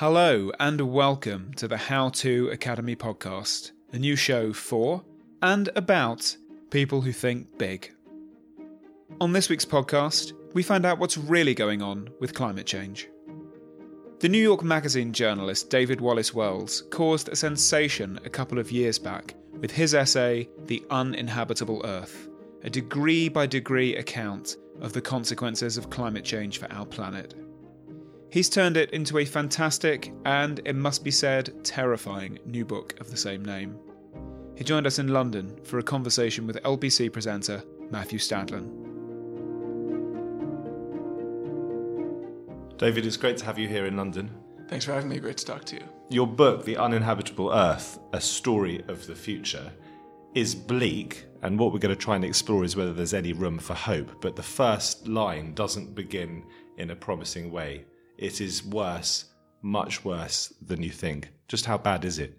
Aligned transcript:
Hello, 0.00 0.50
and 0.58 0.80
welcome 0.80 1.52
to 1.56 1.68
the 1.68 1.76
How 1.76 2.08
To 2.08 2.48
Academy 2.48 2.96
podcast, 2.96 3.72
a 3.92 3.98
new 3.98 4.16
show 4.16 4.50
for 4.50 5.04
and 5.42 5.68
about 5.76 6.38
people 6.70 7.02
who 7.02 7.12
think 7.12 7.58
big. 7.58 7.92
On 9.20 9.34
this 9.34 9.50
week's 9.50 9.66
podcast, 9.66 10.32
we 10.54 10.62
find 10.62 10.86
out 10.86 10.98
what's 10.98 11.18
really 11.18 11.52
going 11.52 11.82
on 11.82 12.08
with 12.18 12.32
climate 12.32 12.64
change. 12.64 13.10
The 14.20 14.30
New 14.30 14.42
York 14.42 14.64
Magazine 14.64 15.12
journalist 15.12 15.68
David 15.68 16.00
Wallace 16.00 16.32
Wells 16.32 16.84
caused 16.88 17.28
a 17.28 17.36
sensation 17.36 18.18
a 18.24 18.30
couple 18.30 18.58
of 18.58 18.72
years 18.72 18.98
back 18.98 19.34
with 19.60 19.70
his 19.70 19.92
essay, 19.92 20.48
The 20.64 20.82
Uninhabitable 20.88 21.82
Earth, 21.84 22.26
a 22.64 22.70
degree 22.70 23.28
by 23.28 23.46
degree 23.46 23.96
account 23.96 24.56
of 24.80 24.94
the 24.94 25.02
consequences 25.02 25.76
of 25.76 25.90
climate 25.90 26.24
change 26.24 26.56
for 26.56 26.72
our 26.72 26.86
planet. 26.86 27.34
He's 28.30 28.48
turned 28.48 28.76
it 28.76 28.90
into 28.90 29.18
a 29.18 29.24
fantastic 29.24 30.12
and, 30.24 30.60
it 30.64 30.76
must 30.76 31.02
be 31.02 31.10
said, 31.10 31.64
terrifying 31.64 32.38
new 32.46 32.64
book 32.64 32.98
of 33.00 33.10
the 33.10 33.16
same 33.16 33.44
name. 33.44 33.76
He 34.54 34.62
joined 34.62 34.86
us 34.86 35.00
in 35.00 35.08
London 35.08 35.58
for 35.64 35.80
a 35.80 35.82
conversation 35.82 36.46
with 36.46 36.62
LBC 36.62 37.12
presenter 37.12 37.64
Matthew 37.90 38.20
Stadlen. 38.20 38.76
David, 42.76 43.04
it's 43.04 43.16
great 43.16 43.36
to 43.38 43.44
have 43.44 43.58
you 43.58 43.66
here 43.66 43.86
in 43.86 43.96
London. 43.96 44.30
Thanks 44.68 44.84
for 44.84 44.92
having 44.92 45.08
me. 45.08 45.18
Great 45.18 45.38
to 45.38 45.44
talk 45.44 45.64
to 45.64 45.76
you. 45.76 45.82
Your 46.08 46.28
book, 46.28 46.64
The 46.64 46.76
Uninhabitable 46.76 47.52
Earth 47.52 47.98
A 48.12 48.20
Story 48.20 48.84
of 48.86 49.08
the 49.08 49.16
Future, 49.16 49.72
is 50.34 50.54
bleak, 50.54 51.26
and 51.42 51.58
what 51.58 51.72
we're 51.72 51.80
going 51.80 51.94
to 51.94 52.00
try 52.00 52.14
and 52.14 52.24
explore 52.24 52.62
is 52.62 52.76
whether 52.76 52.92
there's 52.92 53.12
any 53.12 53.32
room 53.32 53.58
for 53.58 53.74
hope. 53.74 54.20
But 54.20 54.36
the 54.36 54.42
first 54.44 55.08
line 55.08 55.52
doesn't 55.54 55.96
begin 55.96 56.44
in 56.78 56.90
a 56.90 56.96
promising 56.96 57.50
way. 57.50 57.86
It 58.20 58.42
is 58.42 58.62
worse, 58.62 59.24
much 59.62 60.04
worse 60.04 60.52
than 60.60 60.82
you 60.82 60.90
think. 60.90 61.30
Just 61.48 61.64
how 61.64 61.78
bad 61.78 62.04
is 62.04 62.18
it? 62.18 62.38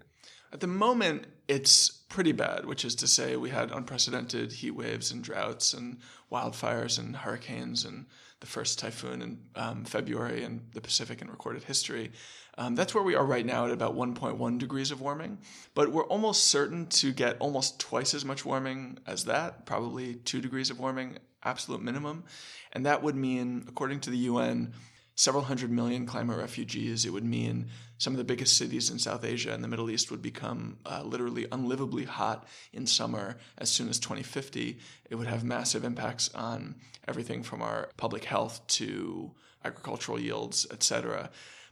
At 0.54 0.60
the 0.60 0.68
moment, 0.68 1.26
it's 1.48 1.90
pretty 1.90 2.34
bad, 2.34 2.68
which 2.68 2.86
is 2.86 2.94
to 2.96 3.08
say, 3.08 3.36
we 3.36 3.50
had 3.50 3.72
unprecedented 3.72 4.52
heat 4.52 4.72
waves 4.72 5.12
and 5.12 5.24
droughts 5.24 5.74
and 5.74 5.98
wildfires 6.32 7.00
and 7.00 7.16
hurricanes 7.16 7.84
and 7.84 8.06
the 8.42 8.46
first 8.46 8.78
typhoon 8.78 9.24
in 9.24 9.40
um, 9.56 9.84
February 9.84 10.44
in 10.44 10.62
the 10.74 10.82
Pacific 10.82 11.20
in 11.20 11.32
recorded 11.32 11.64
history. 11.64 12.12
Um, 12.60 12.76
that's 12.76 12.94
where 12.94 13.04
we 13.04 13.16
are 13.16 13.26
right 13.26 13.46
now 13.46 13.66
at 13.66 13.72
about 13.72 13.96
1.1 13.96 14.60
degrees 14.60 14.92
of 14.92 15.02
warming. 15.02 15.40
But 15.74 15.92
we're 15.92 16.06
almost 16.06 16.44
certain 16.44 16.86
to 16.88 17.12
get 17.12 17.38
almost 17.40 17.80
twice 17.80 18.14
as 18.14 18.24
much 18.24 18.46
warming 18.46 19.00
as 19.08 19.26
that, 19.26 19.66
probably 19.66 20.14
two 20.14 20.42
degrees 20.42 20.70
of 20.70 20.80
warming, 20.80 21.18
absolute 21.44 21.82
minimum. 21.82 22.26
And 22.72 22.86
that 22.86 23.02
would 23.02 23.16
mean, 23.16 23.66
according 23.68 24.02
to 24.02 24.12
the 24.12 24.18
UN, 24.18 24.74
several 25.16 25.44
hundred 25.44 25.72
million 25.72 26.06
climate 26.06 26.38
refugees. 26.38 27.06
It 27.06 27.14
would 27.14 27.26
mean 27.26 27.68
some 27.98 28.14
of 28.14 28.18
the 28.18 28.24
biggest 28.24 28.58
cities 28.58 28.90
in 28.90 28.98
South 28.98 29.24
Asia 29.24 29.54
and 29.54 29.64
the 29.64 29.68
Middle 29.68 29.90
East 29.90 30.10
would 30.10 30.22
become 30.22 30.78
uh, 30.86 31.04
literally 31.04 31.46
unlivably 31.52 32.06
hot 32.06 32.48
in 32.74 32.88
summer 32.88 33.38
as 33.58 33.70
soon 33.70 33.90
as 33.90 34.00
2050. 34.00 34.80
It 35.10 35.16
would 35.16 35.28
have 35.28 35.44
massive 35.44 35.84
impacts 35.84 36.34
on 36.34 36.76
everything 37.08 37.44
from 37.44 37.62
our 37.62 37.90
public 37.98 38.24
health 38.24 38.66
to 38.68 39.32
agricultural 39.64 40.20
yields, 40.20 40.66
etc. 40.72 41.30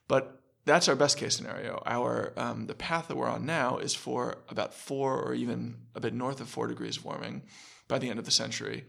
But 0.08 0.40
that's 0.66 0.88
our 0.88 0.96
best 0.96 1.18
case 1.18 1.36
scenario. 1.36 1.82
Our 1.86 2.34
um, 2.38 2.68
the 2.68 2.76
path 2.76 3.08
that 3.08 3.18
we're 3.18 3.28
on 3.28 3.46
now 3.46 3.78
is 3.78 3.96
for 3.96 4.38
about 4.50 4.74
four 4.74 5.20
or 5.20 5.34
even 5.34 5.78
a 5.96 6.00
bit 6.00 6.14
north 6.14 6.42
of 6.42 6.50
four 6.50 6.68
degrees 6.68 7.04
warming 7.04 7.44
by 7.88 7.98
the 7.98 8.10
end 8.10 8.20
of 8.20 8.26
the 8.26 8.32
century, 8.32 8.86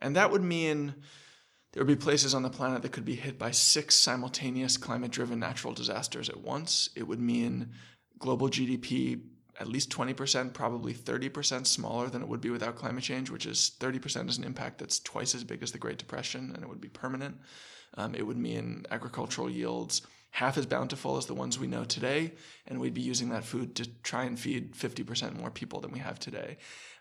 and 0.00 0.14
that 0.14 0.30
would 0.30 0.42
mean 0.42 0.94
there 1.78 1.84
would 1.84 1.96
be 1.96 2.04
places 2.04 2.34
on 2.34 2.42
the 2.42 2.50
planet 2.50 2.82
that 2.82 2.90
could 2.90 3.04
be 3.04 3.14
hit 3.14 3.38
by 3.38 3.52
six 3.52 3.94
simultaneous 3.94 4.76
climate 4.76 5.12
driven 5.12 5.38
natural 5.38 5.72
disasters 5.72 6.28
at 6.28 6.40
once. 6.40 6.90
It 6.96 7.04
would 7.04 7.20
mean 7.20 7.68
global 8.18 8.48
GDP 8.48 9.20
at 9.60 9.68
least 9.68 9.88
20%, 9.88 10.52
probably 10.52 10.92
30% 10.92 11.68
smaller 11.68 12.08
than 12.08 12.20
it 12.20 12.26
would 12.26 12.40
be 12.40 12.50
without 12.50 12.74
climate 12.74 13.04
change, 13.04 13.30
which 13.30 13.46
is 13.46 13.76
30% 13.78 14.28
is 14.28 14.38
an 14.38 14.42
impact 14.42 14.78
that's 14.78 14.98
twice 14.98 15.36
as 15.36 15.44
big 15.44 15.62
as 15.62 15.70
the 15.70 15.78
Great 15.78 15.98
Depression, 15.98 16.50
and 16.52 16.64
it 16.64 16.68
would 16.68 16.80
be 16.80 16.88
permanent. 16.88 17.36
Um, 17.94 18.12
it 18.16 18.26
would 18.26 18.38
mean 18.38 18.84
agricultural 18.90 19.48
yields 19.48 20.02
half 20.30 20.58
as 20.58 20.66
bountiful 20.66 21.16
as 21.16 21.26
the 21.26 21.34
ones 21.34 21.58
we 21.58 21.66
know 21.68 21.84
today, 21.84 22.32
and 22.66 22.80
we'd 22.80 22.94
be 22.94 23.00
using 23.00 23.28
that 23.28 23.44
food 23.44 23.76
to 23.76 23.88
try 24.02 24.24
and 24.24 24.38
feed 24.38 24.74
50% 24.74 25.38
more 25.38 25.50
people 25.50 25.80
than 25.80 25.92
we 25.92 26.00
have 26.00 26.18
today. 26.18 26.58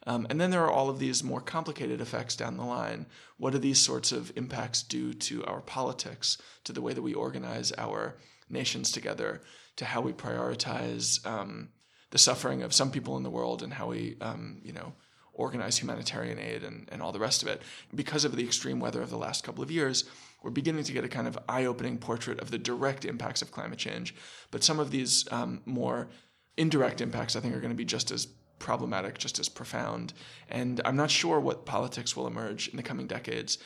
Um, 0.07 0.25
and 0.29 0.39
then 0.39 0.51
there 0.51 0.63
are 0.63 0.71
all 0.71 0.89
of 0.89 0.99
these 0.99 1.21
more 1.21 1.41
complicated 1.41 1.99
effects 1.99 2.37
down 2.37 2.55
the 2.55 2.63
line. 2.63 3.05
What 3.37 3.51
do 3.51 3.59
these 3.59 3.79
sorts 3.79 4.13
of 4.13 4.31
impacts 4.37 4.81
do 4.81 5.13
to 5.13 5.43
our 5.43 5.59
politics, 5.59 6.37
to 6.63 6.71
the 6.71 6.81
way 6.81 6.93
that 6.93 7.01
we 7.01 7.13
organize 7.13 7.73
our 7.77 8.15
nations 8.49 8.91
together, 8.91 9.41
to 9.75 9.83
how 9.83 9.99
we 9.99 10.13
prioritize 10.13 11.23
um, 11.27 11.69
the 12.11 12.17
suffering 12.17 12.63
of 12.63 12.73
some 12.73 12.89
people 12.89 13.17
in 13.17 13.23
the 13.23 13.29
world, 13.29 13.61
and 13.61 13.73
how 13.73 13.87
we, 13.87 14.15
um, 14.21 14.61
you 14.63 14.71
know, 14.71 14.93
organize 15.33 15.77
humanitarian 15.77 16.39
aid 16.39 16.63
and, 16.63 16.87
and 16.89 17.01
all 17.01 17.11
the 17.11 17.19
rest 17.19 17.43
of 17.43 17.49
it. 17.49 17.61
Because 17.93 18.23
of 18.23 18.37
the 18.37 18.45
extreme 18.45 18.79
weather 18.79 19.01
of 19.01 19.09
the 19.09 19.17
last 19.17 19.43
couple 19.43 19.61
of 19.61 19.69
years, 19.69 20.05
we're 20.41 20.51
beginning 20.51 20.85
to 20.85 20.93
get 20.93 21.03
a 21.03 21.09
kind 21.09 21.27
of 21.27 21.37
eye 21.49 21.65
opening 21.65 21.97
portrait 21.97 22.39
of 22.39 22.49
the 22.49 22.57
direct 22.57 23.03
impacts 23.03 23.41
of 23.41 23.51
climate 23.51 23.77
change. 23.77 24.15
But 24.51 24.63
some 24.63 24.79
of 24.79 24.89
these 24.89 25.27
um, 25.31 25.61
more 25.65 26.07
indirect 26.55 27.01
impacts, 27.01 27.35
I 27.35 27.41
think, 27.41 27.53
are 27.53 27.59
going 27.59 27.73
to 27.73 27.77
be 27.77 27.85
just 27.85 28.09
as 28.09 28.27
problematic, 28.59 29.17
just 29.17 29.39
as 29.39 29.49
profound. 29.49 30.13
And 30.49 30.81
I'm 30.85 30.95
not 30.95 31.11
sure 31.11 31.39
what 31.39 31.65
politics 31.65 32.15
will 32.15 32.27
emerge 32.27 32.67
in 32.69 32.77
the 32.77 32.83
coming 32.83 33.07
decades 33.07 33.57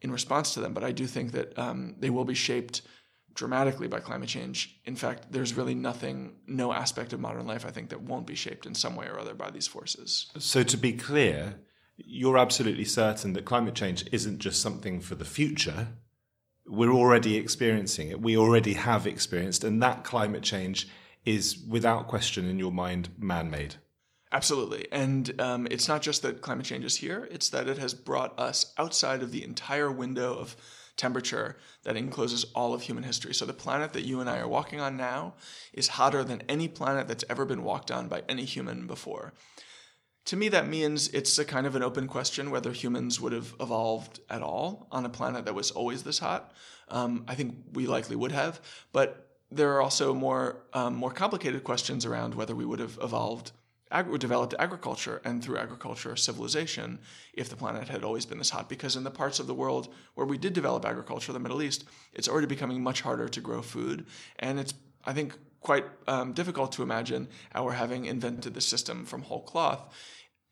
in 0.00 0.10
response 0.10 0.54
to 0.54 0.60
them, 0.60 0.74
but 0.74 0.84
I 0.84 0.92
do 0.92 1.06
think 1.06 1.32
that 1.32 1.58
um, 1.58 1.96
they 1.98 2.10
will 2.10 2.24
be 2.24 2.34
shaped 2.34 2.82
dramatically 3.34 3.86
by 3.86 4.00
climate 4.00 4.28
change. 4.28 4.80
In 4.84 4.96
fact, 4.96 5.30
there's 5.30 5.54
really 5.54 5.74
nothing, 5.74 6.36
no 6.46 6.72
aspect 6.72 7.12
of 7.12 7.20
modern 7.20 7.46
life, 7.46 7.64
I 7.64 7.70
think, 7.70 7.90
that 7.90 8.00
won't 8.00 8.26
be 8.26 8.34
shaped 8.34 8.66
in 8.66 8.74
some 8.74 8.96
way 8.96 9.06
or 9.06 9.18
other 9.18 9.34
by 9.34 9.50
these 9.50 9.66
forces. 9.66 10.30
So, 10.38 10.62
to 10.62 10.76
be 10.76 10.92
clear, 10.92 11.56
you're 11.96 12.38
absolutely 12.38 12.84
certain 12.84 13.34
that 13.34 13.44
climate 13.44 13.74
change 13.74 14.06
isn't 14.10 14.38
just 14.38 14.60
something 14.60 15.00
for 15.00 15.14
the 15.14 15.24
future. 15.24 15.88
We're 16.66 16.92
already 16.92 17.36
experiencing 17.36 18.08
it. 18.08 18.20
We 18.20 18.36
already 18.36 18.74
have 18.74 19.06
experienced, 19.06 19.64
and 19.64 19.82
that 19.82 20.02
climate 20.02 20.42
change 20.42 20.88
is 21.24 21.58
without 21.68 22.08
question 22.08 22.48
in 22.48 22.58
your 22.58 22.72
mind 22.72 23.10
man 23.18 23.50
made. 23.50 23.76
Absolutely. 24.36 24.86
And 24.92 25.40
um, 25.40 25.66
it's 25.70 25.88
not 25.88 26.02
just 26.02 26.20
that 26.20 26.42
climate 26.42 26.66
change 26.66 26.84
is 26.84 26.98
here, 26.98 27.26
it's 27.30 27.48
that 27.48 27.70
it 27.70 27.78
has 27.78 27.94
brought 27.94 28.38
us 28.38 28.74
outside 28.76 29.22
of 29.22 29.32
the 29.32 29.42
entire 29.42 29.90
window 29.90 30.34
of 30.34 30.54
temperature 30.98 31.56
that 31.84 31.96
encloses 31.96 32.44
all 32.54 32.74
of 32.74 32.82
human 32.82 33.02
history. 33.04 33.32
So 33.32 33.46
the 33.46 33.54
planet 33.54 33.94
that 33.94 34.04
you 34.04 34.20
and 34.20 34.28
I 34.28 34.38
are 34.38 34.46
walking 34.46 34.78
on 34.78 34.98
now 34.98 35.36
is 35.72 35.88
hotter 35.88 36.22
than 36.22 36.42
any 36.50 36.68
planet 36.68 37.08
that's 37.08 37.24
ever 37.30 37.46
been 37.46 37.62
walked 37.62 37.90
on 37.90 38.08
by 38.08 38.24
any 38.28 38.44
human 38.44 38.86
before. 38.86 39.32
To 40.26 40.36
me, 40.36 40.48
that 40.50 40.68
means 40.68 41.08
it's 41.08 41.38
a 41.38 41.44
kind 41.46 41.66
of 41.66 41.74
an 41.74 41.82
open 41.82 42.06
question 42.06 42.50
whether 42.50 42.72
humans 42.72 43.18
would 43.18 43.32
have 43.32 43.54
evolved 43.58 44.20
at 44.28 44.42
all 44.42 44.86
on 44.92 45.06
a 45.06 45.08
planet 45.08 45.46
that 45.46 45.54
was 45.54 45.70
always 45.70 46.02
this 46.02 46.18
hot. 46.18 46.52
Um, 46.88 47.24
I 47.26 47.36
think 47.36 47.54
we 47.72 47.86
likely 47.86 48.16
would 48.16 48.32
have, 48.32 48.60
but 48.92 49.38
there 49.50 49.72
are 49.76 49.80
also 49.80 50.12
more 50.12 50.66
um, 50.74 50.94
more 50.94 51.12
complicated 51.12 51.64
questions 51.64 52.04
around 52.04 52.34
whether 52.34 52.54
we 52.54 52.66
would 52.66 52.80
have 52.80 52.98
evolved 53.02 53.52
ag- 53.90 54.18
developed 54.18 54.54
agriculture 54.58 55.20
and 55.24 55.42
through 55.42 55.58
agriculture 55.58 56.16
civilization 56.16 56.98
if 57.32 57.48
the 57.48 57.56
planet 57.56 57.88
had 57.88 58.04
always 58.04 58.26
been 58.26 58.38
this 58.38 58.50
hot 58.50 58.68
because 58.68 58.96
in 58.96 59.04
the 59.04 59.10
parts 59.10 59.38
of 59.38 59.46
the 59.46 59.54
world 59.54 59.88
where 60.14 60.26
we 60.26 60.38
did 60.38 60.52
develop 60.52 60.84
agriculture 60.84 61.32
the 61.32 61.38
middle 61.38 61.62
east 61.62 61.84
it's 62.12 62.28
already 62.28 62.46
becoming 62.46 62.82
much 62.82 63.02
harder 63.02 63.28
to 63.28 63.40
grow 63.40 63.62
food. 63.62 64.06
And 64.38 64.58
it's 64.58 64.74
i 65.04 65.12
think 65.12 65.36
quite 65.60 65.84
um, 66.06 66.32
difficult 66.32 66.70
to 66.72 66.82
imagine 66.82 67.28
our 67.54 67.72
having 67.72 68.04
invented 68.04 68.54
the 68.54 68.60
system 68.60 69.04
from 69.04 69.22
whole 69.22 69.42
cloth 69.42 69.92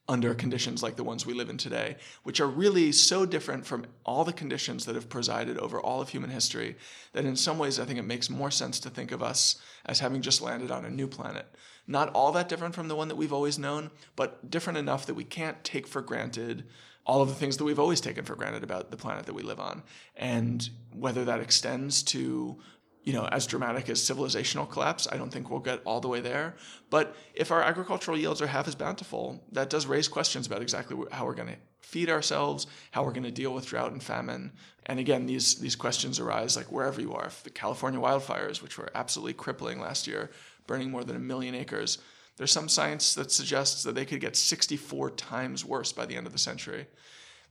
under 0.09 0.35
conditions 0.35 0.83
like 0.83 0.97
the 0.97 1.05
ones 1.05 1.25
we 1.25 1.33
live 1.33 1.49
in 1.49 1.57
today, 1.57 1.97
which 2.25 2.41
are 2.41 2.47
really 2.47 2.93
so 2.93 3.25
different 3.25 3.65
from 3.65 3.87
all 4.05 4.25
the 4.25 4.33
conditions 4.33 4.85
that 4.85 4.95
have 4.95 5.09
presided 5.09 5.57
over 5.59 5.81
all 5.81 6.03
of 6.03 6.11
human 6.11 6.31
history 6.31 6.77
that 7.13 7.25
in 7.25 7.37
some 7.37 7.59
ways 7.59 7.81
I 7.81 7.85
think 7.85 7.99
it 7.99 8.05
makes 8.05 8.29
more 8.29 8.51
sense 8.51 8.79
to 8.81 8.91
think 8.91 9.13
of 9.13 9.23
us 9.23 9.57
as 9.87 10.01
having 10.01 10.21
just 10.21 10.43
landed 10.43 10.71
on 10.71 10.85
a 10.85 10.91
new 10.91 11.07
planet. 11.07 11.47
Not 11.87 12.11
all 12.11 12.33
that 12.33 12.49
different 12.49 12.75
from 12.75 12.89
the 12.89 12.97
one 12.97 13.09
that 13.09 13.17
we've 13.17 13.33
always 13.33 13.59
known, 13.59 13.91
but 14.15 14.51
different 14.51 14.79
enough 14.79 15.07
that 15.07 15.15
we 15.15 15.25
can't 15.25 15.63
take 15.65 15.87
for 15.87 16.03
granted 16.03 16.65
all 17.07 17.21
of 17.21 17.29
the 17.29 17.35
things 17.35 17.57
that 17.59 17.65
we've 17.65 17.79
always 17.79 18.01
taken 18.01 18.25
for 18.25 18.35
granted 18.35 18.63
about 18.63 18.91
the 18.91 18.97
planet 18.97 19.27
that 19.27 19.35
we 19.35 19.43
live 19.43 19.61
on. 19.61 19.83
And 20.17 20.69
whether 20.93 21.25
that 21.25 21.41
extends 21.41 22.03
to 22.05 22.59
you 23.05 23.13
know, 23.13 23.27
as 23.27 23.47
dramatic 23.47 23.91
as 23.91 24.01
civilizational 24.01 24.69
collapse. 24.69 25.07
I 25.11 25.19
don't 25.19 25.31
think 25.31 25.51
we'll 25.51 25.61
get 25.61 25.83
all 25.85 26.01
the 26.01 26.09
way 26.09 26.21
there. 26.21 26.57
But 26.89 27.15
if 27.35 27.51
our 27.51 27.63
agricultural 27.63 28.19
yields 28.19 28.41
are 28.41 28.47
half 28.47 28.67
as 28.67 28.75
bountiful, 28.75 29.45
that 29.53 29.69
does 29.71 29.87
raise 29.87 30.09
questions 30.09 30.47
about 30.47 30.63
exactly 30.63 30.97
how 31.13 31.27
we're 31.27 31.35
going 31.35 31.49
to 31.49 31.57
feed 31.81 32.09
ourselves, 32.09 32.67
how 32.93 33.05
we're 33.05 33.13
going 33.13 33.25
to 33.25 33.31
deal 33.31 33.53
with 33.53 33.67
drought 33.67 33.93
and 33.93 34.03
famine. 34.03 34.53
And 34.87 34.99
again, 34.99 35.27
these 35.27 35.57
these 35.57 35.77
questions 35.77 36.19
arise 36.19 36.57
like 36.57 36.73
wherever 36.73 37.01
you 37.01 37.13
are. 37.13 37.27
If 37.27 37.43
the 37.43 37.51
California 37.51 38.01
wildfires, 38.01 38.63
which 38.63 38.79
were 38.79 38.91
absolutely 38.95 39.35
crippling 39.35 39.81
last 39.81 40.07
year, 40.07 40.31
burning 40.67 40.91
more 40.91 41.05
than 41.05 41.17
a 41.17 41.21
million 41.21 41.55
acres, 41.55 41.99
there's 42.37 42.53
some 42.53 42.69
science 42.69 43.15
that 43.15 43.31
suggests 43.31 43.83
that 43.83 43.95
they 43.95 44.07
could 44.07 44.21
get 44.21 44.35
64 44.35 45.11
times 45.11 45.65
worse 45.65 45.93
by 45.93 46.07
the 46.07 46.17
end 46.17 46.27
of 46.27 46.33
the 46.33 46.39
century. 46.39 46.87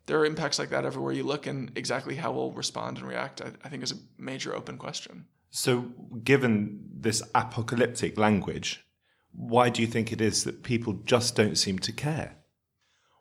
There 0.05 0.19
are 0.19 0.25
impacts 0.25 0.59
like 0.59 0.71
that 0.71 0.83
everywhere 0.83 1.13
you 1.13 1.23
look, 1.23 1.47
and 1.47 1.71
exactly 1.77 2.15
how 2.15 2.33
we'll 2.33 2.51
respond 2.51 2.97
and 2.97 3.07
react, 3.07 3.41
I, 3.41 3.51
I 3.63 3.69
think, 3.69 3.83
is 3.83 3.93
a 3.93 3.97
major 4.17 4.53
open 4.53 4.77
question. 4.77 5.25
So, 5.55 5.81
given 6.23 6.79
this 6.91 7.21
apocalyptic 7.35 8.17
language, 8.17 8.83
why 9.31 9.69
do 9.69 9.83
you 9.83 9.87
think 9.87 10.11
it 10.11 10.19
is 10.19 10.45
that 10.45 10.63
people 10.63 10.93
just 10.93 11.35
don't 11.35 11.59
seem 11.59 11.77
to 11.77 11.91
care? 11.91 12.37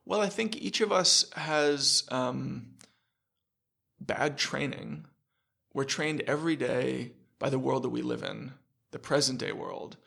Well, 0.06 0.23
I 0.23 0.31
think 0.31 0.56
each 0.56 0.81
of 0.81 0.90
us 0.90 1.31
has 1.37 2.05
um, 2.08 2.69
bad 4.00 4.38
training. 4.38 5.05
We're 5.75 5.84
trained 5.84 6.23
every 6.23 6.56
day 6.56 7.12
by 7.38 7.50
the 7.50 7.58
world 7.58 7.82
that 7.82 7.90
we 7.90 8.00
live 8.00 8.23
in, 8.23 8.52
the 8.93 8.99
present 8.99 9.38
day 9.38 9.52
world. 9.52 9.99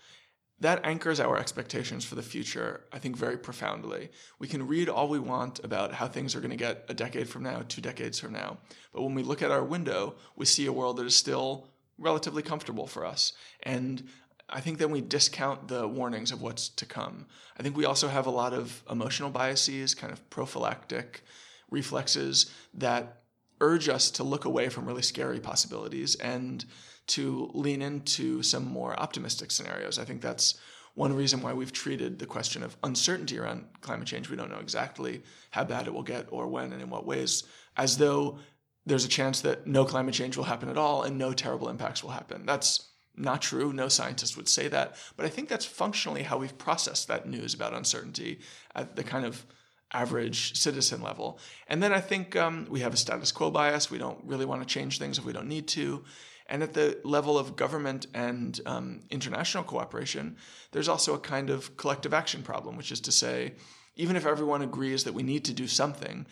That 0.60 0.84
anchors 0.84 1.20
our 1.20 1.38
expectations 1.38 2.06
for 2.06 2.16
the 2.16 2.24
future, 2.24 2.86
I 2.92 2.98
think, 2.98 3.18
very 3.18 3.38
profoundly. 3.38 4.10
We 4.40 4.48
can 4.48 4.66
read 4.66 4.90
all 4.90 5.10
we 5.10 5.20
want 5.20 5.64
about 5.64 5.94
how 5.94 6.08
things 6.08 6.36
are 6.36 6.40
going 6.40 6.50
to 6.50 6.58
get 6.58 6.86
a 6.90 6.96
decade 6.96 7.30
from 7.30 7.44
now, 7.44 7.62
two 7.68 7.82
decades 7.82 8.18
from 8.18 8.34
now. 8.34 8.58
But 8.92 9.04
when 9.04 9.14
we 9.14 9.22
look 9.22 9.44
at 9.44 9.52
our 9.52 9.64
window, 9.64 10.16
we 10.36 10.48
see 10.48 10.66
a 10.66 10.74
world 10.74 10.98
that 10.98 11.06
is 11.06 11.16
still 11.16 11.70
relatively 11.98 12.42
comfortable 12.42 12.88
for 12.88 13.06
us. 13.06 13.34
And 13.64 14.08
I 14.50 14.62
think 14.62 14.78
then 14.78 14.92
we 14.92 15.02
discount 15.02 15.68
the 15.68 15.88
warnings 15.88 16.32
of 16.32 16.42
what's 16.42 16.70
to 16.70 16.86
come. 16.86 17.26
I 17.58 17.64
think 17.64 17.76
we 17.76 17.86
also 17.86 18.08
have 18.08 18.28
a 18.28 18.32
lot 18.32 18.54
of 18.54 18.84
emotional 18.90 19.30
biases, 19.30 19.96
kind 19.96 20.14
of 20.14 20.30
prophylactic 20.30 21.24
reflexes 21.72 22.52
that 22.76 23.22
urge 23.62 23.90
us 23.90 24.12
to 24.12 24.24
look 24.24 24.46
away 24.46 24.70
from 24.70 24.86
really 24.86 25.02
scary 25.02 25.40
possibilities 25.40 26.16
and 26.16 26.66
to 27.08 27.50
lean 27.54 27.82
into 27.82 28.44
some 28.44 28.66
more 28.66 29.00
optimistic 29.00 29.52
scenarios. 29.52 29.98
I 29.98 30.06
think 30.06 30.22
that's 30.22 30.60
one 30.96 31.14
reason 31.14 31.42
why 31.42 31.54
we've 31.54 31.72
treated 31.72 32.20
the 32.20 32.26
question 32.26 32.64
of 32.64 32.78
uncertainty 32.84 33.38
around 33.38 33.66
climate 33.82 34.08
change. 34.08 34.30
We 34.30 34.38
don't 34.38 34.50
know 34.50 34.60
exactly 34.60 35.24
how 35.52 35.64
bad 35.66 35.88
it 35.88 35.94
will 35.94 36.04
get 36.04 36.28
or 36.32 36.48
when 36.48 36.72
and 36.72 36.82
in 36.82 36.90
what 36.90 37.06
ways, 37.06 37.44
as 37.78 37.98
though 37.98 38.40
there's 38.86 39.06
a 39.06 39.10
chance 39.10 39.42
that 39.42 39.66
no 39.66 39.86
climate 39.86 40.14
change 40.14 40.38
will 40.38 40.44
happen 40.46 40.70
at 40.70 40.78
all 40.78 41.04
and 41.04 41.18
no 41.18 41.34
terrible 41.34 41.70
impacts 41.70 42.04
will 42.04 42.12
happen. 42.12 42.46
That's 42.46 42.90
not 43.18 43.42
true. 43.42 43.74
No 43.74 43.88
scientist 43.88 44.38
would 44.38 44.50
say 44.50 44.68
that. 44.68 44.96
But 45.16 45.26
I 45.26 45.30
think 45.30 45.50
that's 45.50 45.66
functionally 45.66 46.24
how 46.24 46.38
we've 46.38 46.58
processed 46.58 47.08
that 47.08 47.28
news 47.28 47.54
about 47.54 47.74
uncertainty 47.74 48.40
at 48.76 48.96
the 48.96 49.04
kind 49.04 49.26
of 49.26 49.46
average 49.94 50.60
citizen 50.60 51.02
level. 51.02 51.40
And 51.68 51.82
then 51.82 51.94
I 51.94 52.02
think 52.02 52.36
um, 52.36 52.68
we 52.70 52.82
have 52.82 52.94
a 52.94 52.98
status 52.98 53.32
quo 53.32 53.50
bias. 53.50 53.90
We 53.90 53.98
don't 53.98 54.24
really 54.26 54.46
want 54.46 54.62
to 54.62 54.68
change 54.68 55.00
things 55.00 55.18
if 55.18 55.26
we 55.26 55.34
don't 55.34 55.48
need 55.48 55.68
to. 55.70 56.04
And 56.48 56.62
at 56.62 56.74
the 56.74 57.00
level 57.04 57.40
of 57.40 57.56
government 57.56 58.06
and 58.14 58.60
um, 58.66 59.02
international 59.10 59.64
cooperation, 59.64 60.38
there's 60.72 60.90
also 60.90 61.16
a 61.16 61.20
kind 61.20 61.50
of 61.50 61.76
collective 61.78 62.14
action 62.14 62.44
problem, 62.44 62.78
which 62.78 62.92
is 62.92 63.00
to 63.02 63.12
say, 63.12 63.54
even 63.96 64.16
if 64.16 64.26
everyone 64.26 64.62
agrees 64.62 65.06
that 65.06 65.14
we 65.14 65.24
need 65.24 65.46
to 65.46 65.54
do 65.54 65.68
something, 65.68 66.28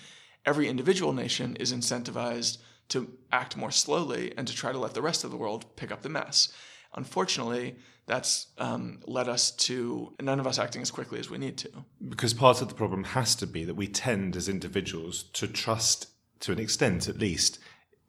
every 0.46 0.68
individual 0.68 1.14
nation 1.14 1.56
is 1.58 1.74
incentivized 1.74 2.58
to 2.90 3.12
act 3.32 3.58
more 3.58 3.72
slowly 3.72 4.34
and 4.38 4.48
to 4.48 4.54
try 4.54 4.72
to 4.72 4.78
let 4.78 4.94
the 4.94 5.02
rest 5.02 5.24
of 5.24 5.32
the 5.32 5.38
world 5.38 5.76
pick 5.76 5.92
up 5.92 6.02
the 6.02 6.10
mess. 6.10 6.52
Unfortunately, 6.96 7.76
that's 8.06 8.48
um, 8.58 9.00
led 9.08 9.30
us 9.30 9.52
to 9.52 10.14
none 10.22 10.40
of 10.40 10.46
us 10.46 10.60
acting 10.60 10.82
as 10.82 10.92
quickly 10.92 11.20
as 11.20 11.30
we 11.30 11.38
need 11.38 11.58
to. 11.58 11.70
Because 12.10 12.34
part 12.34 12.62
of 12.62 12.68
the 12.68 12.76
problem 12.76 13.04
has 13.06 13.36
to 13.36 13.48
be 13.48 13.64
that 13.64 13.76
we 13.76 13.88
tend 13.88 14.36
as 14.36 14.50
individuals 14.50 15.24
to 15.34 15.48
trust, 15.48 16.08
to 16.42 16.52
an 16.52 16.60
extent 16.60 17.08
at 17.08 17.18
least, 17.18 17.60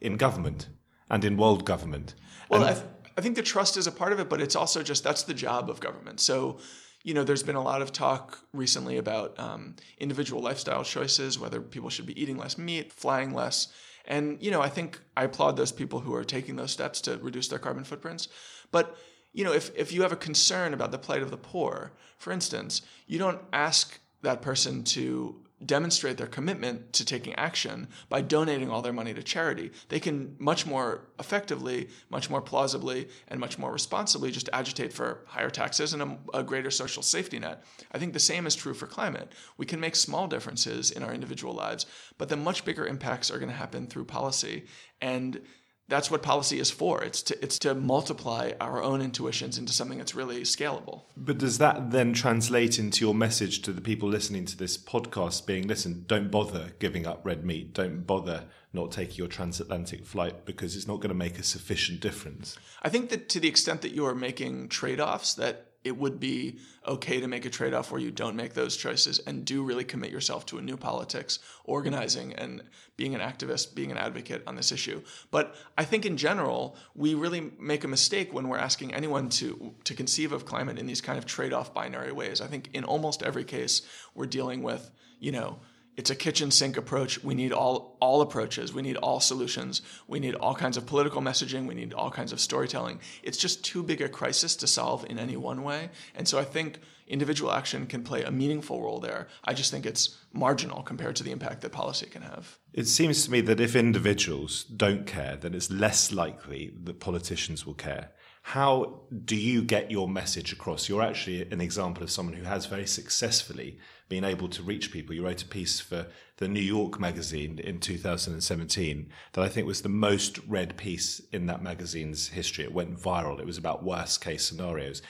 in 0.00 0.16
government 0.16 0.68
and 1.08 1.24
in 1.24 1.36
world 1.36 1.64
government. 1.64 2.14
Well, 2.48 2.62
and 2.62 2.70
I, 2.70 2.74
th- 2.74 2.86
I 3.16 3.20
think 3.20 3.36
the 3.36 3.42
trust 3.42 3.76
is 3.76 3.86
a 3.86 3.92
part 3.92 4.12
of 4.12 4.18
it, 4.18 4.28
but 4.28 4.40
it's 4.40 4.56
also 4.56 4.82
just 4.82 5.04
that's 5.04 5.22
the 5.22 5.34
job 5.34 5.70
of 5.70 5.78
government. 5.78 6.20
So 6.20 6.58
you 7.04 7.12
know, 7.12 7.22
there's 7.22 7.42
been 7.42 7.54
a 7.54 7.62
lot 7.62 7.82
of 7.82 7.92
talk 7.92 8.38
recently 8.54 8.96
about 8.96 9.38
um, 9.38 9.76
individual 9.98 10.42
lifestyle 10.42 10.82
choices, 10.82 11.38
whether 11.38 11.60
people 11.60 11.90
should 11.90 12.06
be 12.06 12.20
eating 12.20 12.38
less 12.38 12.56
meat, 12.56 12.92
flying 12.92 13.34
less. 13.34 13.68
And, 14.06 14.42
you 14.42 14.50
know, 14.50 14.62
I 14.62 14.70
think 14.70 14.98
I 15.14 15.24
applaud 15.24 15.56
those 15.56 15.70
people 15.70 16.00
who 16.00 16.14
are 16.14 16.24
taking 16.24 16.56
those 16.56 16.72
steps 16.72 17.02
to 17.02 17.18
reduce 17.18 17.48
their 17.48 17.58
carbon 17.58 17.84
footprints. 17.84 18.28
But, 18.72 18.96
you 19.34 19.44
know, 19.44 19.52
if, 19.52 19.70
if 19.76 19.92
you 19.92 20.00
have 20.00 20.12
a 20.12 20.16
concern 20.16 20.72
about 20.72 20.92
the 20.92 20.98
plight 20.98 21.22
of 21.22 21.30
the 21.30 21.36
poor, 21.36 21.92
for 22.16 22.32
instance, 22.32 22.80
you 23.06 23.18
don't 23.18 23.40
ask 23.52 24.00
that 24.22 24.40
person 24.40 24.82
to 24.84 25.43
demonstrate 25.64 26.16
their 26.16 26.26
commitment 26.26 26.92
to 26.92 27.04
taking 27.04 27.34
action 27.34 27.88
by 28.08 28.20
donating 28.20 28.70
all 28.70 28.82
their 28.82 28.92
money 28.92 29.14
to 29.14 29.22
charity. 29.22 29.70
They 29.88 30.00
can 30.00 30.36
much 30.38 30.66
more 30.66 31.08
effectively, 31.18 31.88
much 32.10 32.28
more 32.28 32.40
plausibly, 32.40 33.08
and 33.28 33.40
much 33.40 33.58
more 33.58 33.72
responsibly 33.72 34.30
just 34.30 34.48
agitate 34.52 34.92
for 34.92 35.24
higher 35.26 35.50
taxes 35.50 35.92
and 35.92 36.02
a, 36.02 36.18
a, 36.34 36.42
greater 36.42 36.70
social 36.70 37.02
safety 37.02 37.38
net. 37.38 37.64
I 37.92 37.98
think 37.98 38.12
the 38.12 38.18
same 38.18 38.46
is 38.46 38.54
true 38.54 38.74
for 38.74 38.86
climate. 38.86 39.32
We 39.56 39.66
can 39.66 39.80
make 39.80 39.96
small 39.96 40.26
differences 40.26 40.90
in 40.90 41.02
our 41.02 41.14
individual 41.14 41.54
lives, 41.54 41.86
but 42.18 42.28
the 42.28 42.36
much 42.36 42.64
bigger 42.64 42.86
impacts 42.86 43.30
are 43.30 43.38
going 43.38 43.50
to 43.50 43.56
happen 43.56 43.86
through 43.86 44.04
policy. 44.04 44.66
And 45.00 45.40
that's 45.88 46.10
what 46.10 46.22
policy 46.22 46.58
is 46.58 46.70
for. 46.70 47.02
It's 47.02 47.22
to 47.22 47.42
it's 47.42 47.58
to 47.60 47.74
multiply 47.74 48.52
our 48.60 48.82
own 48.82 49.00
intuitions 49.02 49.58
into 49.58 49.72
something 49.72 49.98
that's 49.98 50.14
really 50.14 50.42
scalable. 50.42 51.02
But 51.16 51.38
does 51.38 51.58
that 51.58 51.90
then 51.90 52.12
translate 52.12 52.78
into 52.78 53.04
your 53.04 53.14
message 53.14 53.62
to 53.62 53.72
the 53.72 53.80
people 53.80 54.08
listening 54.08 54.46
to 54.46 54.56
this 54.56 54.78
podcast 54.78 55.46
being 55.46 55.68
listen, 55.68 56.04
don't 56.06 56.30
bother 56.30 56.72
giving 56.78 57.06
up 57.06 57.20
red 57.24 57.44
meat, 57.44 57.74
don't 57.74 58.06
bother 58.06 58.44
not 58.72 58.90
taking 58.90 59.16
your 59.16 59.28
transatlantic 59.28 60.04
flight 60.04 60.44
because 60.44 60.74
it's 60.74 60.88
not 60.88 60.96
going 60.96 61.10
to 61.10 61.14
make 61.14 61.38
a 61.38 61.44
sufficient 61.44 62.00
difference? 62.00 62.58
I 62.82 62.88
think 62.88 63.10
that 63.10 63.28
to 63.30 63.40
the 63.40 63.48
extent 63.48 63.82
that 63.82 63.92
you 63.92 64.04
are 64.06 64.14
making 64.14 64.68
trade-offs 64.68 65.34
that 65.34 65.73
it 65.84 65.96
would 65.96 66.18
be 66.18 66.58
okay 66.86 67.20
to 67.20 67.28
make 67.28 67.44
a 67.44 67.50
trade 67.50 67.74
off 67.74 67.92
where 67.92 68.00
you 68.00 68.10
don't 68.10 68.34
make 68.34 68.54
those 68.54 68.76
choices 68.76 69.18
and 69.20 69.44
do 69.44 69.62
really 69.62 69.84
commit 69.84 70.10
yourself 70.10 70.46
to 70.46 70.58
a 70.58 70.62
new 70.62 70.76
politics, 70.76 71.38
organizing 71.64 72.32
and 72.34 72.62
being 72.96 73.14
an 73.14 73.20
activist, 73.20 73.74
being 73.74 73.90
an 73.90 73.98
advocate 73.98 74.42
on 74.46 74.56
this 74.56 74.72
issue. 74.72 75.02
But 75.30 75.54
I 75.76 75.84
think 75.84 76.06
in 76.06 76.16
general, 76.16 76.76
we 76.94 77.14
really 77.14 77.52
make 77.60 77.84
a 77.84 77.88
mistake 77.88 78.32
when 78.32 78.48
we're 78.48 78.58
asking 78.58 78.94
anyone 78.94 79.28
to, 79.30 79.74
to 79.84 79.94
conceive 79.94 80.32
of 80.32 80.46
climate 80.46 80.78
in 80.78 80.86
these 80.86 81.02
kind 81.02 81.18
of 81.18 81.26
trade 81.26 81.52
off 81.52 81.74
binary 81.74 82.12
ways. 82.12 82.40
I 82.40 82.46
think 82.46 82.70
in 82.72 82.84
almost 82.84 83.22
every 83.22 83.44
case, 83.44 83.82
we're 84.14 84.26
dealing 84.26 84.62
with, 84.62 84.90
you 85.20 85.32
know, 85.32 85.58
it's 85.96 86.10
a 86.10 86.14
kitchen 86.14 86.50
sink 86.50 86.76
approach. 86.76 87.22
We 87.22 87.34
need 87.34 87.52
all 87.52 87.96
all 88.00 88.20
approaches. 88.20 88.72
We 88.72 88.82
need 88.82 88.96
all 88.96 89.20
solutions. 89.20 89.82
We 90.08 90.20
need 90.20 90.34
all 90.34 90.54
kinds 90.54 90.76
of 90.76 90.86
political 90.86 91.22
messaging. 91.22 91.66
We 91.66 91.74
need 91.74 91.92
all 91.94 92.10
kinds 92.10 92.32
of 92.32 92.40
storytelling. 92.40 93.00
It's 93.22 93.38
just 93.38 93.64
too 93.64 93.82
big 93.82 94.00
a 94.00 94.08
crisis 94.08 94.56
to 94.56 94.66
solve 94.66 95.06
in 95.08 95.18
any 95.18 95.36
one 95.36 95.62
way. 95.62 95.90
And 96.14 96.26
so 96.26 96.38
I 96.38 96.44
think 96.44 96.80
individual 97.06 97.52
action 97.52 97.86
can 97.86 98.02
play 98.02 98.22
a 98.22 98.30
meaningful 98.30 98.82
role 98.82 98.98
there. 99.00 99.28
I 99.44 99.54
just 99.54 99.70
think 99.70 99.86
it's 99.86 100.18
marginal 100.32 100.82
compared 100.82 101.16
to 101.16 101.22
the 101.22 101.32
impact 101.32 101.60
that 101.60 101.72
policy 101.72 102.06
can 102.06 102.22
have. 102.22 102.58
It 102.72 102.86
seems 102.86 103.24
to 103.24 103.30
me 103.30 103.40
that 103.42 103.60
if 103.60 103.76
individuals 103.76 104.64
don't 104.64 105.06
care, 105.06 105.36
then 105.36 105.54
it's 105.54 105.70
less 105.70 106.12
likely 106.12 106.72
that 106.84 107.00
politicians 107.00 107.66
will 107.66 107.74
care. 107.74 108.10
How 108.42 109.00
do 109.24 109.36
you 109.36 109.62
get 109.62 109.90
your 109.90 110.08
message 110.08 110.52
across? 110.52 110.88
You're 110.88 111.02
actually 111.02 111.50
an 111.50 111.60
example 111.60 112.02
of 112.02 112.10
someone 112.10 112.36
who 112.36 112.44
has 112.44 112.66
very 112.66 112.86
successfully 112.86 113.78
been 114.08 114.24
able 114.24 114.48
to 114.48 114.62
reach 114.62 114.92
people. 114.92 115.14
You 115.14 115.24
wrote 115.24 115.42
a 115.42 115.46
piece 115.46 115.80
for 115.80 116.06
the 116.36 116.48
New 116.48 116.60
York 116.60 117.00
magazine 117.00 117.58
in 117.58 117.80
2017 117.80 119.10
that 119.32 119.42
I 119.42 119.48
think 119.48 119.66
was 119.66 119.82
the 119.82 119.88
most 119.88 120.38
read 120.46 120.76
piece 120.76 121.20
in 121.32 121.46
that 121.46 121.62
magazine's 121.62 122.28
history. 122.28 122.64
It 122.64 122.74
went 122.74 122.98
viral. 122.98 123.40
It 123.40 123.46
was 123.46 123.58
about 123.58 123.84
worst 123.84 124.20
case 124.20 124.44
scenarios. 124.44 125.02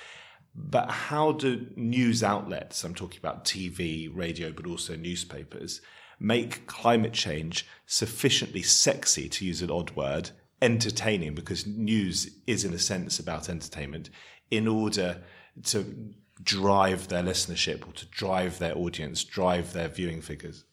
But 0.54 0.90
how 0.90 1.32
do 1.32 1.66
news 1.74 2.22
outlets, 2.22 2.84
I'm 2.84 2.94
talking 2.94 3.18
about 3.18 3.44
TV, 3.44 4.08
radio, 4.14 4.52
but 4.52 4.66
also 4.66 4.94
newspapers, 4.94 5.80
make 6.20 6.66
climate 6.66 7.12
change 7.12 7.66
sufficiently 7.86 8.62
sexy, 8.62 9.28
to 9.28 9.44
use 9.44 9.62
an 9.62 9.70
odd 9.70 9.90
word, 9.96 10.30
entertaining, 10.62 11.34
because 11.34 11.66
news 11.66 12.38
is, 12.46 12.64
in 12.64 12.72
a 12.72 12.78
sense, 12.78 13.18
about 13.18 13.48
entertainment, 13.48 14.10
in 14.50 14.68
order 14.68 15.22
to 15.64 16.14
drive 16.42 17.08
their 17.08 17.22
listenership 17.22 17.86
or 17.86 17.92
to 17.92 18.06
drive 18.06 18.58
their 18.58 18.76
audience, 18.76 19.24
drive 19.24 19.72
their 19.72 19.88
viewing 19.88 20.20
figures? 20.20 20.64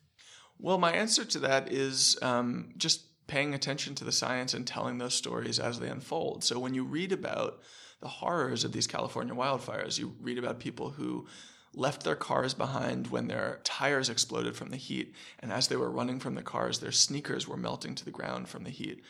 Well, 0.58 0.78
my 0.78 0.92
answer 0.92 1.26
to 1.26 1.40
that 1.40 1.72
is 1.72 2.18
um, 2.22 2.74
just 2.78 3.06
paying 3.28 3.54
attention 3.54 3.96
to 3.96 4.04
the 4.04 4.12
science 4.12 4.54
and 4.54 4.68
telling 4.68 4.98
those 4.98 5.14
stories 5.14 5.60
as 5.60 5.80
they 5.80 5.88
unfold. 5.88 6.44
So 6.44 6.60
when 6.60 6.74
you 6.74 6.84
read 6.84 7.12
about 7.12 7.62
the 8.02 8.08
horrors 8.08 8.64
of 8.64 8.72
these 8.72 8.88
California 8.88 9.34
wildfires, 9.34 9.98
you 9.98 10.16
read 10.20 10.38
about 10.38 10.60
people 10.60 10.90
who 10.92 11.28
left 11.74 12.04
their 12.04 12.16
cars 12.16 12.54
behind 12.54 13.08
when 13.08 13.28
their 13.28 13.60
tires 13.64 14.10
exploded 14.10 14.56
from 14.56 14.70
the 14.70 14.78
heat, 14.78 15.16
and 15.40 15.54
as 15.54 15.68
they 15.68 15.78
were 15.78 15.90
running 15.90 16.20
from 16.20 16.36
the 16.36 16.42
cars, 16.42 16.80
their 16.80 16.92
sneakers 16.92 17.48
were 17.48 17.58
melting 17.58 17.96
to 17.96 18.04
the 18.04 18.12
ground 18.12 18.50
from 18.50 18.64
the 18.64 18.70
heat. 18.70 19.02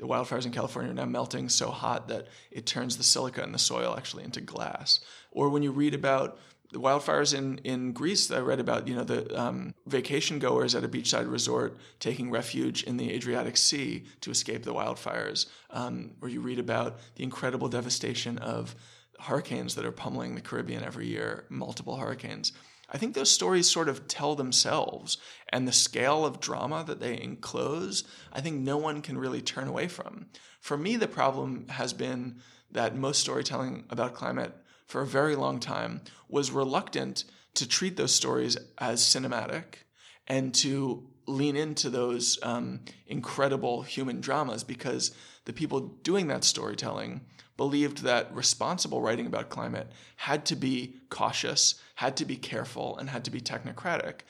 The 0.00 0.06
wildfires 0.06 0.46
in 0.46 0.52
California 0.52 0.92
are 0.92 0.94
now 0.94 1.04
melting 1.04 1.50
so 1.50 1.70
hot 1.70 2.08
that 2.08 2.26
it 2.50 2.64
turns 2.64 2.96
the 2.96 3.02
silica 3.02 3.42
in 3.42 3.52
the 3.52 3.58
soil 3.58 3.94
actually 3.94 4.24
into 4.24 4.40
glass. 4.40 5.00
Or 5.30 5.50
when 5.50 5.62
you 5.62 5.72
read 5.72 5.92
about 5.92 6.38
the 6.72 6.80
wildfires 6.80 7.36
in, 7.36 7.58
in 7.64 7.92
Greece, 7.92 8.30
I 8.30 8.38
read 8.38 8.60
about 8.60 8.88
you 8.88 8.94
know 8.94 9.04
the 9.04 9.38
um, 9.38 9.74
vacation 9.86 10.38
goers 10.38 10.74
at 10.74 10.84
a 10.84 10.88
beachside 10.88 11.30
resort 11.30 11.76
taking 11.98 12.30
refuge 12.30 12.82
in 12.84 12.96
the 12.96 13.12
Adriatic 13.12 13.58
Sea 13.58 14.06
to 14.22 14.30
escape 14.30 14.62
the 14.62 14.72
wildfires. 14.72 15.46
Um, 15.68 16.12
or 16.22 16.30
you 16.30 16.40
read 16.40 16.58
about 16.58 16.98
the 17.16 17.22
incredible 17.22 17.68
devastation 17.68 18.38
of 18.38 18.74
hurricanes 19.20 19.74
that 19.74 19.84
are 19.84 19.92
pummeling 19.92 20.34
the 20.34 20.40
Caribbean 20.40 20.82
every 20.82 21.08
year, 21.08 21.44
multiple 21.50 21.96
hurricanes. 21.96 22.52
I 22.90 22.98
think 22.98 23.14
those 23.14 23.30
stories 23.30 23.70
sort 23.70 23.88
of 23.88 24.08
tell 24.08 24.34
themselves, 24.34 25.16
and 25.52 25.66
the 25.66 25.72
scale 25.72 26.26
of 26.26 26.40
drama 26.40 26.84
that 26.86 27.00
they 27.00 27.20
enclose, 27.20 28.04
I 28.32 28.40
think 28.40 28.60
no 28.60 28.76
one 28.76 29.00
can 29.00 29.16
really 29.16 29.40
turn 29.40 29.68
away 29.68 29.86
from. 29.88 30.26
For 30.60 30.76
me, 30.76 30.96
the 30.96 31.08
problem 31.08 31.68
has 31.68 31.92
been 31.92 32.40
that 32.70 32.96
most 32.96 33.20
storytelling 33.20 33.84
about 33.90 34.14
climate 34.14 34.56
for 34.86 35.02
a 35.02 35.06
very 35.06 35.36
long 35.36 35.60
time 35.60 36.02
was 36.28 36.50
reluctant 36.50 37.24
to 37.54 37.68
treat 37.68 37.96
those 37.96 38.14
stories 38.14 38.56
as 38.78 39.00
cinematic 39.02 39.84
and 40.26 40.54
to 40.54 41.08
lean 41.26 41.56
into 41.56 41.90
those 41.90 42.38
um, 42.42 42.80
incredible 43.06 43.82
human 43.82 44.20
dramas 44.20 44.64
because 44.64 45.14
the 45.44 45.52
people 45.52 45.80
doing 45.80 46.28
that 46.28 46.44
storytelling 46.44 47.20
believed 47.60 47.98
that 48.04 48.34
responsible 48.34 49.02
writing 49.02 49.26
about 49.26 49.50
climate 49.50 49.86
had 50.16 50.46
to 50.46 50.56
be 50.56 50.94
cautious, 51.10 51.74
had 51.96 52.16
to 52.16 52.24
be 52.24 52.34
careful, 52.34 52.96
and 52.96 53.10
had 53.10 53.22
to 53.22 53.30
be 53.30 53.38
technocratic. 53.38 54.20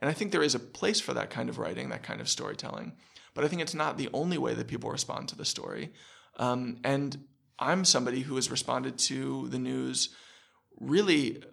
And 0.00 0.10
I 0.10 0.12
think 0.12 0.32
there 0.32 0.42
is 0.42 0.56
a 0.56 0.58
place 0.58 0.98
for 0.98 1.14
that 1.14 1.30
kind 1.30 1.48
of 1.48 1.58
writing, 1.58 1.90
that 1.90 2.02
kind 2.02 2.20
of 2.20 2.28
storytelling. 2.28 2.94
But 3.32 3.44
I 3.44 3.46
think 3.46 3.62
it's 3.62 3.76
not 3.76 3.96
the 3.96 4.08
only 4.12 4.38
way 4.38 4.54
that 4.54 4.66
people 4.66 4.90
respond 4.90 5.28
to 5.28 5.36
the 5.36 5.44
story. 5.44 5.92
Um, 6.36 6.78
and 6.82 7.16
I'm 7.60 7.84
somebody 7.84 8.22
who 8.22 8.34
has 8.34 8.50
responded 8.50 8.98
to 9.10 9.46
the 9.50 9.60
news 9.60 10.08
really 10.80 11.44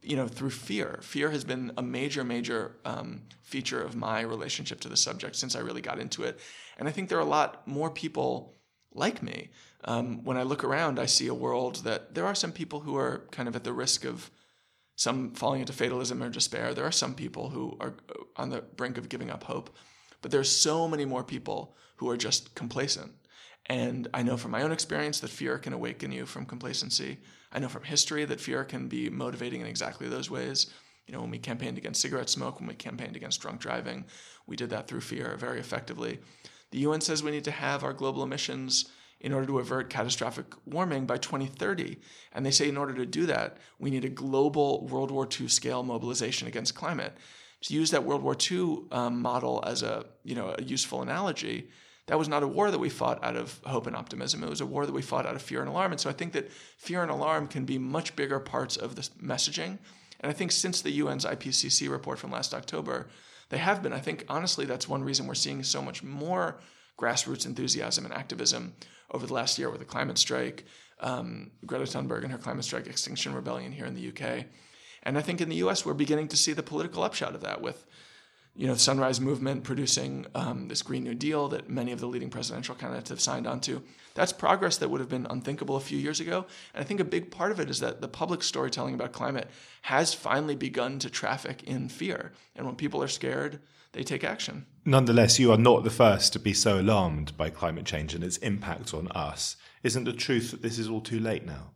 you 0.00 0.14
know 0.14 0.28
through 0.28 0.50
fear 0.50 1.00
fear 1.02 1.30
has 1.30 1.42
been 1.42 1.72
a 1.76 1.82
major 1.82 2.22
major 2.22 2.76
um, 2.84 3.22
feature 3.42 3.82
of 3.82 3.96
my 3.96 4.20
relationship 4.20 4.78
to 4.78 4.88
the 4.88 4.96
subject 4.96 5.34
since 5.34 5.56
i 5.56 5.58
really 5.58 5.80
got 5.80 5.98
into 5.98 6.22
it 6.22 6.38
and 6.78 6.86
i 6.86 6.92
think 6.92 7.08
there 7.08 7.18
are 7.18 7.28
a 7.32 7.36
lot 7.40 7.66
more 7.66 7.90
people 7.90 8.57
like 8.98 9.22
me 9.22 9.50
um, 9.84 10.24
when 10.24 10.36
I 10.36 10.42
look 10.42 10.64
around, 10.64 10.98
I 10.98 11.06
see 11.06 11.28
a 11.28 11.34
world 11.34 11.76
that 11.84 12.14
there 12.14 12.26
are 12.26 12.34
some 12.34 12.52
people 12.52 12.80
who 12.80 12.96
are 12.96 13.26
kind 13.30 13.48
of 13.48 13.54
at 13.54 13.64
the 13.64 13.72
risk 13.72 14.04
of 14.04 14.30
some 14.96 15.32
falling 15.34 15.60
into 15.60 15.72
fatalism 15.72 16.22
or 16.22 16.28
despair. 16.28 16.74
There 16.74 16.84
are 16.84 16.92
some 16.92 17.14
people 17.14 17.50
who 17.50 17.76
are 17.80 17.94
uh, 18.10 18.22
on 18.36 18.50
the 18.50 18.62
brink 18.62 18.98
of 18.98 19.08
giving 19.08 19.30
up 19.30 19.44
hope, 19.44 19.76
but 20.20 20.30
there's 20.30 20.50
so 20.50 20.88
many 20.88 21.04
more 21.04 21.22
people 21.22 21.76
who 21.96 22.10
are 22.10 22.16
just 22.16 22.54
complacent. 22.54 23.12
And 23.66 24.08
I 24.12 24.22
know 24.22 24.36
from 24.36 24.50
my 24.50 24.62
own 24.62 24.72
experience 24.72 25.20
that 25.20 25.30
fear 25.30 25.58
can 25.58 25.72
awaken 25.72 26.10
you 26.10 26.26
from 26.26 26.46
complacency. 26.46 27.18
I 27.52 27.58
know 27.60 27.68
from 27.68 27.84
history 27.84 28.24
that 28.24 28.40
fear 28.40 28.64
can 28.64 28.88
be 28.88 29.10
motivating 29.10 29.60
in 29.60 29.66
exactly 29.66 30.08
those 30.08 30.30
ways. 30.30 30.72
You 31.06 31.14
know, 31.14 31.20
when 31.20 31.30
we 31.30 31.38
campaigned 31.38 31.78
against 31.78 32.00
cigarette 32.02 32.28
smoke, 32.28 32.58
when 32.58 32.68
we 32.68 32.74
campaigned 32.74 33.16
against 33.16 33.40
drunk 33.40 33.60
driving, 33.60 34.04
we 34.46 34.56
did 34.56 34.70
that 34.70 34.88
through 34.88 35.02
fear 35.02 35.36
very 35.38 35.60
effectively. 35.60 36.18
The 36.70 36.78
UN 36.78 37.00
says 37.00 37.22
we 37.22 37.30
need 37.30 37.44
to 37.44 37.50
have 37.50 37.82
our 37.82 37.92
global 37.92 38.22
emissions 38.22 38.90
in 39.20 39.32
order 39.32 39.46
to 39.46 39.58
avert 39.58 39.90
catastrophic 39.90 40.46
warming 40.64 41.06
by 41.06 41.16
2030. 41.16 41.98
And 42.32 42.46
they 42.46 42.50
say 42.50 42.68
in 42.68 42.76
order 42.76 42.94
to 42.94 43.06
do 43.06 43.26
that, 43.26 43.56
we 43.78 43.90
need 43.90 44.04
a 44.04 44.10
global 44.10 44.86
World 44.86 45.10
War 45.10 45.28
II 45.28 45.48
scale 45.48 45.82
mobilization 45.82 46.46
against 46.46 46.74
climate. 46.74 47.16
To 47.62 47.74
use 47.74 47.90
that 47.90 48.04
World 48.04 48.22
War 48.22 48.36
II 48.50 48.84
um, 48.92 49.20
model 49.20 49.64
as 49.66 49.82
a, 49.82 50.04
you 50.22 50.36
know, 50.36 50.54
a 50.56 50.62
useful 50.62 51.02
analogy, 51.02 51.68
that 52.06 52.18
was 52.18 52.28
not 52.28 52.42
a 52.42 52.48
war 52.48 52.70
that 52.70 52.78
we 52.78 52.88
fought 52.88 53.22
out 53.24 53.36
of 53.36 53.60
hope 53.66 53.86
and 53.86 53.96
optimism. 53.96 54.44
It 54.44 54.48
was 54.48 54.60
a 54.60 54.66
war 54.66 54.86
that 54.86 54.92
we 54.92 55.02
fought 55.02 55.26
out 55.26 55.34
of 55.34 55.42
fear 55.42 55.60
and 55.60 55.68
alarm. 55.68 55.92
And 55.92 56.00
so 56.00 56.08
I 56.08 56.12
think 56.12 56.32
that 56.32 56.50
fear 56.50 57.02
and 57.02 57.10
alarm 57.10 57.48
can 57.48 57.64
be 57.64 57.78
much 57.78 58.14
bigger 58.14 58.38
parts 58.38 58.76
of 58.76 58.94
the 58.94 59.02
messaging. 59.22 59.78
And 60.20 60.30
I 60.30 60.32
think 60.32 60.52
since 60.52 60.80
the 60.80 61.00
UN's 61.00 61.24
IPCC 61.24 61.90
report 61.90 62.18
from 62.18 62.30
last 62.30 62.54
October, 62.54 63.08
they 63.50 63.58
have 63.58 63.82
been. 63.82 63.92
I 63.92 64.00
think 64.00 64.24
honestly, 64.28 64.66
that's 64.66 64.88
one 64.88 65.02
reason 65.02 65.26
we're 65.26 65.34
seeing 65.34 65.62
so 65.62 65.82
much 65.82 66.02
more 66.02 66.58
grassroots 66.98 67.46
enthusiasm 67.46 68.04
and 68.04 68.12
activism 68.12 68.74
over 69.10 69.26
the 69.26 69.34
last 69.34 69.58
year 69.58 69.70
with 69.70 69.78
the 69.78 69.86
climate 69.86 70.18
strike, 70.18 70.64
um, 71.00 71.50
Greta 71.64 71.84
Thunberg 71.84 72.24
and 72.24 72.32
her 72.32 72.38
climate 72.38 72.64
strike 72.64 72.86
extinction 72.86 73.34
rebellion 73.34 73.72
here 73.72 73.86
in 73.86 73.94
the 73.94 74.08
UK. 74.08 74.44
And 75.02 75.16
I 75.16 75.22
think 75.22 75.40
in 75.40 75.48
the 75.48 75.56
US, 75.56 75.86
we're 75.86 75.94
beginning 75.94 76.28
to 76.28 76.36
see 76.36 76.52
the 76.52 76.62
political 76.62 77.02
upshot 77.02 77.34
of 77.34 77.40
that 77.42 77.62
with 77.62 77.86
you 78.58 78.66
know, 78.66 78.74
the 78.74 78.80
Sunrise 78.80 79.20
Movement 79.20 79.62
producing 79.62 80.26
um, 80.34 80.66
this 80.66 80.82
Green 80.82 81.04
New 81.04 81.14
Deal 81.14 81.46
that 81.50 81.70
many 81.70 81.92
of 81.92 82.00
the 82.00 82.08
leading 82.08 82.28
presidential 82.28 82.74
candidates 82.74 83.08
have 83.08 83.20
signed 83.20 83.46
onto. 83.46 83.80
That's 84.14 84.32
progress 84.32 84.78
that 84.78 84.90
would 84.90 84.98
have 84.98 85.08
been 85.08 85.28
unthinkable 85.30 85.76
a 85.76 85.80
few 85.80 85.96
years 85.96 86.18
ago. 86.18 86.44
And 86.74 86.82
I 86.82 86.84
think 86.84 86.98
a 86.98 87.04
big 87.04 87.30
part 87.30 87.52
of 87.52 87.60
it 87.60 87.70
is 87.70 87.78
that 87.78 88.00
the 88.00 88.08
public 88.08 88.42
storytelling 88.42 88.94
about 88.94 89.12
climate 89.12 89.48
has 89.82 90.12
finally 90.12 90.56
begun 90.56 90.98
to 90.98 91.08
traffic 91.08 91.62
in 91.62 91.88
fear. 91.88 92.32
And 92.56 92.66
when 92.66 92.74
people 92.74 93.00
are 93.00 93.08
scared, 93.08 93.60
they 93.92 94.02
take 94.02 94.24
action. 94.24 94.66
Nonetheless, 94.84 95.38
you 95.38 95.52
are 95.52 95.56
not 95.56 95.84
the 95.84 95.90
first 95.90 96.32
to 96.32 96.40
be 96.40 96.52
so 96.52 96.80
alarmed 96.80 97.36
by 97.36 97.50
climate 97.50 97.86
change 97.86 98.12
and 98.12 98.24
its 98.24 98.38
impact 98.38 98.92
on 98.92 99.06
us. 99.12 99.54
Isn't 99.84 100.02
the 100.02 100.12
truth 100.12 100.50
that 100.50 100.62
this 100.62 100.80
is 100.80 100.88
all 100.88 101.00
too 101.00 101.20
late 101.20 101.46
now? 101.46 101.74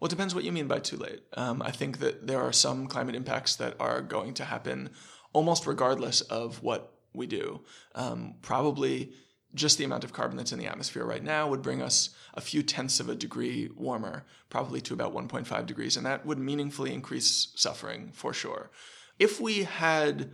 Well, 0.00 0.06
it 0.06 0.10
depends 0.10 0.34
what 0.34 0.44
you 0.44 0.50
mean 0.50 0.66
by 0.66 0.78
too 0.78 0.96
late. 0.96 1.20
Um, 1.34 1.60
I 1.60 1.72
think 1.72 1.98
that 1.98 2.26
there 2.26 2.40
are 2.40 2.52
some 2.52 2.86
climate 2.86 3.14
impacts 3.14 3.54
that 3.56 3.76
are 3.78 4.00
going 4.00 4.32
to 4.34 4.44
happen 4.44 4.90
almost 5.32 5.66
regardless 5.66 6.20
of 6.22 6.62
what 6.62 6.92
we 7.12 7.26
do. 7.26 7.60
Um, 7.94 8.34
probably 8.42 9.12
just 9.54 9.76
the 9.76 9.84
amount 9.84 10.04
of 10.04 10.12
carbon 10.12 10.36
that's 10.36 10.52
in 10.52 10.58
the 10.58 10.66
atmosphere 10.66 11.04
right 11.04 11.22
now 11.22 11.46
would 11.48 11.60
bring 11.60 11.82
us 11.82 12.10
a 12.34 12.40
few 12.40 12.62
tenths 12.62 13.00
of 13.00 13.10
a 13.10 13.14
degree 13.14 13.68
warmer, 13.76 14.24
probably 14.48 14.80
to 14.80 14.94
about 14.94 15.14
1.5 15.14 15.66
degrees, 15.66 15.96
and 15.96 16.06
that 16.06 16.24
would 16.24 16.38
meaningfully 16.38 16.92
increase 16.92 17.52
suffering 17.54 18.10
for 18.12 18.32
sure. 18.32 18.70
If 19.18 19.40
we 19.40 19.64
had 19.64 20.30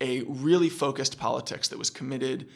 a 0.00 0.22
really 0.22 0.68
focused 0.68 1.18
politics 1.18 1.68
that 1.68 1.78
was 1.78 1.90
committed 1.90 2.48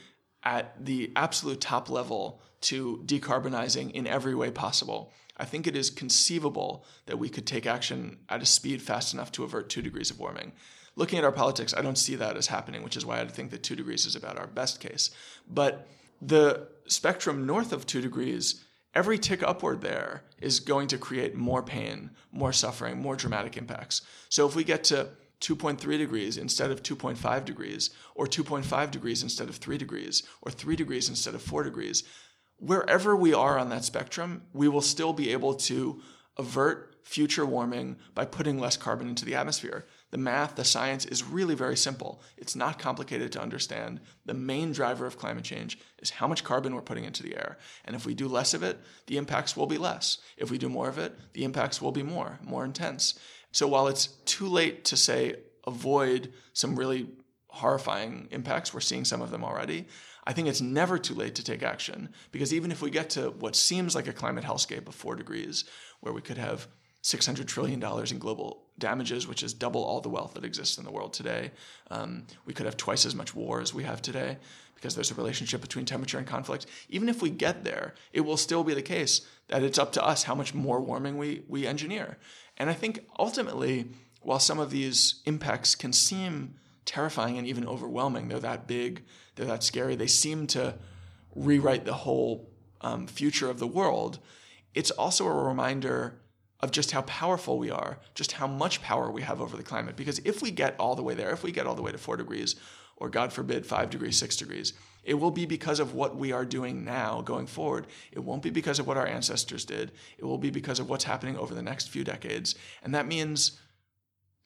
at 0.45 0.85
the 0.85 1.13
absolute 1.17 1.61
top 1.61 1.89
level 1.89 2.41
to 2.63 3.03
decarbonizing 3.05 3.91
in 3.93 4.07
every 4.07 4.35
way 4.35 4.51
possible. 4.51 5.13
I 5.37 5.45
think 5.45 5.67
it 5.67 5.77
is 5.77 5.91
conceivable 5.91 6.85
that 7.07 7.19
we 7.19 7.29
could 7.29 7.47
take 7.47 7.67
action 7.67 8.19
at 8.29 8.43
a 8.43 8.47
speed 8.47 8.83
fast 8.83 9.15
enough 9.15 9.33
to 9.33 9.45
avert 9.45 9.69
two 9.69 9.83
degrees 9.83 10.11
of 10.11 10.21
warming. 10.21 10.53
Looking 10.95 11.19
at 11.19 11.25
our 11.25 11.33
politics, 11.33 11.75
I 11.77 11.83
don't 11.83 11.99
see 11.99 12.17
that 12.17 12.37
as 12.37 12.49
happening, 12.49 12.83
which 12.83 12.97
is 12.97 13.07
why 13.07 13.21
I 13.21 13.27
think 13.27 13.51
that 13.51 13.63
two 13.63 13.77
degrees 13.77 14.05
is 14.05 14.17
about 14.17 14.39
our 14.39 14.47
best 14.47 14.81
case. 14.81 15.11
But 15.49 15.89
the 16.21 16.69
spectrum 16.87 17.47
north 17.47 17.73
of 17.73 17.87
two 17.87 18.01
degrees, 18.01 18.65
every 18.95 19.19
tick 19.19 19.43
upward 19.43 19.81
there 19.81 20.25
is 20.39 20.61
going 20.61 20.89
to 20.89 20.99
create 20.99 21.35
more 21.35 21.63
pain, 21.63 22.11
more 22.31 22.53
suffering, 22.53 23.01
more 23.01 23.17
dramatic 23.17 23.57
impacts. 23.57 24.03
So 24.29 24.47
if 24.47 24.55
we 24.55 24.65
get 24.65 24.85
to 24.85 25.09
2.3 25.43 25.99
degrees 25.99 26.37
instead 26.37 26.71
of 26.71 26.83
2.5 26.83 27.45
degrees, 27.45 27.91
or 28.15 28.27
2.5 28.27 28.91
degrees 28.91 29.23
instead 29.23 29.49
of 29.49 29.57
3 29.57 29.77
degrees, 29.77 30.23
or 30.41 30.53
3 30.53 30.77
degrees 30.77 31.09
instead 31.09 31.35
of 31.35 31.43
4 31.43 31.65
degrees. 31.65 32.05
Wherever 32.59 33.17
we 33.17 33.35
are 33.35 33.59
on 33.59 33.69
that 33.71 33.85
spectrum, 33.85 34.43
we 34.53 34.69
will 34.69 34.81
still 34.81 35.13
be 35.13 35.33
able 35.33 35.55
to 35.55 36.01
avert 36.37 36.95
future 37.03 37.45
warming 37.45 37.97
by 38.15 38.25
putting 38.25 38.61
less 38.61 38.77
carbon 38.77 39.09
into 39.09 39.25
the 39.25 39.35
atmosphere. 39.35 39.85
The 40.13 40.19
math, 40.19 40.57
the 40.57 40.65
science 40.65 41.07
is 41.07 41.25
really 41.25 41.55
very 41.55 41.77
simple. 41.77 42.21
It's 42.37 42.55
not 42.55 42.79
complicated 42.79 43.33
to 43.33 43.41
understand. 43.41 43.99
The 44.27 44.35
main 44.35 44.71
driver 44.73 45.07
of 45.07 45.17
climate 45.17 45.43
change 45.43 45.79
is 46.01 46.11
how 46.11 46.29
much 46.29 46.45
carbon 46.45 46.75
we're 46.75 46.83
putting 46.83 47.05
into 47.05 47.23
the 47.23 47.35
air. 47.35 47.57
And 47.87 47.97
if 47.97 48.05
we 48.05 48.13
do 48.13 48.29
less 48.29 48.53
of 48.53 48.63
it, 48.63 48.79
the 49.07 49.17
impacts 49.17 49.57
will 49.57 49.67
be 49.67 49.79
less. 49.79 50.19
If 50.37 50.51
we 50.51 50.59
do 50.59 50.69
more 50.69 50.91
of 50.91 50.99
it, 50.99 51.19
the 51.33 51.45
impacts 51.45 51.81
will 51.81 51.93
be 51.93 52.03
more, 52.03 52.39
more 52.43 52.63
intense. 52.63 53.19
So 53.53 53.67
while 53.67 53.89
it's 53.89 54.09
too 54.27 54.49
late 54.49 54.85
to 54.87 54.99
say 54.99 55.37
avoid 55.67 56.31
some 56.53 56.77
really 56.77 57.09
horrifying 57.49 58.29
impacts, 58.33 58.75
we're 58.75 58.81
seeing 58.81 59.07
some 59.07 59.23
of 59.23 59.31
them 59.31 59.43
already. 59.43 59.87
I 60.27 60.35
think 60.35 60.47
it's 60.47 60.61
never 60.61 60.99
too 60.99 61.15
late 61.15 61.35
to 61.37 61.45
take 61.45 61.63
action 61.63 62.11
because 62.33 62.53
even 62.53 62.71
if 62.71 62.83
we 62.83 62.91
get 62.91 63.09
to 63.11 63.31
what 63.31 63.57
seems 63.57 63.95
like 63.95 64.09
a 64.09 64.13
climate 64.13 64.45
hellscape 64.45 64.89
of 64.89 64.95
four 64.95 65.17
degrees, 65.17 65.65
where 66.01 66.13
we 66.13 66.21
could 66.21 66.39
have 66.39 66.69
$600 67.03 67.47
trillion 67.47 67.83
in 67.83 68.19
global 68.19 68.63
damages, 68.79 69.27
which 69.27 69.43
is 69.43 69.53
double 69.53 69.83
all 69.83 70.01
the 70.01 70.09
wealth 70.09 70.35
that 70.35 70.45
exists 70.45 70.79
in 70.79 70.85
the 70.85 70.91
world 70.91 71.13
today. 71.13 71.51
Um, 71.91 72.25
we 72.47 72.55
could 72.55 72.67
have 72.67 72.77
twice 72.77 73.05
as 73.05 73.15
much 73.15 73.35
war 73.35 73.61
as 73.61 73.75
we 73.75 73.83
have 73.85 74.01
today 74.01 74.39
because 74.77 74.95
there's 74.95 75.11
a 75.11 75.15
relationship 75.15 75.61
between 75.61 75.85
temperature 75.85 76.19
and 76.19 76.27
conflict. 76.27 76.67
Even 76.89 77.09
if 77.09 77.23
we 77.23 77.31
get 77.31 77.65
there, 77.65 77.95
it 78.13 78.21
will 78.21 78.37
still 78.37 78.65
be 78.65 78.75
the 78.75 78.83
case 78.83 79.23
that 79.49 79.63
it's 79.63 79.79
up 79.79 79.93
to 79.93 80.05
us 80.05 80.25
how 80.25 80.35
much 80.35 80.55
more 80.55 80.81
warming 80.81 81.17
we, 81.17 81.43
we 81.49 81.67
engineer. 81.67 82.19
And 82.57 82.71
I 82.71 82.75
think 82.75 83.07
ultimately, 83.19 83.91
while 84.23 84.41
some 84.41 84.59
of 84.59 84.71
these 84.71 85.23
impacts 85.25 85.75
can 85.75 85.93
seem 85.93 86.55
terrifying 86.85 87.39
and 87.39 87.47
even 87.47 87.67
overwhelming, 87.67 88.29
they're 88.29 88.41
that 88.41 88.67
big, 88.67 89.05
they're 89.37 89.47
that 89.47 89.63
scary, 89.63 89.95
they 89.95 90.07
seem 90.07 90.47
to 90.49 90.75
rewrite 91.35 91.85
the 91.85 91.95
whole 91.95 92.51
um, 92.81 93.07
future 93.07 93.51
of 93.51 93.59
the 93.59 93.67
world. 93.67 94.19
It's 94.75 94.91
also 94.91 95.27
a 95.27 95.45
reminder 95.45 96.19
of 96.63 96.71
just 96.71 96.93
how 96.93 97.03
powerful 97.03 97.59
we 97.59 97.71
are, 97.71 97.99
just 98.15 98.33
how 98.33 98.47
much 98.47 98.81
power 98.83 99.11
we 99.11 99.23
have 99.23 99.41
over 99.41 99.57
the 99.57 99.63
climate. 99.63 99.97
Because 99.97 100.21
if 100.21 100.41
we 100.43 100.51
get 100.51 100.77
all 100.79 100.95
the 100.95 101.03
way 101.03 101.15
there, 101.15 101.31
if 101.31 101.43
we 101.43 101.51
get 101.51 101.67
all 101.67 101.75
the 101.75 101.83
way 101.83 101.93
to 101.93 101.99
four 101.99 102.17
degrees, 102.17 102.57
or 102.97 103.09
God 103.09 103.33
forbid, 103.33 103.67
five 103.67 103.91
degrees, 103.91 104.17
six 104.17 104.37
degrees, 104.37 104.75
it 105.03 105.15
will 105.15 105.33
be 105.33 105.45
because 105.45 105.81
of 105.81 105.95
what 105.95 106.17
we 106.17 106.31
are 106.31 106.45
doing 106.45 106.85
now 106.85 107.21
going 107.21 107.49
forward. 107.49 107.89
It 108.13 108.21
won't 108.21 108.43
be 108.43 108.51
because 108.51 108.79
of 108.79 108.87
what 108.87 108.97
our 108.97 109.07
ancestors 109.07 109.65
did. 109.65 109.91
It 110.19 110.25
will 110.25 110.39
be 110.39 110.51
because 110.51 110.79
of 110.79 110.89
what's 110.89 111.03
happening 111.03 111.37
over 111.37 111.53
the 111.55 111.63
next 111.63 111.89
few 111.89 112.05
decades. 112.05 112.55
And 112.85 112.95
that 112.95 113.09
means 113.09 113.59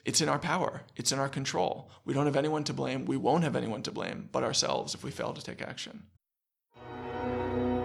it's 0.06 0.22
in 0.22 0.30
our 0.30 0.38
power, 0.38 0.82
it's 0.96 1.12
in 1.12 1.18
our 1.18 1.28
control. 1.28 1.90
We 2.06 2.14
don't 2.14 2.24
have 2.24 2.36
anyone 2.36 2.64
to 2.64 2.72
blame. 2.72 3.04
We 3.04 3.18
won't 3.18 3.44
have 3.44 3.56
anyone 3.56 3.82
to 3.82 3.92
blame 3.92 4.30
but 4.32 4.42
ourselves 4.42 4.94
if 4.94 5.04
we 5.04 5.10
fail 5.10 5.34
to 5.34 5.42
take 5.42 5.60
action. 5.60 6.04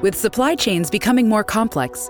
With 0.02 0.16
supply 0.16 0.56
chains 0.56 0.90
becoming 0.90 1.28
more 1.28 1.44
complex, 1.44 2.10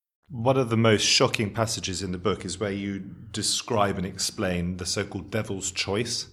One 0.31 0.55
of 0.55 0.69
the 0.69 0.77
most 0.77 1.01
shocking 1.01 1.53
passages 1.53 2.01
in 2.01 2.13
the 2.13 2.17
book 2.17 2.45
is 2.45 2.57
where 2.57 2.71
you 2.71 2.99
describe 2.99 3.97
and 3.97 4.05
explain 4.05 4.77
the 4.77 4.85
so 4.85 5.03
called 5.03 5.29
devil's 5.29 5.71
choice 5.71 6.27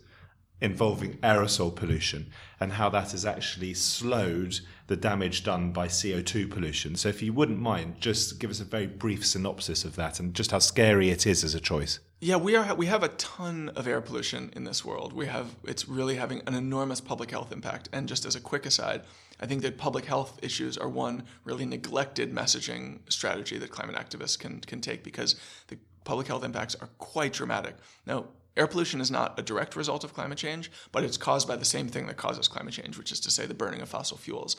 involving 0.61 1.17
aerosol 1.17 1.75
pollution 1.75 2.31
and 2.61 2.75
how 2.75 2.90
that 2.90 3.11
has 3.11 3.26
actually 3.26 3.75
slowed 3.75 4.61
the 4.87 4.97
damage 4.97 5.43
done 5.43 5.73
by 5.73 5.88
CO2 5.88 6.49
pollution. 6.49 6.95
So, 6.95 7.09
if 7.09 7.23
you 7.23 7.33
wouldn't 7.33 7.59
mind, 7.59 7.97
just 7.99 8.38
give 8.38 8.50
us 8.50 8.61
a 8.61 8.64
very 8.64 8.87
brief 8.87 9.26
synopsis 9.26 9.85
of 9.85 9.97
that 9.97 10.21
and 10.21 10.33
just 10.33 10.52
how 10.52 10.61
scary 10.61 11.11
it 11.11 11.26
is 11.26 11.43
as 11.43 11.57
a 11.57 11.61
choice. 11.61 11.99
Yeah, 12.20 12.34
we 12.37 12.56
are. 12.56 12.75
We 12.75 12.87
have 12.87 13.04
a 13.04 13.08
ton 13.10 13.68
of 13.76 13.86
air 13.86 14.00
pollution 14.00 14.50
in 14.56 14.64
this 14.64 14.84
world. 14.84 15.12
We 15.12 15.26
have. 15.26 15.54
It's 15.64 15.88
really 15.88 16.16
having 16.16 16.43
an 16.47 16.54
enormous 16.54 17.00
public 17.00 17.30
health 17.30 17.52
impact. 17.52 17.88
And 17.93 18.08
just 18.08 18.25
as 18.25 18.34
a 18.34 18.40
quick 18.40 18.66
aside, 18.66 19.02
I 19.40 19.47
think 19.47 19.62
that 19.62 19.78
public 19.78 20.04
health 20.04 20.36
issues 20.43 20.76
are 20.76 20.88
one 20.88 21.23
really 21.45 21.64
neglected 21.64 22.34
messaging 22.34 23.00
strategy 23.08 23.56
that 23.58 23.71
climate 23.71 23.95
activists 23.95 24.36
can 24.36 24.60
can 24.60 24.80
take 24.80 25.04
because 25.04 25.36
the 25.69 25.78
public 26.02 26.26
health 26.26 26.43
impacts 26.43 26.75
are 26.75 26.88
quite 26.99 27.34
dramatic. 27.34 27.76
Now, 28.04 28.26
air 28.56 28.66
pollution 28.66 29.00
is 29.00 29.12
not 29.12 29.38
a 29.38 29.43
direct 29.43 29.76
result 29.76 30.02
of 30.02 30.12
climate 30.12 30.38
change, 30.38 30.73
but 30.90 31.04
it's 31.04 31.16
caused 31.16 31.47
by 31.47 31.54
the 31.54 31.64
same 31.64 31.86
thing 31.86 32.08
that 32.08 32.16
causes 32.16 32.49
climate 32.49 32.75
change, 32.75 32.99
which 32.99 33.12
is 33.12 33.21
to 33.21 33.30
say 33.30 33.47
the 33.47 33.54
burning 33.54 33.80
of 33.80 33.88
fossil 33.88 34.16
fuels. 34.16 34.56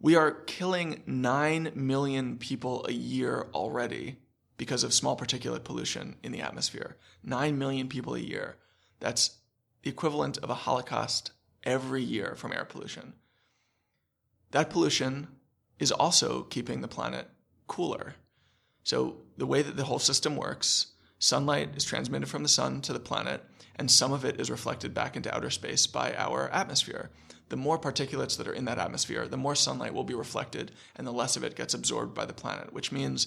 We 0.00 0.16
are 0.16 0.32
killing 0.32 1.02
9 1.06 1.72
million 1.74 2.36
people 2.36 2.84
a 2.86 2.92
year 2.92 3.46
already 3.54 4.18
because 4.56 4.84
of 4.84 4.94
small 4.94 5.16
particulate 5.16 5.64
pollution 5.64 6.16
in 6.22 6.32
the 6.32 6.40
atmosphere. 6.40 6.96
9 7.22 7.58
million 7.58 7.88
people 7.88 8.14
a 8.14 8.20
year. 8.20 8.56
That's 9.00 9.38
the 9.82 9.90
equivalent 9.90 10.38
of 10.38 10.50
a 10.50 10.54
Holocaust 10.54 11.32
every 11.64 12.02
year 12.02 12.34
from 12.36 12.52
air 12.52 12.64
pollution. 12.64 13.14
That 14.52 14.70
pollution 14.70 15.28
is 15.78 15.90
also 15.90 16.42
keeping 16.42 16.80
the 16.80 16.88
planet 16.88 17.28
cooler. 17.66 18.14
So, 18.84 19.16
the 19.36 19.46
way 19.46 19.62
that 19.62 19.76
the 19.76 19.84
whole 19.84 19.98
system 19.98 20.36
works, 20.36 20.92
sunlight 21.18 21.70
is 21.74 21.84
transmitted 21.84 22.28
from 22.28 22.42
the 22.42 22.48
sun 22.48 22.80
to 22.82 22.92
the 22.92 23.00
planet, 23.00 23.42
and 23.76 23.90
some 23.90 24.12
of 24.12 24.24
it 24.24 24.40
is 24.40 24.50
reflected 24.50 24.94
back 24.94 25.16
into 25.16 25.34
outer 25.34 25.50
space 25.50 25.86
by 25.86 26.14
our 26.14 26.48
atmosphere. 26.50 27.10
The 27.48 27.56
more 27.56 27.78
particulates 27.78 28.36
that 28.36 28.46
are 28.46 28.52
in 28.52 28.66
that 28.66 28.78
atmosphere, 28.78 29.26
the 29.26 29.36
more 29.36 29.54
sunlight 29.54 29.94
will 29.94 30.04
be 30.04 30.14
reflected, 30.14 30.72
and 30.96 31.06
the 31.06 31.12
less 31.12 31.36
of 31.36 31.44
it 31.44 31.56
gets 31.56 31.74
absorbed 31.74 32.14
by 32.14 32.24
the 32.24 32.32
planet, 32.32 32.72
which 32.72 32.92
means 32.92 33.26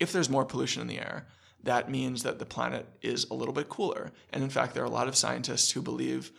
if 0.00 0.12
there's 0.12 0.30
more 0.30 0.44
pollution 0.44 0.82
in 0.82 0.88
the 0.88 0.98
air, 0.98 1.26
that 1.62 1.90
means 1.90 2.22
that 2.22 2.38
the 2.38 2.46
planet 2.46 2.86
is 3.00 3.26
a 3.30 3.34
little 3.34 3.54
bit 3.54 3.68
cooler. 3.68 4.12
And 4.32 4.42
in 4.42 4.50
fact, 4.50 4.74
there 4.74 4.82
are 4.82 4.86
a 4.86 4.90
lot 4.90 5.08
of 5.08 5.16
scientists 5.16 5.70
who 5.70 5.80
believe 5.80 6.30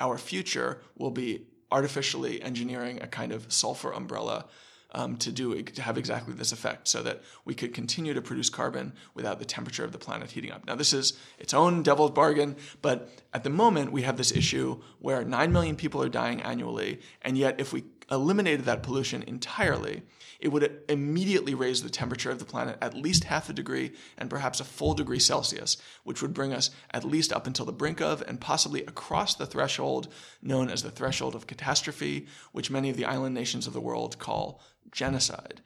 our 0.00 0.18
future 0.18 0.82
will 0.96 1.12
be 1.12 1.46
artificially 1.70 2.42
engineering 2.42 3.00
a 3.02 3.06
kind 3.06 3.32
of 3.32 3.52
sulfur 3.52 3.92
umbrella 3.92 4.46
um, 4.92 5.16
to 5.16 5.32
do 5.32 5.60
to 5.62 5.82
have 5.82 5.98
exactly 5.98 6.32
this 6.32 6.52
effect, 6.52 6.88
so 6.88 7.02
that 7.02 7.22
we 7.44 7.54
could 7.54 7.74
continue 7.74 8.14
to 8.14 8.22
produce 8.22 8.48
carbon 8.48 8.92
without 9.14 9.38
the 9.38 9.44
temperature 9.44 9.84
of 9.84 9.92
the 9.92 9.98
planet 9.98 10.30
heating 10.30 10.52
up. 10.52 10.64
Now, 10.66 10.74
this 10.74 10.92
is 10.92 11.18
its 11.38 11.52
own 11.52 11.82
devil's 11.82 12.12
bargain, 12.12 12.56
but 12.82 13.10
at 13.34 13.42
the 13.44 13.50
moment 13.50 13.92
we 13.92 14.02
have 14.02 14.16
this 14.16 14.32
issue 14.32 14.80
where 15.00 15.24
nine 15.24 15.52
million 15.52 15.76
people 15.76 16.02
are 16.02 16.08
dying 16.08 16.40
annually, 16.40 17.00
and 17.22 17.36
yet 17.36 17.60
if 17.60 17.72
we 17.72 17.84
eliminated 18.10 18.64
that 18.64 18.82
pollution 18.82 19.22
entirely, 19.22 20.02
it 20.38 20.48
would 20.48 20.82
immediately 20.88 21.54
raise 21.54 21.82
the 21.82 21.90
temperature 21.90 22.30
of 22.30 22.38
the 22.38 22.44
planet 22.44 22.78
at 22.80 22.94
least 22.94 23.24
half 23.24 23.48
a 23.48 23.52
degree 23.52 23.92
and 24.18 24.30
perhaps 24.30 24.60
a 24.60 24.64
full 24.64 24.94
degree 24.94 25.18
Celsius, 25.18 25.76
which 26.04 26.22
would 26.22 26.34
bring 26.34 26.52
us 26.52 26.70
at 26.90 27.04
least 27.04 27.32
up 27.32 27.46
until 27.46 27.66
the 27.66 27.72
brink 27.72 28.00
of 28.00 28.22
and 28.28 28.40
possibly 28.40 28.82
across 28.84 29.34
the 29.34 29.46
threshold 29.46 30.08
known 30.42 30.68
as 30.68 30.82
the 30.82 30.90
threshold 30.90 31.34
of 31.34 31.46
catastrophe, 31.46 32.26
which 32.52 32.70
many 32.70 32.90
of 32.90 32.96
the 32.96 33.04
island 33.04 33.34
nations 33.34 33.66
of 33.66 33.72
the 33.72 33.80
world 33.80 34.18
call 34.18 34.60
genocide. 34.92 35.62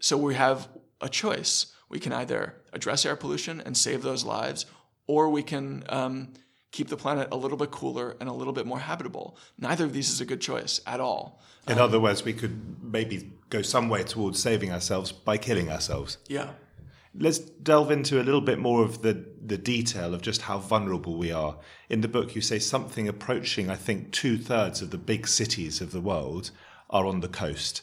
So 0.00 0.16
we 0.16 0.34
have 0.34 0.68
a 1.00 1.08
choice. 1.08 1.66
We 1.88 2.00
can 2.00 2.12
either 2.12 2.62
address 2.72 3.04
air 3.06 3.16
pollution 3.16 3.60
and 3.60 3.76
save 3.76 4.02
those 4.02 4.24
lives, 4.24 4.66
or 5.06 5.30
we 5.30 5.42
can 5.42 5.84
um, 5.88 6.32
keep 6.72 6.88
the 6.88 6.96
planet 6.96 7.28
a 7.32 7.36
little 7.36 7.56
bit 7.56 7.70
cooler 7.70 8.16
and 8.20 8.28
a 8.28 8.32
little 8.32 8.52
bit 8.52 8.66
more 8.66 8.78
habitable. 8.78 9.36
Neither 9.58 9.84
of 9.84 9.92
these 9.92 10.10
is 10.10 10.20
a 10.20 10.24
good 10.24 10.40
choice 10.40 10.80
at 10.86 11.00
all. 11.00 11.40
In 11.66 11.78
um, 11.78 11.84
other 11.84 12.00
words, 12.00 12.24
we 12.24 12.32
could 12.32 12.82
maybe 12.82 13.32
go 13.50 13.62
some 13.62 13.88
way 13.88 14.02
towards 14.02 14.40
saving 14.40 14.72
ourselves 14.72 15.12
by 15.12 15.38
killing 15.38 15.70
ourselves. 15.70 16.18
Yeah. 16.28 16.50
Let's 17.18 17.38
delve 17.38 17.90
into 17.90 18.20
a 18.20 18.24
little 18.24 18.42
bit 18.42 18.58
more 18.58 18.84
of 18.84 19.00
the, 19.00 19.24
the 19.44 19.56
detail 19.56 20.12
of 20.12 20.20
just 20.20 20.42
how 20.42 20.58
vulnerable 20.58 21.16
we 21.16 21.32
are. 21.32 21.56
In 21.88 22.02
the 22.02 22.08
book, 22.08 22.34
you 22.34 22.42
say 22.42 22.58
something 22.58 23.08
approaching, 23.08 23.70
I 23.70 23.76
think, 23.76 24.12
two 24.12 24.36
thirds 24.36 24.82
of 24.82 24.90
the 24.90 24.98
big 24.98 25.26
cities 25.26 25.80
of 25.80 25.92
the 25.92 26.00
world 26.00 26.50
are 26.90 27.06
on 27.06 27.20
the 27.20 27.28
coast. 27.28 27.82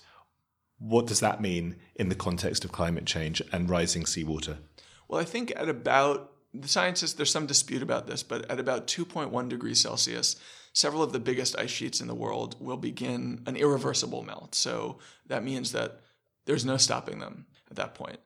What 0.77 1.07
does 1.07 1.19
that 1.21 1.41
mean 1.41 1.77
in 1.95 2.09
the 2.09 2.15
context 2.15 2.63
of 2.63 2.71
climate 2.71 3.05
change 3.05 3.41
and 3.51 3.69
rising 3.69 4.05
seawater? 4.05 4.59
Well, 5.07 5.19
I 5.19 5.23
think 5.23 5.51
at 5.55 5.69
about 5.69 6.32
the 6.53 6.67
scientists, 6.67 7.13
there's 7.13 7.31
some 7.31 7.47
dispute 7.47 7.81
about 7.81 8.07
this, 8.07 8.21
but 8.23 8.49
at 8.49 8.59
about 8.59 8.87
2.1 8.87 9.49
degrees 9.49 9.81
Celsius, 9.81 10.35
several 10.71 11.01
of 11.01 11.11
the 11.11 11.19
biggest 11.19 11.57
ice 11.57 11.71
sheets 11.71 11.99
in 11.99 12.07
the 12.07 12.15
world 12.15 12.55
will 12.59 12.77
begin 12.77 13.41
an 13.45 13.55
irreversible 13.55 14.23
melt. 14.23 14.53
So 14.53 14.99
that 15.27 15.43
means 15.43 15.71
that 15.71 16.01
there's 16.45 16.65
no 16.65 16.77
stopping 16.77 17.19
them 17.19 17.45
at 17.69 17.77
that 17.77 17.95
point. 17.95 18.19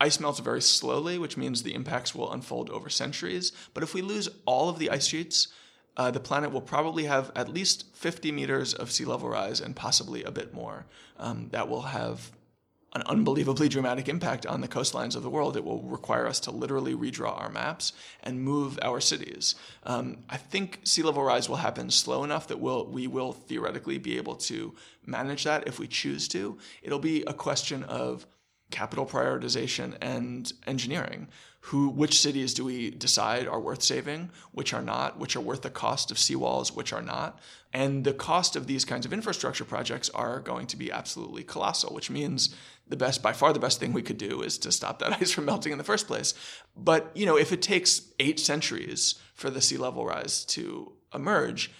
Ice 0.00 0.18
melts 0.18 0.40
very 0.40 0.62
slowly, 0.62 1.18
which 1.18 1.36
means 1.36 1.62
the 1.62 1.74
impacts 1.74 2.14
will 2.14 2.32
unfold 2.32 2.70
over 2.70 2.88
centuries. 2.88 3.52
But 3.74 3.82
if 3.82 3.92
we 3.92 4.00
lose 4.00 4.30
all 4.46 4.70
of 4.70 4.78
the 4.78 4.90
ice 4.90 5.06
sheets, 5.06 5.48
uh, 5.96 6.10
the 6.10 6.20
planet 6.20 6.50
will 6.50 6.62
probably 6.62 7.04
have 7.04 7.30
at 7.36 7.52
least 7.52 7.84
50 7.94 8.32
meters 8.32 8.72
of 8.72 8.90
sea 8.90 9.04
level 9.04 9.28
rise 9.28 9.60
and 9.60 9.76
possibly 9.76 10.24
a 10.24 10.30
bit 10.30 10.54
more. 10.54 10.86
Um, 11.18 11.48
that 11.50 11.68
will 11.68 11.82
have 11.82 12.32
an 12.92 13.02
unbelievably 13.06 13.68
dramatic 13.68 14.08
impact 14.08 14.46
on 14.46 14.60
the 14.60 14.68
coastlines 14.68 15.14
of 15.14 15.22
the 15.22 15.30
world. 15.30 15.56
It 15.56 15.64
will 15.64 15.82
require 15.82 16.26
us 16.26 16.40
to 16.40 16.50
literally 16.50 16.94
redraw 16.94 17.40
our 17.40 17.48
maps 17.48 17.92
and 18.22 18.42
move 18.42 18.78
our 18.82 19.00
cities. 19.00 19.54
Um, 19.84 20.18
I 20.28 20.36
think 20.36 20.80
sea 20.84 21.02
level 21.02 21.22
rise 21.22 21.48
will 21.48 21.56
happen 21.56 21.90
slow 21.90 22.24
enough 22.24 22.48
that 22.48 22.58
we'll, 22.58 22.86
we 22.86 23.06
will 23.06 23.32
theoretically 23.32 23.98
be 23.98 24.16
able 24.16 24.34
to 24.36 24.74
manage 25.06 25.44
that 25.44 25.68
if 25.68 25.78
we 25.78 25.86
choose 25.86 26.26
to. 26.28 26.58
It'll 26.82 26.98
be 26.98 27.22
a 27.26 27.32
question 27.32 27.84
of 27.84 28.26
capital 28.70 29.06
prioritization 29.06 29.96
and 30.00 30.52
engineering. 30.66 31.28
Who, 31.64 31.90
which 31.90 32.20
cities 32.20 32.54
do 32.54 32.64
we 32.64 32.90
decide 32.90 33.46
are 33.46 33.60
worth 33.60 33.82
saving, 33.82 34.30
which 34.52 34.72
are 34.72 34.82
not, 34.82 35.18
which 35.18 35.36
are 35.36 35.40
worth 35.40 35.60
the 35.60 35.70
cost 35.70 36.10
of 36.10 36.16
seawalls, 36.16 36.74
which 36.74 36.92
are 36.92 37.02
not? 37.02 37.38
And 37.72 38.04
the 38.04 38.14
cost 38.14 38.56
of 38.56 38.66
these 38.66 38.84
kinds 38.84 39.04
of 39.04 39.12
infrastructure 39.12 39.64
projects 39.64 40.08
are 40.10 40.40
going 40.40 40.66
to 40.68 40.76
be 40.76 40.90
absolutely 40.90 41.44
colossal, 41.44 41.94
which 41.94 42.10
means 42.10 42.54
the 42.88 42.96
best, 42.96 43.22
by 43.22 43.32
far 43.32 43.52
the 43.52 43.60
best 43.60 43.78
thing 43.78 43.92
we 43.92 44.02
could 44.02 44.18
do 44.18 44.42
is 44.42 44.58
to 44.58 44.72
stop 44.72 44.98
that 44.98 45.12
ice 45.20 45.30
from 45.30 45.44
melting 45.44 45.70
in 45.70 45.78
the 45.78 45.84
first 45.84 46.06
place. 46.06 46.34
But, 46.76 47.10
you 47.14 47.26
know, 47.26 47.36
if 47.36 47.52
it 47.52 47.62
takes 47.62 48.02
eight 48.18 48.40
centuries 48.40 49.16
for 49.34 49.50
the 49.50 49.60
sea 49.60 49.76
level 49.76 50.06
rise 50.06 50.44
to 50.46 50.92
emerge, 51.14 51.70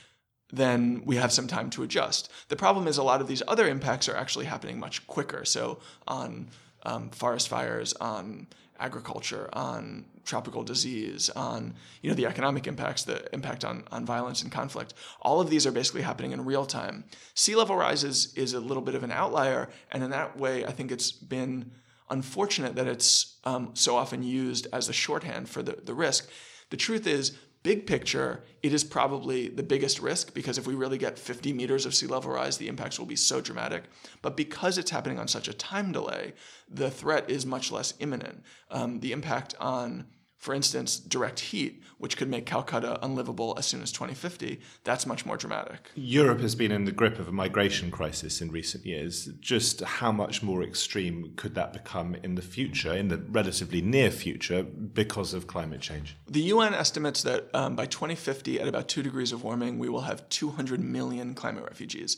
then 0.53 1.03
we 1.05 1.17
have 1.17 1.33
some 1.33 1.47
time 1.47 1.71
to 1.71 1.83
adjust. 1.83 2.31
The 2.49 2.57
problem 2.57 2.87
is 2.87 2.99
a 2.99 3.03
lot 3.03 3.21
of 3.21 3.29
these 3.29 3.43
other 3.49 3.67
impacts 3.67 4.09
are 4.09 4.17
actually 4.17 4.45
happening 4.45 4.79
much 4.79 5.07
quicker. 5.07 5.45
So 5.45 5.79
on 6.07 6.49
um, 6.85 7.11
forest 7.11 7.49
fires, 7.49 7.93
on 7.95 8.47
agriculture, 8.81 9.49
on 9.53 10.07
tropical 10.25 10.63
disease, 10.63 11.31
on 11.31 11.75
you 12.03 12.11
know 12.11 12.17
the 12.17 12.27
economic 12.27 12.67
impacts, 12.67 13.03
the 13.05 13.33
impact 13.35 13.65
on, 13.65 13.85
on 13.93 14.05
violence 14.05 14.43
and 14.43 14.51
conflict. 14.51 14.95
All 15.23 15.41
of 15.41 15.51
these 15.51 15.67
are 15.67 15.73
basically 15.73 16.03
happening 16.03 16.33
in 16.33 16.45
real 16.45 16.67
time. 16.67 17.05
Sea 17.35 17.57
level 17.57 17.77
rise 17.77 18.05
is, 18.05 18.35
is 18.35 18.55
a 18.55 18.61
little 18.61 18.83
bit 18.83 18.95
of 18.95 19.05
an 19.05 19.13
outlier, 19.13 19.69
and 19.93 20.03
in 20.03 20.11
that 20.11 20.39
way, 20.39 20.65
I 20.65 20.73
think 20.73 20.91
it's 20.91 21.13
been 21.13 21.71
unfortunate 22.11 22.75
that 22.75 22.87
it's 22.87 23.37
um, 23.45 23.71
so 23.75 23.97
often 23.97 24.23
used 24.23 24.67
as 24.73 24.89
a 24.89 24.93
shorthand 24.93 25.49
for 25.49 25.63
the, 25.63 25.79
the 25.85 25.95
risk. 25.95 26.29
The 26.71 26.77
truth 26.77 27.07
is, 27.07 27.39
Big 27.63 27.87
picture, 27.87 28.43
it 28.63 28.73
is 28.73 28.83
probably 28.83 29.49
the 29.49 29.63
biggest 29.63 30.01
risk 30.01 30.33
because 30.33 30.57
if 30.57 30.67
we 30.67 30.75
really 30.75 30.97
get 30.97 31.19
50 31.19 31.53
meters 31.53 31.85
of 31.85 31.95
sea 31.95 32.07
level 32.07 32.33
rise, 32.33 32.57
the 32.57 32.69
impacts 32.69 32.99
will 32.99 33.07
be 33.07 33.17
so 33.17 33.43
dramatic. 33.43 33.85
But 34.23 34.35
because 34.35 34.79
it's 34.79 34.91
happening 34.91 35.19
on 35.19 35.29
such 35.29 35.47
a 35.47 35.53
time 35.53 35.93
delay, 35.93 36.33
the 36.71 36.91
threat 36.91 37.29
is 37.29 37.45
much 37.45 37.71
less 37.71 37.93
imminent. 37.99 38.45
Um, 38.71 39.01
the 39.01 39.13
impact 39.13 39.55
on 39.61 40.07
for 40.41 40.55
instance, 40.55 40.99
direct 40.99 41.39
heat, 41.41 41.83
which 41.99 42.17
could 42.17 42.31
make 42.31 42.47
Calcutta 42.47 42.99
unlivable 43.05 43.55
as 43.59 43.67
soon 43.67 43.83
as 43.83 43.93
2050, 43.93 44.59
that's 44.85 45.05
much 45.05 45.27
more 45.27 45.37
dramatic. 45.37 45.91
Europe 45.95 46.41
has 46.41 46.55
been 46.55 46.73
in 46.73 46.87
the 46.87 46.93
grip 46.93 47.19
of 47.19 47.29
a 47.29 47.33
migration 47.33 47.91
crisis 47.91 48.41
in 48.41 48.51
recent 48.51 48.87
years. 48.87 49.27
Just 49.39 49.83
how 49.83 50.11
much 50.11 50.43
more 50.43 50.63
extreme 50.63 51.35
could 51.37 51.55
that 51.57 51.75
become 51.75 52.15
in 52.23 52.37
the 52.37 52.43
future, 52.43 52.95
in 52.95 53.09
the 53.09 53.19
relatively 53.19 53.83
near 53.83 54.11
future, 54.11 54.63
because 54.63 55.35
of 55.35 55.47
climate 55.47 55.83
change? 55.83 56.17
The 56.27 56.41
UN 56.41 56.73
estimates 56.73 57.23
that 57.25 57.55
um, 57.55 57.77
by 57.77 57.85
2050, 57.85 58.61
at 58.61 58.67
about 58.67 58.89
two 58.89 59.03
degrees 59.03 59.33
of 59.33 59.45
warming, 59.45 59.79
we 59.79 59.91
will 59.91 60.01
have 60.01 60.27
200 60.31 60.81
million 60.81 61.35
climate 61.35 61.65
refugees. 61.65 62.17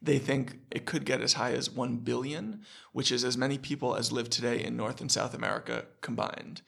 They 0.00 0.20
think 0.20 0.58
it 0.70 0.86
could 0.86 1.04
get 1.04 1.20
as 1.20 1.32
high 1.32 1.54
as 1.54 1.70
1 1.70 1.96
billion, 1.98 2.60
which 2.92 3.10
is 3.10 3.24
as 3.24 3.36
many 3.36 3.58
people 3.58 3.96
as 3.96 4.12
live 4.12 4.30
today 4.30 4.62
in 4.62 4.76
North 4.76 5.00
and 5.00 5.10
South 5.10 5.34
America 5.34 5.86
combined. 6.00 6.62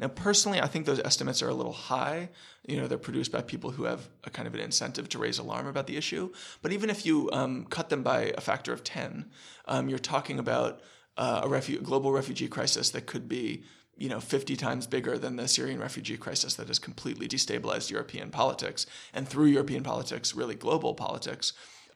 Now, 0.00 0.08
personally, 0.08 0.62
I 0.62 0.66
think 0.66 0.86
those 0.86 0.98
estimates 1.00 1.42
are 1.42 1.50
a 1.50 1.54
little 1.54 1.74
high. 1.74 2.30
You 2.66 2.78
know, 2.78 2.88
they're 2.88 2.96
produced 2.96 3.30
by 3.30 3.42
people 3.42 3.70
who 3.70 3.84
have 3.84 4.08
a 4.24 4.30
kind 4.30 4.48
of 4.48 4.54
an 4.54 4.60
incentive 4.60 5.10
to 5.10 5.18
raise 5.18 5.38
alarm 5.38 5.66
about 5.66 5.86
the 5.86 5.98
issue. 5.98 6.32
But 6.62 6.72
even 6.72 6.88
if 6.88 7.04
you 7.04 7.28
um, 7.34 7.66
cut 7.66 7.90
them 7.90 8.02
by 8.02 8.32
a 8.36 8.40
factor 8.40 8.72
of 8.72 8.82
10, 8.82 9.30
um, 9.66 9.90
you're 9.90 9.98
talking 9.98 10.38
about 10.38 10.80
uh, 11.18 11.42
a 11.44 11.48
refu- 11.48 11.82
global 11.82 12.12
refugee 12.12 12.48
crisis 12.48 12.88
that 12.90 13.04
could 13.04 13.28
be 13.28 13.62
you 13.98 14.08
know 14.08 14.20
50 14.20 14.56
times 14.56 14.86
bigger 14.86 15.18
than 15.18 15.36
the 15.36 15.46
Syrian 15.46 15.78
refugee 15.78 16.16
crisis 16.16 16.54
that 16.54 16.68
has 16.68 16.78
completely 16.78 17.28
destabilized 17.28 17.90
European 17.90 18.30
politics 18.30 18.86
and 19.12 19.28
through 19.28 19.46
European 19.46 19.82
politics 19.82 20.34
really 20.34 20.54
global 20.54 20.94
politics 20.94 21.52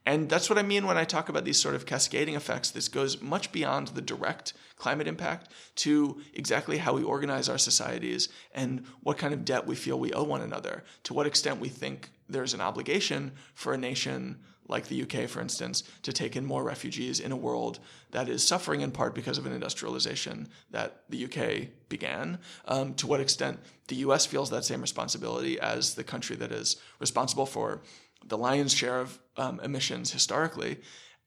and 0.06 0.28
that's 0.28 0.50
what 0.50 0.58
I 0.58 0.62
mean 0.62 0.86
when 0.86 0.98
I 0.98 1.04
talk 1.04 1.28
about 1.28 1.44
these 1.44 1.60
sort 1.60 1.74
of 1.74 1.86
cascading 1.86 2.34
effects. 2.34 2.70
This 2.70 2.88
goes 2.88 3.22
much 3.22 3.52
beyond 3.52 3.88
the 3.88 4.02
direct 4.02 4.52
climate 4.76 5.06
impact 5.06 5.50
to 5.76 6.20
exactly 6.34 6.78
how 6.78 6.92
we 6.92 7.02
organize 7.02 7.48
our 7.48 7.58
societies 7.58 8.28
and 8.54 8.84
what 9.02 9.16
kind 9.16 9.32
of 9.32 9.44
debt 9.44 9.66
we 9.66 9.74
feel 9.74 9.98
we 9.98 10.12
owe 10.12 10.24
one 10.24 10.42
another, 10.42 10.84
to 11.04 11.14
what 11.14 11.26
extent 11.26 11.60
we 11.60 11.68
think 11.68 12.10
there's 12.28 12.54
an 12.54 12.60
obligation 12.60 13.32
for 13.54 13.72
a 13.72 13.78
nation 13.78 14.38
like 14.66 14.86
the 14.86 15.02
UK, 15.02 15.28
for 15.28 15.40
instance, 15.40 15.82
to 16.02 16.12
take 16.12 16.36
in 16.36 16.44
more 16.44 16.64
refugees 16.64 17.20
in 17.20 17.32
a 17.32 17.36
world 17.36 17.78
that 18.12 18.28
is 18.28 18.46
suffering 18.46 18.80
in 18.80 18.90
part 18.90 19.14
because 19.14 19.36
of 19.36 19.44
an 19.44 19.52
industrialization 19.52 20.48
that 20.70 21.02
the 21.10 21.24
UK 21.24 21.68
began. 21.88 22.38
Um, 22.66 22.94
to 22.94 23.06
what 23.06 23.20
extent 23.20 23.60
the 23.88 23.96
US 23.96 24.24
feels 24.24 24.50
that 24.50 24.64
same 24.64 24.80
responsibility 24.80 25.60
as 25.60 25.94
the 25.94 26.04
country 26.04 26.36
that 26.36 26.50
is 26.50 26.76
responsible 26.98 27.44
for 27.46 27.82
the 28.24 28.38
lion's 28.38 28.72
share 28.72 29.00
of 29.00 29.18
um, 29.36 29.60
emissions 29.60 30.12
historically. 30.12 30.80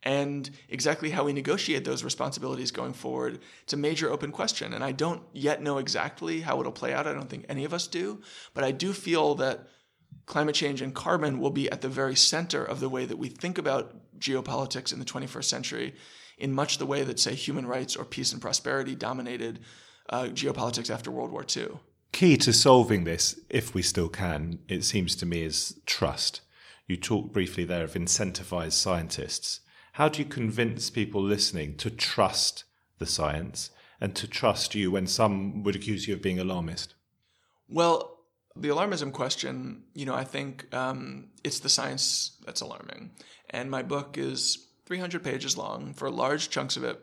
And 0.04 0.50
exactly 0.70 1.10
how 1.10 1.24
we 1.24 1.34
negotiate 1.34 1.84
those 1.84 2.04
responsibilities 2.04 2.72
going 2.72 2.94
forward, 2.94 3.40
it's 3.64 3.74
a 3.74 3.78
major 3.78 4.10
open 4.10 4.32
question. 4.32 4.74
And 4.74 4.84
I 4.84 4.92
don't 4.92 5.24
yet 5.34 5.62
know 5.62 5.80
exactly 5.80 6.42
how 6.42 6.60
it'll 6.60 6.72
play 6.72 6.94
out. 6.94 7.08
I 7.08 7.14
don't 7.14 7.30
think 7.30 7.46
any 7.50 7.66
of 7.66 7.74
us 7.74 7.88
do. 7.88 8.22
But 8.54 8.64
I 8.64 8.72
do 8.72 8.94
feel 8.94 9.36
that 9.36 9.68
climate 10.26 10.56
change 10.56 10.82
and 10.82 10.94
carbon 10.94 11.40
will 11.40 11.50
be 11.50 11.70
at 11.72 11.82
the 11.82 11.90
very 11.90 12.16
center 12.16 12.64
of 12.64 12.80
the 12.80 12.90
way 12.90 13.06
that 13.06 13.18
we 13.18 13.28
think 13.28 13.58
about 13.58 13.96
geopolitics 14.20 14.94
in 14.94 15.00
the 15.00 15.06
21st 15.06 15.44
century, 15.44 15.96
in 16.38 16.54
much 16.54 16.78
the 16.78 16.86
way 16.86 17.04
that, 17.04 17.20
say, 17.20 17.34
human 17.34 17.66
rights 17.66 17.96
or 17.96 18.06
peace 18.06 18.32
and 18.32 18.42
prosperity 18.42 18.96
dominated 18.96 19.60
uh, 20.10 20.26
geopolitics 20.26 20.90
after 20.90 21.12
World 21.12 21.32
War 21.32 21.46
II. 21.56 21.70
Key 22.12 22.38
to 22.38 22.54
solving 22.54 23.04
this, 23.04 23.40
if 23.50 23.74
we 23.74 23.82
still 23.82 24.10
can, 24.10 24.60
it 24.70 24.84
seems 24.84 25.16
to 25.18 25.26
me, 25.26 25.44
is 25.44 25.80
trust. 25.86 26.42
You 26.88 26.96
talked 26.96 27.34
briefly 27.34 27.66
there 27.66 27.84
of 27.84 27.94
incentivized 27.94 28.74
scientists. 28.74 29.60
How 29.94 30.08
do 30.08 30.20
you 30.20 30.26
convince 30.26 30.90
people 30.90 31.22
listening 31.22 31.76
to 31.78 31.90
trust 31.90 32.64
the 32.98 33.06
science 33.06 33.72
and 34.00 34.16
to 34.16 34.28
trust 34.28 34.74
you 34.74 34.92
when 34.92 35.08
some 35.08 35.64
would 35.64 35.76
accuse 35.76 36.08
you 36.08 36.14
of 36.14 36.22
being 36.22 36.40
alarmist? 36.40 36.94
Well, 37.68 38.20
the 38.56 38.70
alarmism 38.70 39.12
question, 39.12 39.84
you 39.94 40.06
know, 40.06 40.16
I 40.16 40.24
think 40.24 40.74
um, 40.74 41.28
it's 41.44 41.60
the 41.60 41.70
science 41.70 42.38
that's 42.46 42.62
alarming. 42.62 43.12
And 43.50 43.70
my 43.70 43.84
book 43.84 44.18
is 44.18 44.68
300 44.86 45.24
pages 45.24 45.58
long. 45.58 45.94
For 45.94 46.10
large 46.10 46.50
chunks 46.50 46.78
of 46.78 46.84
it, 46.84 47.00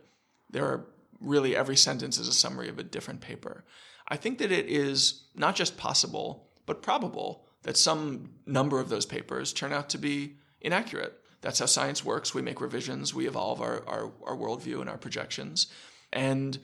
there 0.51 0.65
are 0.65 0.87
really 1.21 1.55
every 1.55 1.77
sentence 1.77 2.19
is 2.19 2.29
a 2.29 2.33
summary 2.33 2.69
of 2.69 2.79
a 2.79 2.83
different 2.83 3.21
paper. 3.21 3.65
I 4.09 4.17
think 4.17 4.39
that 4.39 4.53
it 4.53 4.67
is 4.67 5.25
not 5.35 5.55
just 5.57 5.77
possible, 5.77 6.49
but 6.67 6.83
probable 6.83 7.47
that 7.65 7.77
some 7.77 8.31
number 8.47 8.79
of 8.79 8.89
those 8.89 9.07
papers 9.07 9.53
turn 9.53 9.73
out 9.73 9.89
to 9.91 9.99
be 9.99 10.37
inaccurate. 10.61 11.21
That's 11.41 11.59
how 11.59 11.67
science 11.67 12.05
works. 12.05 12.33
We 12.33 12.41
make 12.41 12.61
revisions, 12.61 13.13
we 13.13 13.27
evolve 13.27 13.61
our, 13.61 13.83
our, 13.87 14.13
our 14.25 14.37
worldview 14.37 14.81
and 14.81 14.89
our 14.89 14.97
projections. 14.97 15.67
And 16.13 16.59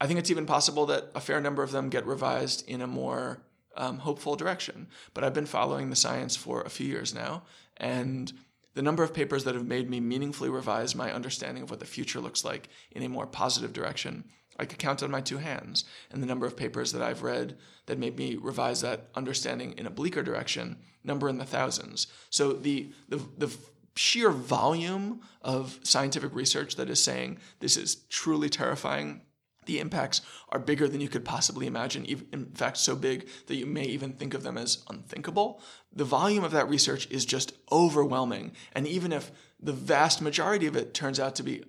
I 0.00 0.06
think 0.06 0.18
it's 0.18 0.30
even 0.30 0.46
possible 0.46 0.86
that 0.86 1.10
a 1.14 1.20
fair 1.20 1.40
number 1.40 1.62
of 1.62 1.72
them 1.72 1.90
get 1.90 2.06
revised 2.06 2.66
in 2.68 2.80
a 2.80 2.86
more 2.86 3.42
um, 3.76 3.98
hopeful 3.98 4.36
direction. 4.36 4.88
But 5.12 5.24
I've 5.24 5.34
been 5.34 5.46
following 5.46 5.90
the 5.90 5.96
science 5.96 6.36
for 6.36 6.62
a 6.62 6.70
few 6.70 6.86
years 6.86 7.14
now, 7.14 7.42
and 7.76 8.32
the 8.74 8.82
number 8.82 9.02
of 9.02 9.14
papers 9.14 9.44
that 9.44 9.54
have 9.54 9.66
made 9.66 9.88
me 9.88 10.00
meaningfully 10.00 10.50
revise 10.50 10.94
my 10.94 11.12
understanding 11.12 11.62
of 11.62 11.70
what 11.70 11.80
the 11.80 11.86
future 11.86 12.20
looks 12.20 12.44
like 12.44 12.68
in 12.90 13.02
a 13.02 13.08
more 13.08 13.26
positive 13.26 13.72
direction 13.72 14.24
I 14.58 14.64
could 14.64 14.78
count 14.78 15.02
on 15.02 15.10
my 15.10 15.20
two 15.20 15.38
hands. 15.38 15.84
And 16.10 16.22
the 16.22 16.26
number 16.26 16.46
of 16.46 16.56
papers 16.56 16.92
that 16.92 17.02
I've 17.02 17.22
read 17.22 17.56
that 17.86 17.98
made 17.98 18.16
me 18.16 18.36
revise 18.36 18.80
that 18.80 19.08
understanding 19.14 19.74
in 19.76 19.86
a 19.86 19.90
bleaker 19.90 20.22
direction 20.22 20.78
number 21.02 21.28
in 21.28 21.38
the 21.38 21.44
thousands. 21.44 22.06
So 22.30 22.52
the, 22.52 22.92
the, 23.08 23.20
the 23.36 23.56
sheer 23.96 24.30
volume 24.30 25.20
of 25.42 25.78
scientific 25.82 26.34
research 26.34 26.76
that 26.76 26.90
is 26.90 27.02
saying 27.02 27.38
this 27.60 27.76
is 27.76 27.96
truly 28.08 28.48
terrifying. 28.48 29.22
The 29.66 29.80
impacts 29.80 30.20
are 30.50 30.58
bigger 30.58 30.88
than 30.88 31.00
you 31.00 31.08
could 31.08 31.24
possibly 31.24 31.66
imagine, 31.66 32.04
in 32.04 32.46
fact, 32.54 32.76
so 32.76 32.94
big 32.94 33.28
that 33.46 33.54
you 33.54 33.64
may 33.64 33.84
even 33.84 34.12
think 34.12 34.34
of 34.34 34.42
them 34.42 34.58
as 34.58 34.84
unthinkable. 34.90 35.60
The 35.90 36.04
volume 36.04 36.44
of 36.44 36.52
that 36.52 36.68
research 36.68 37.08
is 37.10 37.24
just 37.24 37.52
overwhelming. 37.72 38.52
And 38.72 38.86
even 38.86 39.10
if 39.10 39.32
the 39.58 39.72
vast 39.72 40.20
majority 40.20 40.66
of 40.66 40.76
it 40.76 40.92
turns 40.92 41.18
out 41.18 41.34
to 41.36 41.42
be 41.42 41.64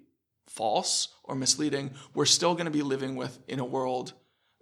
false 0.56 1.10
or 1.24 1.36
misleading, 1.36 1.92
we're 2.14 2.26
still 2.26 2.54
going 2.54 2.66
to 2.66 2.72
be 2.72 2.82
living 2.82 3.16
with 3.16 3.40
in 3.48 3.60
a 3.60 3.66
world 3.66 4.14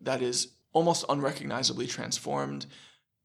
that 0.02 0.22
is 0.22 0.50
almost 0.74 1.06
unrecognizably 1.08 1.88
transformed 1.88 2.66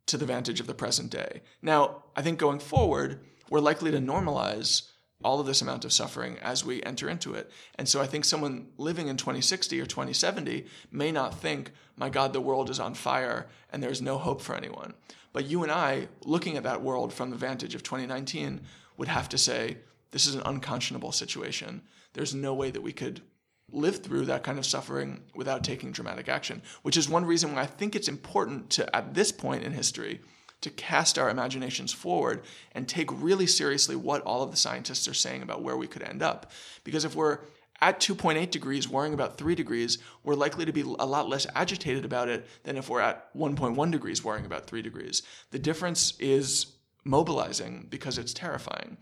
to 0.06 0.16
the 0.16 0.26
vantage 0.26 0.60
of 0.60 0.66
the 0.66 0.74
present 0.74 1.10
day. 1.10 1.42
Now, 1.62 2.04
I 2.14 2.22
think 2.22 2.38
going 2.38 2.58
forward, 2.58 3.20
we're 3.50 3.60
likely 3.60 3.90
to 3.90 3.98
normalize 3.98 4.88
all 5.24 5.40
of 5.40 5.46
this 5.46 5.62
amount 5.62 5.84
of 5.84 5.92
suffering 5.92 6.38
as 6.38 6.64
we 6.64 6.82
enter 6.82 7.08
into 7.08 7.34
it. 7.34 7.50
And 7.74 7.88
so 7.88 8.00
I 8.00 8.06
think 8.06 8.24
someone 8.24 8.68
living 8.76 9.08
in 9.08 9.16
2060 9.16 9.80
or 9.80 9.86
2070 9.86 10.66
may 10.92 11.10
not 11.10 11.34
think, 11.34 11.72
my 11.96 12.08
God, 12.08 12.32
the 12.32 12.40
world 12.40 12.70
is 12.70 12.78
on 12.78 12.94
fire 12.94 13.48
and 13.72 13.82
there's 13.82 14.00
no 14.00 14.18
hope 14.18 14.40
for 14.40 14.54
anyone. 14.54 14.94
But 15.32 15.46
you 15.46 15.62
and 15.62 15.72
I, 15.72 16.08
looking 16.24 16.56
at 16.56 16.62
that 16.62 16.82
world 16.82 17.12
from 17.12 17.30
the 17.30 17.36
vantage 17.36 17.74
of 17.74 17.82
2019, 17.82 18.60
would 18.96 19.08
have 19.08 19.28
to 19.30 19.38
say, 19.38 19.78
this 20.10 20.26
is 20.26 20.34
an 20.34 20.42
unconscionable 20.44 21.12
situation. 21.12 21.82
There's 22.14 22.34
no 22.34 22.54
way 22.54 22.70
that 22.70 22.82
we 22.82 22.92
could 22.92 23.22
live 23.70 24.02
through 24.02 24.24
that 24.26 24.42
kind 24.42 24.58
of 24.58 24.66
suffering 24.66 25.22
without 25.34 25.62
taking 25.62 25.92
dramatic 25.92 26.28
action, 26.28 26.62
which 26.82 26.96
is 26.96 27.08
one 27.08 27.24
reason 27.24 27.54
why 27.54 27.62
I 27.62 27.66
think 27.66 27.94
it's 27.94 28.08
important 28.08 28.70
to, 28.70 28.96
at 28.96 29.14
this 29.14 29.30
point 29.30 29.64
in 29.64 29.72
history, 29.72 30.20
to 30.62 30.70
cast 30.70 31.18
our 31.18 31.30
imaginations 31.30 31.92
forward 31.92 32.42
and 32.72 32.88
take 32.88 33.22
really 33.22 33.46
seriously 33.46 33.94
what 33.94 34.22
all 34.22 34.42
of 34.42 34.50
the 34.50 34.56
scientists 34.56 35.06
are 35.06 35.14
saying 35.14 35.42
about 35.42 35.62
where 35.62 35.76
we 35.76 35.86
could 35.86 36.02
end 36.02 36.22
up. 36.22 36.50
Because 36.82 37.04
if 37.04 37.14
we're 37.14 37.40
at 37.80 38.00
2.8 38.00 38.50
degrees 38.50 38.88
worrying 38.88 39.14
about 39.14 39.38
3 39.38 39.54
degrees, 39.54 39.98
we're 40.24 40.34
likely 40.34 40.64
to 40.64 40.72
be 40.72 40.80
a 40.80 41.06
lot 41.06 41.28
less 41.28 41.46
agitated 41.54 42.04
about 42.04 42.28
it 42.28 42.46
than 42.64 42.76
if 42.76 42.88
we're 42.88 43.00
at 43.00 43.32
1.1 43.36 43.90
degrees 43.92 44.24
worrying 44.24 44.46
about 44.46 44.66
3 44.66 44.82
degrees. 44.82 45.22
The 45.52 45.60
difference 45.60 46.14
is 46.18 46.74
mobilizing 47.04 47.86
because 47.88 48.18
it's 48.18 48.32
terrifying. 48.32 48.96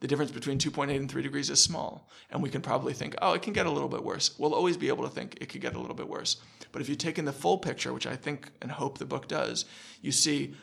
The 0.00 0.06
difference 0.06 0.30
between 0.30 0.58
2.8 0.58 0.94
and 0.94 1.10
3 1.10 1.22
degrees 1.22 1.50
is 1.50 1.60
small, 1.60 2.08
and 2.30 2.42
we 2.42 2.50
can 2.50 2.62
probably 2.62 2.92
think, 2.92 3.16
oh, 3.20 3.32
it 3.32 3.42
can 3.42 3.52
get 3.52 3.66
a 3.66 3.70
little 3.70 3.88
bit 3.88 4.04
worse. 4.04 4.38
We'll 4.38 4.54
always 4.54 4.76
be 4.76 4.88
able 4.88 5.02
to 5.04 5.10
think 5.10 5.38
it 5.40 5.48
could 5.48 5.60
get 5.60 5.74
a 5.74 5.80
little 5.80 5.96
bit 5.96 6.08
worse. 6.08 6.36
But 6.70 6.82
if 6.82 6.88
you 6.88 6.94
take 6.94 7.18
in 7.18 7.24
the 7.24 7.32
full 7.32 7.58
picture, 7.58 7.92
which 7.92 8.06
I 8.06 8.14
think 8.14 8.52
and 8.62 8.70
hope 8.70 8.98
the 8.98 9.06
book 9.06 9.26
does, 9.26 9.64
you 10.00 10.12
see 10.12 10.54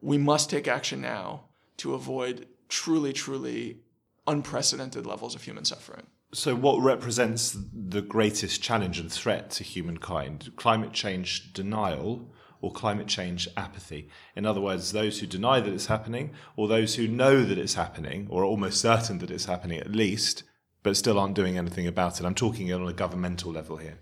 we 0.00 0.18
must 0.18 0.50
take 0.50 0.66
action 0.66 1.00
now 1.00 1.44
to 1.78 1.94
avoid 1.94 2.46
truly, 2.68 3.12
truly 3.12 3.78
unprecedented 4.26 5.06
levels 5.06 5.34
of 5.34 5.42
human 5.42 5.64
suffering. 5.64 6.06
So, 6.32 6.54
what 6.54 6.82
represents 6.82 7.56
the 7.72 8.02
greatest 8.02 8.62
challenge 8.62 8.98
and 8.98 9.10
threat 9.10 9.50
to 9.52 9.64
humankind? 9.64 10.52
Climate 10.56 10.92
change 10.92 11.52
denial 11.54 12.30
or 12.60 12.72
climate 12.72 13.06
change 13.06 13.48
apathy? 13.56 14.08
In 14.36 14.46
other 14.46 14.60
words, 14.60 14.92
those 14.92 15.20
who 15.20 15.26
deny 15.26 15.60
that 15.60 15.72
it's 15.72 15.86
happening, 15.86 16.32
or 16.56 16.68
those 16.68 16.94
who 16.94 17.08
know 17.08 17.44
that 17.44 17.58
it's 17.58 17.74
happening, 17.74 18.26
or 18.30 18.42
are 18.42 18.46
almost 18.46 18.80
certain 18.80 19.18
that 19.18 19.30
it's 19.30 19.46
happening 19.46 19.78
at 19.78 19.92
least, 19.92 20.44
but 20.82 20.96
still 20.96 21.18
aren't 21.18 21.34
doing 21.34 21.58
anything 21.58 21.86
about 21.86 22.20
it? 22.20 22.26
I'm 22.26 22.34
talking 22.34 22.72
on 22.72 22.86
a 22.86 22.92
governmental 22.92 23.52
level 23.52 23.76
here. 23.76 23.98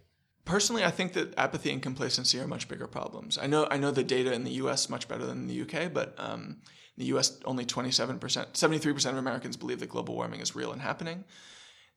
Personally, 0.46 0.84
I 0.84 0.92
think 0.92 1.12
that 1.14 1.36
apathy 1.36 1.72
and 1.72 1.82
complacency 1.82 2.38
are 2.38 2.46
much 2.46 2.68
bigger 2.68 2.86
problems. 2.86 3.36
I 3.36 3.48
know 3.48 3.66
I 3.68 3.78
know 3.78 3.90
the 3.90 4.04
data 4.04 4.32
in 4.32 4.44
the 4.44 4.52
U.S. 4.62 4.88
much 4.88 5.08
better 5.08 5.26
than 5.26 5.48
the 5.48 5.62
UK, 5.62 5.92
but 5.92 6.14
um, 6.18 6.58
in 6.96 7.00
the 7.00 7.06
U.S. 7.06 7.40
only 7.44 7.64
27 7.64 8.20
percent, 8.20 8.56
73 8.56 8.92
percent 8.92 9.14
of 9.14 9.18
Americans 9.18 9.56
believe 9.56 9.80
that 9.80 9.88
global 9.88 10.14
warming 10.14 10.40
is 10.40 10.54
real 10.54 10.72
and 10.72 10.80
happening. 10.80 11.24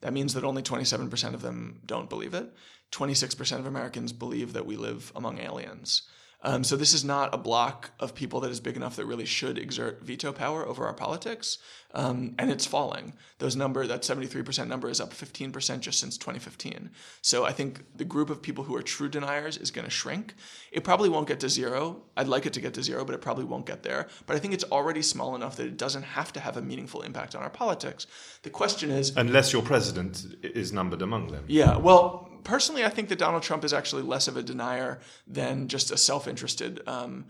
That 0.01 0.13
means 0.13 0.33
that 0.33 0.43
only 0.43 0.63
27 0.63 1.11
percent 1.11 1.35
of 1.35 1.43
them 1.43 1.81
don't 1.85 2.09
believe 2.09 2.33
it. 2.33 2.51
26 2.89 3.35
percent 3.35 3.61
of 3.61 3.67
Americans 3.67 4.11
believe 4.11 4.53
that 4.53 4.65
we 4.65 4.77
live 4.77 5.11
among 5.15 5.37
aliens. 5.37 6.09
Um, 6.41 6.63
so 6.63 6.78
this 6.78 6.93
is 6.93 7.04
not 7.04 7.34
a 7.34 7.38
block 7.38 7.91
of 7.99 8.15
people 8.15 8.39
that 8.41 8.52
is 8.52 8.62
big 8.62 8.78
enough 8.78 8.95
that 8.95 9.06
really 9.06 9.25
should 9.25 9.58
exert 9.58 10.02
veto 10.02 10.32
power 10.32 10.65
over 10.65 10.86
our 10.86 10.93
politics, 10.93 11.58
um, 11.93 12.36
and 12.39 12.49
it's 12.49 12.65
falling. 12.65 13.13
Those 13.39 13.58
number, 13.58 13.86
that 13.86 14.04
73% 14.04 14.67
number, 14.67 14.89
is 14.89 15.02
up 15.02 15.13
15% 15.13 15.82
just 15.82 15.99
since 15.99 16.17
2015. 16.17 16.91
So 17.21 17.45
I 17.45 17.52
think 17.52 17.84
the 17.97 18.06
group 18.06 18.30
of 18.30 18.41
people 18.41 18.63
who 18.63 18.75
are 18.75 18.82
true 18.82 19.10
deniers 19.10 19.58
is 19.58 19.69
going 19.69 19.86
to 19.86 19.91
shrink. 19.91 20.34
It 20.71 20.86
probably 20.86 21.10
won't 21.10 21.28
get 21.28 21.41
to 21.41 21.49
zero. 21.49 22.04
I'd 22.15 22.28
like 22.28 22.45
it 22.45 22.54
to 22.54 22.62
get 22.62 22.73
to 22.75 22.84
zero, 22.84 23.04
but 23.04 23.15
it 23.15 23.21
probably 23.21 23.43
won't 23.43 23.65
get 23.65 23.84
there. 23.84 24.08
But 24.25 24.38
I 24.38 24.39
think 24.39 24.54
it's 24.54 24.65
already 24.65 25.02
small 25.02 25.36
enough 25.36 25.58
that 25.58 25.67
it 25.67 25.78
doesn't 25.78 26.04
have 26.04 26.32
to 26.34 26.39
have 26.39 26.56
a 26.56 26.62
meaningful 26.62 27.02
impact 27.02 27.36
on 27.36 27.43
our 27.43 27.49
politics. 27.49 28.08
The 28.43 28.49
question 28.49 28.91
is, 28.91 29.15
unless 29.17 29.52
your 29.52 29.62
president 29.62 30.25
is 30.41 30.71
numbered 30.71 31.02
among 31.02 31.28
them. 31.28 31.43
Yeah. 31.47 31.75
Well, 31.75 32.28
personally, 32.43 32.86
I 32.86 32.89
think 32.89 33.10
that 33.10 33.19
Donald 33.19 33.43
Trump 33.43 33.63
is 33.63 33.73
actually 33.73 34.04
less 34.04 34.28
of 34.28 34.38
a 34.38 34.43
denier 34.43 34.99
than 35.28 35.67
just 35.67 35.91
a 35.91 35.97
self 35.97 36.28
interested 36.28 36.82
um, 36.88 37.25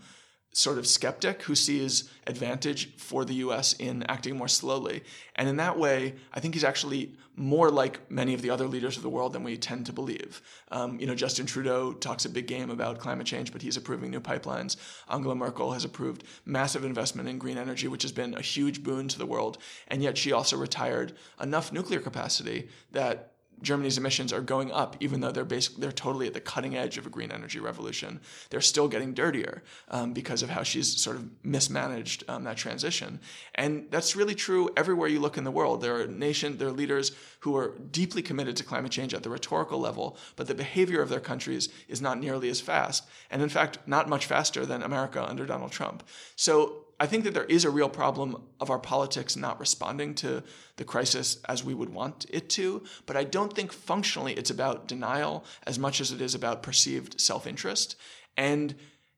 sort 0.52 0.78
of 0.78 0.86
skeptic 0.86 1.42
who 1.42 1.54
sees 1.54 2.10
advantage 2.26 2.96
for 2.96 3.24
the 3.24 3.34
US 3.34 3.72
in 3.74 4.02
acting 4.04 4.36
more 4.36 4.48
slowly. 4.48 5.02
And 5.36 5.48
in 5.48 5.56
that 5.56 5.78
way, 5.78 6.16
I 6.32 6.40
think 6.40 6.54
he's 6.54 6.64
actually 6.64 7.14
more 7.36 7.70
like 7.70 8.10
many 8.10 8.34
of 8.34 8.42
the 8.42 8.50
other 8.50 8.66
leaders 8.66 8.96
of 8.96 9.04
the 9.04 9.08
world 9.08 9.32
than 9.32 9.44
we 9.44 9.56
tend 9.56 9.86
to 9.86 9.92
believe. 9.92 10.42
Um, 10.72 10.98
you 10.98 11.06
know, 11.06 11.14
Justin 11.14 11.46
Trudeau 11.46 11.92
talks 11.92 12.24
a 12.24 12.28
big 12.28 12.48
game 12.48 12.68
about 12.68 12.98
climate 12.98 13.26
change, 13.26 13.52
but 13.52 13.62
he's 13.62 13.76
approving 13.76 14.10
new 14.10 14.20
pipelines. 14.20 14.76
Angela 15.08 15.36
Merkel 15.36 15.72
has 15.72 15.84
approved 15.84 16.24
massive 16.44 16.84
investment 16.84 17.28
in 17.28 17.38
green 17.38 17.56
energy, 17.56 17.86
which 17.86 18.02
has 18.02 18.12
been 18.12 18.34
a 18.34 18.42
huge 18.42 18.82
boon 18.82 19.06
to 19.08 19.18
the 19.18 19.26
world. 19.26 19.58
And 19.88 20.02
yet 20.02 20.18
she 20.18 20.32
also 20.32 20.56
retired 20.56 21.12
enough 21.40 21.72
nuclear 21.72 22.00
capacity 22.00 22.68
that 22.90 23.34
Germany's 23.62 23.98
emissions 23.98 24.32
are 24.32 24.40
going 24.40 24.72
up, 24.72 24.96
even 25.00 25.20
though 25.20 25.30
they're 25.30 25.44
basically 25.44 25.80
they're 25.80 25.92
totally 25.92 26.26
at 26.26 26.34
the 26.34 26.40
cutting 26.40 26.76
edge 26.76 26.98
of 26.98 27.06
a 27.06 27.10
green 27.10 27.30
energy 27.30 27.60
revolution. 27.60 28.20
They're 28.50 28.60
still 28.60 28.88
getting 28.88 29.14
dirtier 29.14 29.62
um, 29.88 30.12
because 30.12 30.42
of 30.42 30.50
how 30.50 30.62
she's 30.62 31.00
sort 31.00 31.16
of 31.16 31.28
mismanaged 31.42 32.24
um, 32.28 32.44
that 32.44 32.56
transition, 32.56 33.20
and 33.54 33.86
that's 33.90 34.16
really 34.16 34.34
true 34.34 34.70
everywhere 34.76 35.08
you 35.08 35.20
look 35.20 35.38
in 35.38 35.44
the 35.44 35.50
world. 35.50 35.80
There 35.80 36.00
are 36.00 36.06
nations, 36.06 36.58
there 36.58 36.68
are 36.68 36.72
leaders 36.72 37.12
who 37.40 37.56
are 37.56 37.74
deeply 37.90 38.22
committed 38.22 38.56
to 38.56 38.64
climate 38.64 38.92
change 38.92 39.14
at 39.14 39.22
the 39.22 39.30
rhetorical 39.30 39.78
level, 39.78 40.16
but 40.36 40.46
the 40.46 40.54
behavior 40.54 41.02
of 41.02 41.08
their 41.08 41.20
countries 41.20 41.68
is 41.88 42.00
not 42.00 42.18
nearly 42.18 42.48
as 42.48 42.60
fast, 42.60 43.04
and 43.30 43.42
in 43.42 43.48
fact, 43.48 43.78
not 43.86 44.08
much 44.08 44.26
faster 44.26 44.66
than 44.66 44.82
America 44.82 45.24
under 45.24 45.46
Donald 45.46 45.72
Trump. 45.72 46.02
So 46.36 46.84
I 47.02 47.06
think 47.06 47.24
that 47.24 47.32
there 47.32 47.44
is 47.44 47.64
a 47.64 47.70
real 47.70 47.88
problem 47.88 48.42
of 48.60 48.68
our 48.68 48.78
politics 48.78 49.34
not 49.34 49.58
responding 49.58 50.14
to 50.16 50.42
the 50.76 50.84
crisis 50.84 51.38
as 51.48 51.64
we 51.64 51.72
would 51.72 51.88
want 51.88 52.26
it 52.28 52.50
to, 52.50 52.84
but 53.06 53.16
I 53.16 53.24
don't 53.24 53.54
think 53.54 53.72
functionally 53.72 54.34
it's 54.34 54.50
about 54.50 54.86
denial 54.86 55.46
as 55.66 55.78
much 55.78 56.02
as 56.02 56.12
it 56.12 56.20
is 56.20 56.34
about 56.34 56.62
perceived 56.62 57.18
self 57.18 57.46
interest. 57.46 57.96
And 58.36 58.74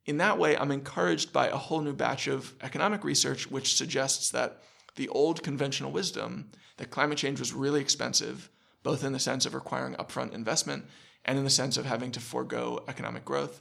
in 0.06 0.18
that 0.18 0.38
way, 0.38 0.56
I'm 0.56 0.70
encouraged 0.70 1.32
by 1.32 1.48
a 1.48 1.56
whole 1.56 1.80
new 1.80 1.92
batch 1.92 2.28
of 2.28 2.54
economic 2.62 3.02
research 3.02 3.50
which 3.50 3.76
suggests 3.76 4.30
that 4.30 4.62
the 4.94 5.08
old 5.08 5.42
conventional 5.42 5.90
wisdom 5.90 6.52
that 6.76 6.90
climate 6.90 7.18
change 7.18 7.40
was 7.40 7.52
really 7.52 7.80
expensive, 7.80 8.48
both 8.84 9.02
in 9.02 9.12
the 9.12 9.18
sense 9.18 9.44
of 9.44 9.54
requiring 9.54 9.94
upfront 9.94 10.34
investment 10.34 10.84
and 11.24 11.36
in 11.36 11.42
the 11.42 11.50
sense 11.50 11.76
of 11.76 11.86
having 11.86 12.12
to 12.12 12.20
forego 12.20 12.84
economic 12.86 13.24
growth, 13.24 13.60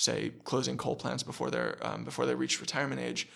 say 0.00 0.32
closing 0.44 0.76
coal 0.76 0.96
plants 0.96 1.22
before 1.22 1.50
they're 1.50 1.76
um, 1.82 2.04
before 2.04 2.26
they 2.26 2.34
reach 2.34 2.60
retirement 2.60 3.00
age, 3.00 3.28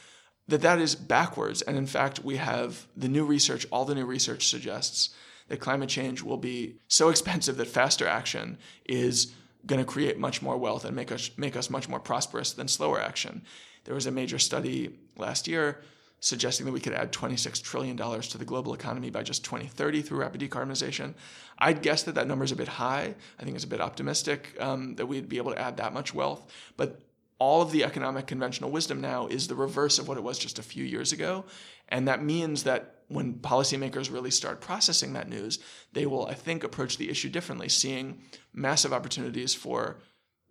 that 0.49 0.63
that 0.63 0.79
is 0.79 0.95
backwards. 0.95 1.63
And 1.63 1.77
in 1.77 1.87
fact, 1.87 2.25
we 2.25 2.37
have 2.37 2.87
the 2.97 3.09
new 3.09 3.25
research. 3.25 3.67
All 3.71 3.85
the 3.85 3.95
new 3.95 4.07
research 4.07 4.49
suggests 4.49 5.15
that 5.49 5.61
climate 5.61 5.91
change 5.91 6.23
will 6.23 6.39
be 6.39 6.77
so 6.89 7.11
expensive 7.11 7.57
that 7.59 7.69
faster 7.69 8.07
action 8.07 8.59
is 8.87 9.33
going 9.67 9.79
to 9.79 9.85
create 9.85 10.19
much 10.19 10.43
more 10.43 10.57
wealth 10.57 10.85
and 10.85 10.97
make 10.97 11.13
us 11.13 11.31
make 11.37 11.57
us 11.57 11.71
much 11.71 11.89
more 11.89 12.01
prosperous 12.01 12.53
than 12.53 12.69
slower 12.69 13.01
action. 13.01 13.43
There 13.85 13.95
was 13.95 14.07
a 14.07 14.11
major 14.11 14.39
study 14.39 14.99
last 15.17 15.47
year 15.47 15.83
suggesting 16.25 16.65
that 16.65 16.73
we 16.73 16.81
could 16.81 16.95
add 16.95 17.13
$26 17.13 17.63
trillion 17.63 17.99
to 17.99 18.39
the 18.39 18.47
global 18.47 18.73
economy 18.73 19.11
by 19.11 19.23
just 19.23 19.45
2030 19.45 20.01
through 20.01 20.21
rapid 20.21 20.41
decarbonization. 20.41 21.13
I'd 21.59 21.83
guess 21.83 22.03
that 22.05 22.15
that 22.15 22.27
number 22.27 22.47
is 22.47 22.53
a 22.53 22.57
bit 22.57 22.67
high. 22.67 23.15
I 23.39 23.45
think 23.45 23.55
it's 23.57 23.65
a 23.65 23.69
bit 23.69 23.83
optimistic 23.83 24.57
um, 24.59 24.95
that 24.95 25.05
we'd 25.05 25.29
be 25.29 25.37
able 25.37 25.53
to 25.53 25.61
add 25.61 25.77
that 25.77 25.93
much 25.93 26.15
wealth. 26.15 26.51
But 26.79 27.03
all 27.39 27.61
of 27.61 27.73
the 27.73 27.85
economic 27.85 28.27
conventional 28.27 28.71
wisdom 28.71 29.03
now 29.03 29.27
is 29.27 29.49
the 29.49 29.55
reverse 29.55 29.99
of 29.99 30.09
what 30.09 30.17
it 30.17 30.23
was 30.23 30.39
just 30.39 30.59
a 30.59 30.63
few 30.63 30.83
years 30.83 31.13
ago. 31.13 31.45
And 31.91 32.09
that 32.09 32.23
means 32.23 32.63
that 32.63 33.03
when 33.09 33.35
policymakers 33.35 34.11
really 34.11 34.31
start 34.31 34.63
processing 34.63 35.13
that 35.13 35.29
news, 35.29 35.59
they 35.93 36.07
will, 36.07 36.27
I 36.27 36.33
think, 36.33 36.65
approach 36.65 36.97
the 36.97 37.11
issue 37.11 37.29
differently, 37.29 37.69
seeing 37.69 38.23
massive 38.55 38.95
opportunities 38.95 39.53
for 39.53 39.99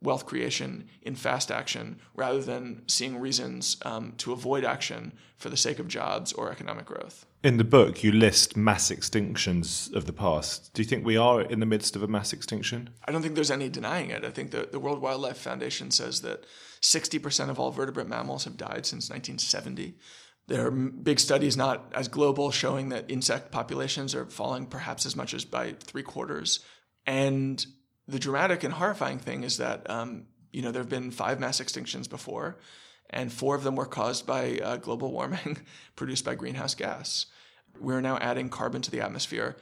wealth 0.04 0.26
creation 0.26 0.88
in 1.02 1.16
fast 1.16 1.50
action 1.50 2.00
rather 2.14 2.42
than 2.42 2.84
seeing 2.88 3.20
reasons 3.20 3.78
um, 3.86 4.14
to 4.18 4.34
avoid 4.34 4.66
action 4.66 5.14
for 5.38 5.50
the 5.50 5.58
sake 5.58 5.80
of 5.80 5.88
jobs 5.88 6.34
or 6.34 6.52
economic 6.52 6.86
growth. 6.86 7.26
In 7.44 7.58
the 7.58 7.64
book, 7.64 8.04
you 8.04 8.12
list 8.12 8.56
mass 8.56 8.90
extinctions 8.90 9.94
of 9.94 10.06
the 10.06 10.14
past. 10.14 10.74
Do 10.74 10.82
you 10.82 10.88
think 10.88 11.06
we 11.06 11.18
are 11.18 11.42
in 11.42 11.60
the 11.60 11.66
midst 11.66 11.96
of 11.96 12.04
a 12.04 12.08
mass 12.08 12.32
extinction? 12.34 12.90
I 13.06 13.12
don't 13.12 13.22
think 13.22 13.36
there's 13.36 13.52
any 13.52 13.70
denying 13.70 14.12
it. 14.12 14.24
I 14.24 14.30
think 14.30 14.52
that 14.52 14.72
the 14.72 14.80
World 14.80 15.02
Wildlife 15.02 15.38
Foundation 15.38 15.92
says 15.92 16.22
that 16.22 16.46
60% 16.82 17.50
of 17.50 17.60
all 17.60 17.72
vertebrate 17.72 18.08
mammals 18.08 18.44
have 18.44 18.58
died 18.58 18.86
since 18.86 19.10
1970. 19.10 19.96
There 20.48 20.68
are 20.68 20.72
big 20.72 21.20
studies, 21.20 21.56
not 21.56 21.92
as 21.94 22.08
global, 22.10 22.52
showing 22.52 22.90
that 22.90 23.10
insect 23.10 23.52
populations 23.52 24.14
are 24.14 24.26
falling 24.26 24.66
perhaps 24.66 25.06
as 25.06 25.16
much 25.16 25.34
as 25.34 25.46
by 25.46 25.74
three 25.80 26.04
quarters. 26.04 26.60
And 27.06 27.66
the 28.08 28.20
dramatic 28.20 28.64
and 28.64 28.74
horrifying 28.74 29.20
thing 29.20 29.44
is 29.44 29.58
that 29.58 29.90
um, 29.90 30.26
you 30.52 30.62
know 30.62 30.72
there 30.72 30.82
have 30.82 30.90
been 30.90 31.12
five 31.12 31.40
mass 31.40 31.60
extinctions 31.60 32.10
before, 32.10 32.58
and 33.10 33.32
four 33.32 33.56
of 33.56 33.64
them 33.64 33.76
were 33.76 33.86
caused 33.86 34.26
by 34.26 34.60
uh, 34.60 34.78
global 34.78 35.12
warming 35.12 35.58
produced 35.96 36.26
by 36.26 36.36
greenhouse 36.36 36.76
gas. 36.76 37.28
We're 37.80 38.02
now 38.02 38.18
adding 38.18 38.50
carbon 38.50 38.82
to 38.84 38.92
the 38.92 39.02
atmosphere 39.02 39.58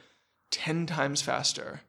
ten 0.50 0.86
times 0.86 1.22
faster 1.22 1.82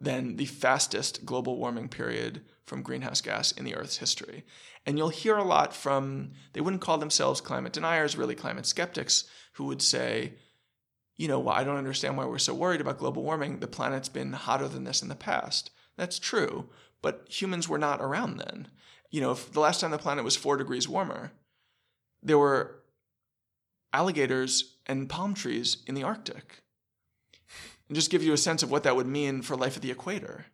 than 0.00 0.36
the 0.36 0.46
fastest 0.46 1.26
global 1.26 1.58
warming 1.58 1.88
period 1.88 2.42
from 2.64 2.82
greenhouse 2.82 3.20
gas 3.20 3.52
in 3.52 3.64
the 3.64 3.74
Earth's 3.74 3.98
history. 3.98 4.44
And 4.86 4.96
you'll 4.96 5.10
hear 5.10 5.36
a 5.36 5.44
lot 5.44 5.74
from 5.74 6.30
they 6.54 6.62
wouldn't 6.62 6.80
call 6.80 6.96
themselves 6.96 7.42
climate 7.42 7.74
deniers, 7.74 8.16
really 8.16 8.34
climate 8.34 8.64
skeptics, 8.64 9.24
who 9.54 9.64
would 9.64 9.82
say 9.82 10.34
you 11.20 11.28
know, 11.28 11.38
well, 11.38 11.54
I 11.54 11.64
don't 11.64 11.76
understand 11.76 12.16
why 12.16 12.24
we're 12.24 12.38
so 12.38 12.54
worried 12.54 12.80
about 12.80 12.96
global 12.96 13.22
warming. 13.22 13.60
The 13.60 13.66
planet's 13.66 14.08
been 14.08 14.32
hotter 14.32 14.68
than 14.68 14.84
this 14.84 15.02
in 15.02 15.10
the 15.10 15.14
past. 15.14 15.70
That's 16.00 16.18
true, 16.18 16.70
but 17.02 17.26
humans 17.28 17.68
were 17.68 17.76
not 17.76 18.00
around 18.00 18.38
then. 18.38 18.68
You 19.10 19.20
know, 19.20 19.32
if 19.32 19.52
the 19.52 19.60
last 19.60 19.82
time 19.82 19.90
the 19.90 19.98
planet 19.98 20.24
was 20.24 20.34
four 20.34 20.56
degrees 20.56 20.88
warmer, 20.88 21.32
there 22.22 22.38
were 22.38 22.80
alligators 23.92 24.78
and 24.86 25.10
palm 25.10 25.34
trees 25.34 25.82
in 25.86 25.94
the 25.94 26.02
Arctic. 26.02 26.62
and 27.86 27.94
just 27.94 28.10
give 28.10 28.22
you 28.22 28.32
a 28.32 28.38
sense 28.38 28.62
of 28.62 28.70
what 28.70 28.82
that 28.84 28.96
would 28.96 29.06
mean 29.06 29.42
for 29.42 29.56
life 29.56 29.76
at 29.76 29.82
the 29.82 29.90
equator. 29.90 30.46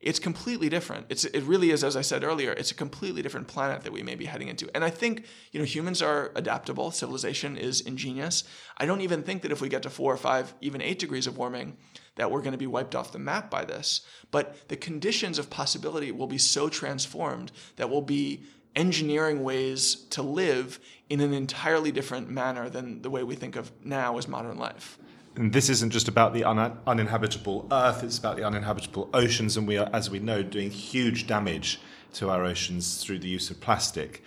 It's 0.00 0.18
completely 0.18 0.68
different. 0.68 1.06
It's 1.10 1.24
it 1.26 1.44
really 1.44 1.70
is, 1.70 1.84
as 1.84 1.94
I 1.94 2.02
said 2.02 2.24
earlier, 2.24 2.50
it's 2.50 2.72
a 2.72 2.74
completely 2.74 3.22
different 3.22 3.46
planet 3.46 3.82
that 3.82 3.92
we 3.92 4.02
may 4.02 4.16
be 4.16 4.24
heading 4.24 4.48
into. 4.48 4.68
And 4.74 4.82
I 4.82 4.90
think 4.90 5.26
you 5.52 5.60
know 5.60 5.64
humans 5.64 6.02
are 6.02 6.32
adaptable. 6.34 6.90
Civilization 6.90 7.56
is 7.56 7.82
ingenious. 7.82 8.42
I 8.78 8.84
don't 8.84 9.00
even 9.00 9.22
think 9.22 9.42
that 9.42 9.52
if 9.52 9.60
we 9.60 9.68
get 9.68 9.84
to 9.84 9.90
four 9.90 10.12
or 10.12 10.16
five, 10.16 10.54
even 10.60 10.82
eight 10.82 10.98
degrees 10.98 11.28
of 11.28 11.38
warming, 11.38 11.76
that 12.16 12.30
we're 12.30 12.40
going 12.40 12.52
to 12.52 12.58
be 12.58 12.66
wiped 12.66 12.94
off 12.94 13.12
the 13.12 13.18
map 13.18 13.50
by 13.50 13.64
this. 13.64 14.02
But 14.30 14.68
the 14.68 14.76
conditions 14.76 15.38
of 15.38 15.50
possibility 15.50 16.12
will 16.12 16.26
be 16.26 16.38
so 16.38 16.68
transformed 16.68 17.52
that 17.76 17.90
we'll 17.90 18.02
be 18.02 18.42
engineering 18.76 19.42
ways 19.42 19.94
to 20.10 20.22
live 20.22 20.80
in 21.08 21.20
an 21.20 21.32
entirely 21.32 21.92
different 21.92 22.28
manner 22.28 22.68
than 22.68 23.02
the 23.02 23.10
way 23.10 23.22
we 23.22 23.36
think 23.36 23.56
of 23.56 23.70
now 23.84 24.18
as 24.18 24.26
modern 24.26 24.58
life. 24.58 24.98
And 25.36 25.52
this 25.52 25.68
isn't 25.68 25.90
just 25.90 26.08
about 26.08 26.32
the 26.32 26.44
un- 26.44 26.78
uninhabitable 26.86 27.66
Earth; 27.72 28.04
it's 28.04 28.18
about 28.18 28.36
the 28.36 28.44
uninhabitable 28.44 29.10
oceans, 29.12 29.56
and 29.56 29.66
we 29.66 29.76
are, 29.76 29.90
as 29.92 30.08
we 30.08 30.20
know, 30.20 30.42
doing 30.42 30.70
huge 30.70 31.26
damage 31.26 31.80
to 32.14 32.30
our 32.30 32.44
oceans 32.44 33.02
through 33.02 33.18
the 33.18 33.28
use 33.28 33.50
of 33.50 33.60
plastic. 33.60 34.22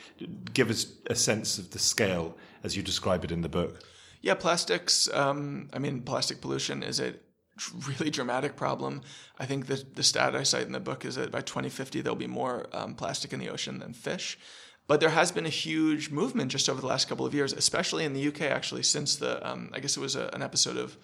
Give 0.53 0.69
us 0.69 0.87
a 1.07 1.15
sense 1.15 1.57
of 1.57 1.71
the 1.71 1.79
scale 1.79 2.35
as 2.63 2.75
you 2.75 2.83
describe 2.83 3.23
it 3.23 3.31
in 3.31 3.41
the 3.41 3.49
book. 3.49 3.81
Yeah, 4.21 4.33
plastics. 4.33 5.07
Um, 5.13 5.69
I 5.71 5.79
mean, 5.79 6.01
plastic 6.01 6.41
pollution 6.41 6.83
is 6.83 6.99
a 6.99 7.13
really 7.87 8.09
dramatic 8.09 8.55
problem. 8.55 9.01
I 9.37 9.45
think 9.45 9.67
that 9.67 9.95
the 9.95 10.03
stat 10.03 10.35
I 10.35 10.43
cite 10.43 10.65
in 10.65 10.71
the 10.71 10.79
book 10.79 11.05
is 11.05 11.15
that 11.15 11.31
by 11.31 11.41
2050 11.41 12.01
there'll 12.01 12.15
be 12.15 12.27
more 12.27 12.67
um, 12.73 12.95
plastic 12.95 13.33
in 13.33 13.39
the 13.39 13.49
ocean 13.49 13.79
than 13.79 13.93
fish. 13.93 14.37
But 14.87 15.01
there 15.01 15.09
has 15.09 15.31
been 15.31 15.45
a 15.45 15.49
huge 15.49 16.09
movement 16.11 16.51
just 16.51 16.69
over 16.69 16.79
the 16.79 16.87
last 16.87 17.09
couple 17.09 17.25
of 17.25 17.33
years, 17.33 17.51
especially 17.51 18.05
in 18.05 18.13
the 18.13 18.27
UK, 18.27 18.43
actually, 18.43 18.83
since 18.83 19.17
the, 19.17 19.45
um, 19.47 19.69
I 19.73 19.81
guess 19.81 19.97
it 19.97 19.99
was 19.99 20.15
a, 20.15 20.29
an 20.33 20.41
episode 20.41 20.77
of 20.77 20.97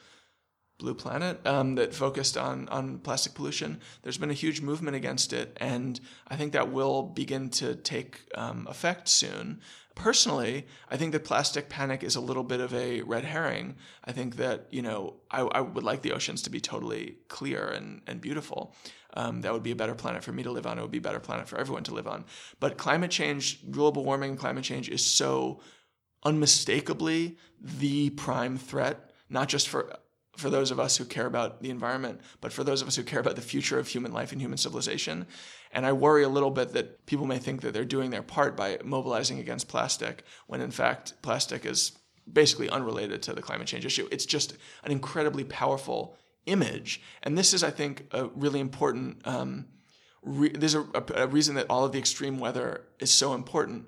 Blue 0.79 0.93
Planet 0.93 1.45
um, 1.45 1.75
that 1.75 1.93
focused 1.93 2.37
on, 2.37 2.67
on 2.69 2.99
plastic 2.99 3.33
pollution. 3.33 3.79
There's 4.01 4.17
been 4.17 4.31
a 4.31 4.33
huge 4.33 4.61
movement 4.61 4.95
against 4.95 5.33
it, 5.33 5.55
and 5.59 5.99
I 6.27 6.35
think 6.35 6.53
that 6.53 6.71
will 6.71 7.03
begin 7.03 7.49
to 7.51 7.75
take 7.75 8.21
um, 8.35 8.67
effect 8.69 9.09
soon. 9.09 9.61
Personally, 9.95 10.65
I 10.89 10.97
think 10.97 11.11
that 11.11 11.23
plastic 11.23 11.69
panic 11.69 12.03
is 12.03 12.15
a 12.15 12.21
little 12.21 12.43
bit 12.43 12.59
of 12.59 12.73
a 12.73 13.01
red 13.01 13.25
herring. 13.25 13.75
I 14.03 14.11
think 14.11 14.37
that, 14.37 14.67
you 14.71 14.81
know, 14.81 15.15
I, 15.29 15.41
I 15.41 15.61
would 15.61 15.83
like 15.83 16.01
the 16.01 16.13
oceans 16.13 16.41
to 16.43 16.49
be 16.49 16.59
totally 16.59 17.17
clear 17.27 17.67
and, 17.67 18.01
and 18.07 18.19
beautiful. 18.19 18.75
Um, 19.13 19.41
that 19.41 19.53
would 19.53 19.61
be 19.61 19.71
a 19.71 19.75
better 19.75 19.93
planet 19.93 20.23
for 20.23 20.31
me 20.31 20.41
to 20.43 20.51
live 20.51 20.65
on. 20.65 20.79
It 20.79 20.81
would 20.81 20.89
be 20.91 20.97
a 20.97 21.01
better 21.01 21.19
planet 21.19 21.47
for 21.47 21.59
everyone 21.59 21.83
to 21.83 21.93
live 21.93 22.07
on. 22.07 22.25
But 22.59 22.77
climate 22.77 23.11
change, 23.11 23.69
global 23.69 24.03
warming, 24.03 24.35
climate 24.35 24.63
change 24.63 24.89
is 24.89 25.05
so 25.05 25.61
unmistakably 26.23 27.37
the 27.61 28.09
prime 28.11 28.57
threat, 28.57 29.11
not 29.29 29.47
just 29.47 29.69
for 29.69 29.93
for 30.37 30.49
those 30.49 30.71
of 30.71 30.79
us 30.79 30.97
who 30.97 31.05
care 31.05 31.25
about 31.25 31.61
the 31.61 31.69
environment, 31.69 32.19
but 32.41 32.51
for 32.51 32.63
those 32.63 32.81
of 32.81 32.87
us 32.87 32.95
who 32.95 33.03
care 33.03 33.19
about 33.19 33.35
the 33.35 33.41
future 33.41 33.77
of 33.77 33.87
human 33.87 34.11
life 34.11 34.31
and 34.31 34.41
human 34.41 34.57
civilization. 34.57 35.27
And 35.71 35.85
I 35.85 35.93
worry 35.93 36.23
a 36.23 36.29
little 36.29 36.51
bit 36.51 36.73
that 36.73 37.05
people 37.05 37.25
may 37.25 37.37
think 37.37 37.61
that 37.61 37.73
they're 37.73 37.85
doing 37.85 38.09
their 38.09 38.23
part 38.23 38.57
by 38.57 38.79
mobilizing 38.83 39.39
against 39.39 39.67
plastic, 39.67 40.23
when 40.47 40.61
in 40.61 40.71
fact, 40.71 41.13
plastic 41.21 41.65
is 41.65 41.93
basically 42.31 42.69
unrelated 42.69 43.21
to 43.23 43.33
the 43.33 43.41
climate 43.41 43.67
change 43.67 43.85
issue. 43.85 44.07
It's 44.11 44.25
just 44.25 44.55
an 44.83 44.91
incredibly 44.91 45.43
powerful 45.43 46.17
image. 46.45 47.01
And 47.21 47.37
this 47.37 47.53
is, 47.53 47.63
I 47.63 47.69
think, 47.69 48.07
a 48.11 48.27
really 48.27 48.59
important. 48.59 49.25
Um, 49.27 49.65
re- 50.23 50.49
there's 50.49 50.75
a, 50.75 50.85
a, 50.93 51.23
a 51.23 51.27
reason 51.27 51.55
that 51.55 51.67
all 51.69 51.85
of 51.85 51.91
the 51.91 51.99
extreme 51.99 52.39
weather 52.39 52.85
is 52.99 53.11
so 53.11 53.33
important. 53.33 53.87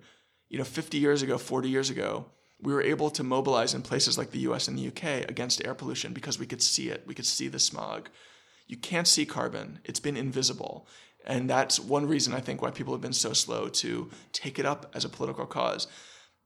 You 0.49 0.59
know, 0.59 0.63
50 0.63 0.97
years 0.97 1.21
ago, 1.21 1.37
40 1.37 1.69
years 1.69 1.89
ago, 1.89 2.27
we 2.61 2.73
were 2.73 2.81
able 2.81 3.09
to 3.11 3.23
mobilize 3.23 3.73
in 3.73 3.81
places 3.81 4.17
like 4.17 4.31
the 4.31 4.39
US 4.39 4.67
and 4.67 4.77
the 4.77 4.87
UK 4.87 5.29
against 5.29 5.65
air 5.65 5.75
pollution 5.75 6.13
because 6.13 6.39
we 6.39 6.45
could 6.45 6.61
see 6.61 6.89
it. 6.89 7.03
We 7.05 7.13
could 7.13 7.25
see 7.25 7.47
the 7.47 7.59
smog. 7.59 8.09
You 8.67 8.77
can't 8.77 9.07
see 9.07 9.25
carbon, 9.25 9.79
it's 9.83 9.99
been 9.99 10.17
invisible. 10.17 10.87
And 11.25 11.49
that's 11.49 11.79
one 11.79 12.07
reason 12.07 12.33
I 12.33 12.39
think 12.39 12.61
why 12.61 12.71
people 12.71 12.93
have 12.93 13.01
been 13.01 13.13
so 13.13 13.33
slow 13.33 13.67
to 13.69 14.09
take 14.31 14.59
it 14.59 14.65
up 14.65 14.91
as 14.93 15.05
a 15.05 15.09
political 15.09 15.45
cause. 15.45 15.87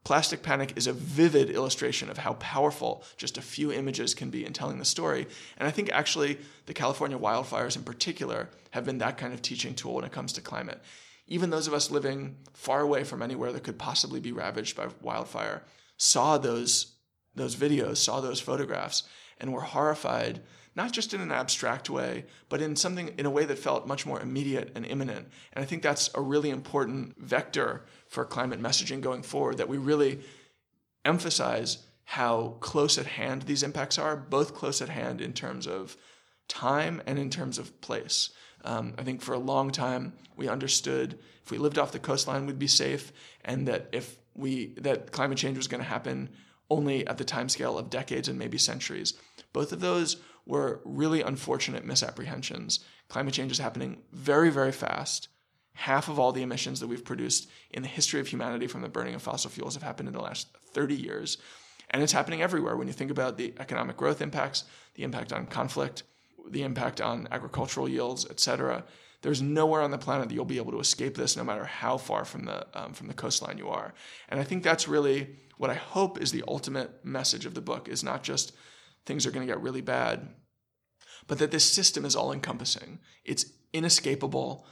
Plastic 0.05 0.41
Panic 0.41 0.73
is 0.77 0.87
a 0.87 0.93
vivid 0.93 1.49
illustration 1.49 2.09
of 2.09 2.19
how 2.19 2.33
powerful 2.35 3.03
just 3.17 3.37
a 3.37 3.41
few 3.41 3.71
images 3.71 4.15
can 4.15 4.29
be 4.29 4.45
in 4.45 4.53
telling 4.53 4.79
the 4.79 4.85
story. 4.85 5.27
And 5.57 5.67
I 5.67 5.71
think 5.71 5.91
actually 5.91 6.39
the 6.65 6.73
California 6.73 7.17
wildfires 7.17 7.75
in 7.75 7.83
particular 7.83 8.49
have 8.71 8.85
been 8.85 8.99
that 8.99 9.17
kind 9.17 9.33
of 9.33 9.41
teaching 9.41 9.75
tool 9.75 9.95
when 9.95 10.05
it 10.05 10.13
comes 10.13 10.31
to 10.33 10.41
climate. 10.41 10.81
Even 11.27 11.49
those 11.49 11.67
of 11.67 11.73
us 11.73 11.91
living 11.91 12.37
far 12.53 12.79
away 12.79 13.03
from 13.03 13.21
anywhere 13.21 13.51
that 13.51 13.63
could 13.63 13.77
possibly 13.77 14.21
be 14.21 14.31
ravaged 14.31 14.77
by 14.77 14.87
wildfire 15.01 15.63
saw 15.99 16.39
those, 16.39 16.95
those 17.35 17.55
videos, 17.55 17.97
saw 17.97 18.19
those 18.19 18.39
photographs, 18.39 19.03
and 19.37 19.53
were 19.53 19.61
horrified 19.61 20.41
not 20.75 20.93
just 20.93 21.13
in 21.13 21.19
an 21.19 21.31
abstract 21.31 21.89
way, 21.89 22.25
but 22.47 22.61
in 22.61 22.73
something 22.73 23.09
in 23.17 23.25
a 23.25 23.29
way 23.29 23.43
that 23.43 23.59
felt 23.59 23.85
much 23.85 24.05
more 24.05 24.21
immediate 24.21 24.71
and 24.75 24.85
imminent. 24.85 25.27
And 25.51 25.61
I 25.61 25.65
think 25.65 25.83
that's 25.83 26.09
a 26.15 26.21
really 26.21 26.49
important 26.49 27.19
vector 27.19 27.85
for 28.07 28.23
climate 28.23 28.61
messaging 28.61 29.01
going 29.01 29.23
forward 29.23 29.57
that 29.57 29.67
we 29.67 29.77
really 29.77 30.21
emphasize 31.03 31.79
how 32.05 32.55
close 32.59 32.97
at 32.97 33.05
hand 33.05 33.41
these 33.41 33.61
impacts 33.61 33.97
are, 33.97 34.15
both 34.15 34.55
close 34.55 34.81
at 34.81 34.89
hand 34.89 35.19
in 35.19 35.33
terms 35.33 35.67
of 35.67 35.97
time 36.47 37.01
and 37.05 37.19
in 37.19 37.29
terms 37.29 37.57
of 37.57 37.81
place. 37.81 38.29
Um, 38.63 38.93
I 38.97 39.03
think 39.03 39.21
for 39.21 39.33
a 39.33 39.39
long 39.39 39.71
time 39.71 40.13
we 40.37 40.47
understood 40.47 41.19
if 41.43 41.51
we 41.51 41.57
lived 41.57 41.77
off 41.77 41.91
the 41.91 41.99
coastline 41.99 42.45
we'd 42.45 42.57
be 42.57 42.67
safe, 42.67 43.11
and 43.43 43.67
that 43.67 43.89
if 43.91 44.17
we 44.39 44.73
that 44.77 45.11
climate 45.11 45.37
change 45.37 45.57
was 45.57 45.67
going 45.67 45.83
to 45.83 45.89
happen 45.89 46.29
only 46.69 47.05
at 47.07 47.17
the 47.17 47.25
timescale 47.25 47.77
of 47.77 47.89
decades 47.89 48.27
and 48.27 48.37
maybe 48.37 48.57
centuries. 48.57 49.13
Both 49.53 49.71
of 49.71 49.79
those 49.79 50.17
were 50.45 50.81
really 50.85 51.21
unfortunate 51.21 51.85
misapprehensions. 51.85 52.79
Climate 53.07 53.33
change 53.33 53.51
is 53.51 53.59
happening 53.59 54.01
very, 54.11 54.49
very 54.49 54.71
fast. 54.71 55.29
Half 55.73 56.09
of 56.09 56.19
all 56.19 56.31
the 56.31 56.41
emissions 56.41 56.79
that 56.79 56.87
we've 56.87 57.05
produced 57.05 57.49
in 57.71 57.81
the 57.81 57.87
history 57.87 58.19
of 58.19 58.27
humanity 58.27 58.67
from 58.67 58.81
the 58.81 58.89
burning 58.89 59.15
of 59.15 59.21
fossil 59.21 59.49
fuels 59.49 59.75
have 59.75 59.83
happened 59.83 60.09
in 60.09 60.13
the 60.13 60.21
last 60.21 60.47
30 60.73 60.95
years. 60.95 61.37
And 61.91 62.03
it's 62.03 62.11
happening 62.11 62.41
everywhere 62.41 62.75
when 62.75 62.87
you 62.87 62.93
think 62.93 63.11
about 63.11 63.37
the 63.37 63.53
economic 63.59 63.97
growth 63.97 64.21
impacts, 64.21 64.65
the 64.95 65.03
impact 65.03 65.33
on 65.33 65.47
conflict, 65.47 66.03
the 66.47 66.63
impact 66.63 67.01
on 67.01 67.27
agricultural 67.31 67.89
yields, 67.89 68.27
et 68.29 68.39
cetera. 68.39 68.83
There's 69.21 69.41
nowhere 69.41 69.81
on 69.81 69.91
the 69.91 69.97
planet 69.97 70.29
that 70.29 70.35
you'll 70.35 70.45
be 70.45 70.57
able 70.57 70.71
to 70.71 70.79
escape 70.79 71.15
this, 71.15 71.35
no 71.35 71.43
matter 71.43 71.65
how 71.65 71.97
far 71.97 72.23
from 72.23 72.45
the 72.45 72.65
um, 72.73 72.93
from 72.93 73.07
the 73.07 73.13
coastline 73.13 73.57
you 73.57 73.67
are. 73.69 73.93
And 74.29 74.39
I 74.39 74.43
think 74.43 74.63
that's 74.63 74.87
really 74.87 75.35
what 75.57 75.69
I 75.69 75.75
hope 75.75 76.21
is 76.21 76.31
the 76.31 76.43
ultimate 76.47 77.03
message 77.03 77.45
of 77.45 77.53
the 77.53 77.61
book: 77.61 77.89
is 77.89 78.03
not 78.03 78.23
just 78.23 78.53
things 79.05 79.25
are 79.25 79.31
going 79.31 79.45
to 79.45 79.51
get 79.51 79.61
really 79.61 79.81
bad, 79.81 80.29
but 81.27 81.39
that 81.39 81.51
this 81.51 81.65
system 81.65 82.05
is 82.05 82.15
all 82.15 82.31
encompassing. 82.31 82.99
It's 83.25 83.45
inescapable. 83.73 84.65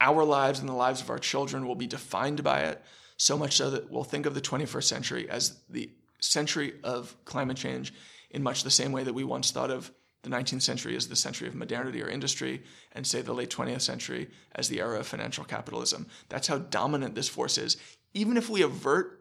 Our 0.00 0.24
lives 0.24 0.60
and 0.60 0.68
the 0.68 0.74
lives 0.74 1.00
of 1.00 1.08
our 1.08 1.18
children 1.18 1.66
will 1.66 1.76
be 1.76 1.86
defined 1.86 2.42
by 2.42 2.60
it, 2.60 2.82
so 3.16 3.38
much 3.38 3.56
so 3.56 3.70
that 3.70 3.90
we'll 3.90 4.04
think 4.04 4.26
of 4.26 4.34
the 4.34 4.40
21st 4.40 4.84
century 4.84 5.30
as 5.30 5.60
the 5.70 5.90
century 6.20 6.74
of 6.82 7.16
climate 7.24 7.56
change 7.56 7.94
in 8.30 8.42
much 8.42 8.64
the 8.64 8.70
same 8.70 8.92
way 8.92 9.04
that 9.04 9.12
we 9.14 9.24
once 9.24 9.50
thought 9.50 9.70
of 9.70 9.92
the 10.24 10.30
19th 10.30 10.62
century 10.62 10.96
as 10.96 11.08
the 11.08 11.16
century 11.16 11.46
of 11.46 11.54
modernity 11.54 12.02
or 12.02 12.08
industry, 12.08 12.62
and 12.92 13.06
say 13.06 13.22
the 13.22 13.32
late 13.32 13.50
20th 13.50 13.82
century 13.82 14.30
as 14.54 14.68
the 14.68 14.80
era 14.80 14.98
of 14.98 15.06
financial 15.06 15.44
capitalism. 15.44 16.06
That's 16.28 16.48
how 16.48 16.58
dominant 16.58 17.14
this 17.14 17.28
force 17.28 17.58
is. 17.58 17.76
Even 18.14 18.36
if 18.36 18.48
we 18.50 18.62
avert 18.62 19.20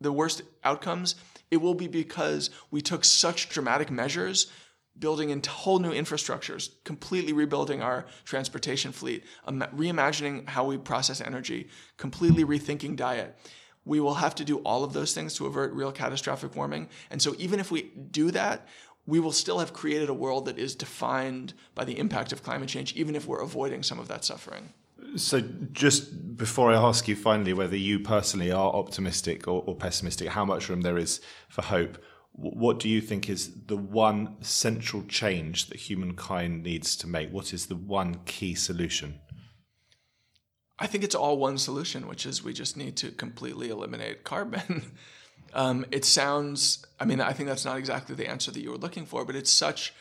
the 0.00 0.12
worst 0.12 0.42
outcomes, 0.62 1.16
it 1.50 1.58
will 1.58 1.74
be 1.74 1.88
because 1.88 2.50
we 2.70 2.80
took 2.80 3.04
such 3.04 3.48
dramatic 3.48 3.90
measures 3.90 4.50
building 4.98 5.30
into 5.30 5.50
whole 5.50 5.78
new 5.78 5.92
infrastructures, 5.92 6.70
completely 6.84 7.32
rebuilding 7.32 7.82
our 7.82 8.06
transportation 8.24 8.92
fleet, 8.92 9.24
reimagining 9.46 10.48
how 10.48 10.64
we 10.64 10.78
process 10.78 11.20
energy, 11.20 11.68
completely 11.96 12.44
rethinking 12.44 12.96
diet. 12.96 13.36
We 13.84 14.00
will 14.00 14.14
have 14.14 14.34
to 14.36 14.44
do 14.44 14.58
all 14.58 14.84
of 14.84 14.92
those 14.92 15.12
things 15.12 15.34
to 15.34 15.46
avert 15.46 15.72
real 15.72 15.92
catastrophic 15.92 16.56
warming. 16.56 16.88
And 17.10 17.20
so, 17.20 17.34
even 17.38 17.60
if 17.60 17.70
we 17.70 17.82
do 17.82 18.30
that, 18.30 18.66
we 19.06 19.20
will 19.20 19.32
still 19.32 19.58
have 19.58 19.72
created 19.72 20.08
a 20.08 20.14
world 20.14 20.46
that 20.46 20.58
is 20.58 20.74
defined 20.74 21.52
by 21.74 21.84
the 21.84 21.98
impact 21.98 22.32
of 22.32 22.42
climate 22.42 22.68
change, 22.68 22.94
even 22.94 23.14
if 23.14 23.26
we're 23.26 23.42
avoiding 23.42 23.82
some 23.82 23.98
of 23.98 24.08
that 24.08 24.24
suffering. 24.24 24.72
So, 25.16 25.42
just 25.72 26.36
before 26.36 26.72
I 26.72 26.76
ask 26.76 27.06
you 27.06 27.14
finally 27.14 27.52
whether 27.52 27.76
you 27.76 28.00
personally 28.00 28.50
are 28.50 28.72
optimistic 28.72 29.46
or, 29.46 29.62
or 29.66 29.76
pessimistic, 29.76 30.28
how 30.28 30.44
much 30.44 30.68
room 30.68 30.80
there 30.80 30.98
is 30.98 31.20
for 31.48 31.62
hope, 31.62 31.98
what 32.32 32.80
do 32.80 32.88
you 32.88 33.00
think 33.00 33.28
is 33.28 33.66
the 33.66 33.76
one 33.76 34.36
central 34.42 35.04
change 35.04 35.68
that 35.68 35.78
humankind 35.78 36.64
needs 36.64 36.96
to 36.96 37.06
make? 37.06 37.30
What 37.30 37.52
is 37.52 37.66
the 37.66 37.76
one 37.76 38.20
key 38.24 38.54
solution? 38.54 39.20
I 40.78 40.88
think 40.88 41.04
it's 41.04 41.14
all 41.14 41.38
one 41.38 41.58
solution, 41.58 42.08
which 42.08 42.26
is 42.26 42.42
we 42.42 42.52
just 42.52 42.76
need 42.76 42.96
to 42.96 43.12
completely 43.12 43.70
eliminate 43.70 44.24
carbon. 44.24 44.92
um, 45.54 45.86
it 45.92 46.04
sounds, 46.04 46.84
I 46.98 47.04
mean, 47.04 47.20
I 47.20 47.32
think 47.32 47.48
that's 47.48 47.64
not 47.64 47.78
exactly 47.78 48.14
the 48.14 48.28
answer 48.28 48.50
that 48.50 48.60
you 48.60 48.70
were 48.70 48.76
looking 48.76 49.06
for, 49.06 49.24
but 49.24 49.36
it's 49.36 49.50
such 49.50 49.94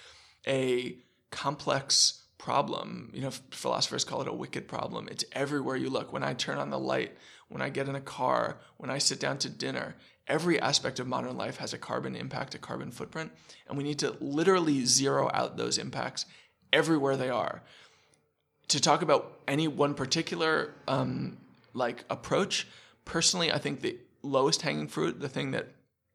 a 0.48 0.98
complex 1.30 2.24
problem. 2.40 3.12
You 3.14 3.22
know, 3.22 3.32
philosophers 3.52 4.04
call 4.04 4.22
it 4.22 4.28
a 4.28 4.34
wicked 4.34 4.68
problem. 4.68 5.08
It's 5.10 5.24
everywhere 5.32 5.78
you 5.78 5.90
look. 5.90 6.12
When 6.12 6.24
I 6.24 6.34
turn 6.34 6.58
on 6.58 6.72
the 6.72 6.80
light, 6.80 7.16
when 7.50 7.62
I 7.62 7.70
get 7.70 7.88
in 7.88 7.96
a 7.96 8.02
car, 8.02 8.58
when 8.78 8.90
I 8.90 8.98
sit 8.98 9.20
down 9.20 9.38
to 9.40 9.50
dinner, 9.50 9.96
every 10.28 10.60
aspect 10.60 11.00
of 11.00 11.08
modern 11.08 11.38
life 11.38 11.58
has 11.58 11.72
a 11.72 11.78
carbon 11.78 12.16
impact, 12.16 12.56
a 12.56 12.58
carbon 12.58 12.92
footprint, 12.92 13.32
and 13.68 13.78
we 13.78 13.84
need 13.84 14.00
to 14.00 14.18
literally 14.20 14.86
zero 14.86 15.30
out 15.34 15.56
those 15.56 15.78
impacts 15.78 16.26
everywhere 16.72 17.16
they 17.16 17.30
are. 17.30 17.62
To 18.70 18.82
talk 18.82 19.04
about 19.04 19.40
any 19.48 19.68
one 19.68 19.94
particular 19.94 20.74
um, 20.88 21.38
like 21.74 22.06
approach, 22.10 22.68
personally, 23.06 23.52
I 23.52 23.60
think 23.60 23.82
the 23.82 23.98
lowest 24.24 24.62
hanging 24.64 24.88
fruit, 24.88 25.20
the 25.20 25.30
thing 25.30 25.52
that 25.52 25.68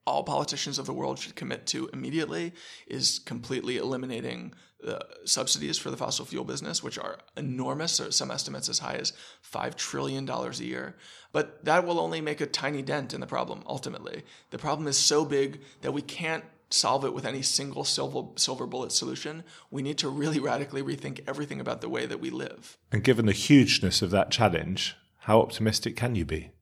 all 0.06 0.24
politicians 0.24 0.78
of 0.78 0.86
the 0.86 0.92
world 0.92 1.18
should 1.18 1.36
commit 1.36 1.66
to 1.66 1.88
immediately 1.92 2.54
is 2.86 3.18
completely 3.18 3.76
eliminating 3.76 4.54
the 4.80 5.04
subsidies 5.24 5.76
for 5.76 5.90
the 5.90 5.96
fossil 5.96 6.24
fuel 6.24 6.44
business, 6.44 6.82
which 6.82 6.98
are 6.98 7.18
enormous, 7.36 8.00
or 8.00 8.10
some 8.10 8.30
estimates 8.30 8.68
as 8.68 8.78
high 8.78 8.94
as 8.94 9.12
$5 9.52 9.74
trillion 9.74 10.28
a 10.28 10.50
year. 10.52 10.96
But 11.32 11.64
that 11.64 11.86
will 11.86 12.00
only 12.00 12.20
make 12.20 12.40
a 12.40 12.46
tiny 12.46 12.80
dent 12.80 13.12
in 13.12 13.20
the 13.20 13.26
problem 13.26 13.62
ultimately. 13.66 14.22
The 14.50 14.58
problem 14.58 14.88
is 14.88 14.96
so 14.96 15.24
big 15.24 15.60
that 15.82 15.92
we 15.92 16.00
can't 16.00 16.44
solve 16.70 17.04
it 17.04 17.12
with 17.12 17.26
any 17.26 17.42
single 17.42 17.84
silver, 17.84 18.28
silver 18.36 18.66
bullet 18.66 18.92
solution. 18.92 19.42
We 19.70 19.82
need 19.82 19.98
to 19.98 20.08
really 20.08 20.38
radically 20.38 20.82
rethink 20.82 21.20
everything 21.26 21.60
about 21.60 21.80
the 21.80 21.88
way 21.88 22.06
that 22.06 22.20
we 22.20 22.30
live. 22.30 22.78
And 22.92 23.02
given 23.02 23.26
the 23.26 23.32
hugeness 23.32 24.00
of 24.00 24.10
that 24.10 24.30
challenge, 24.30 24.96
how 25.20 25.40
optimistic 25.40 25.96
can 25.96 26.14
you 26.14 26.24
be? 26.24 26.52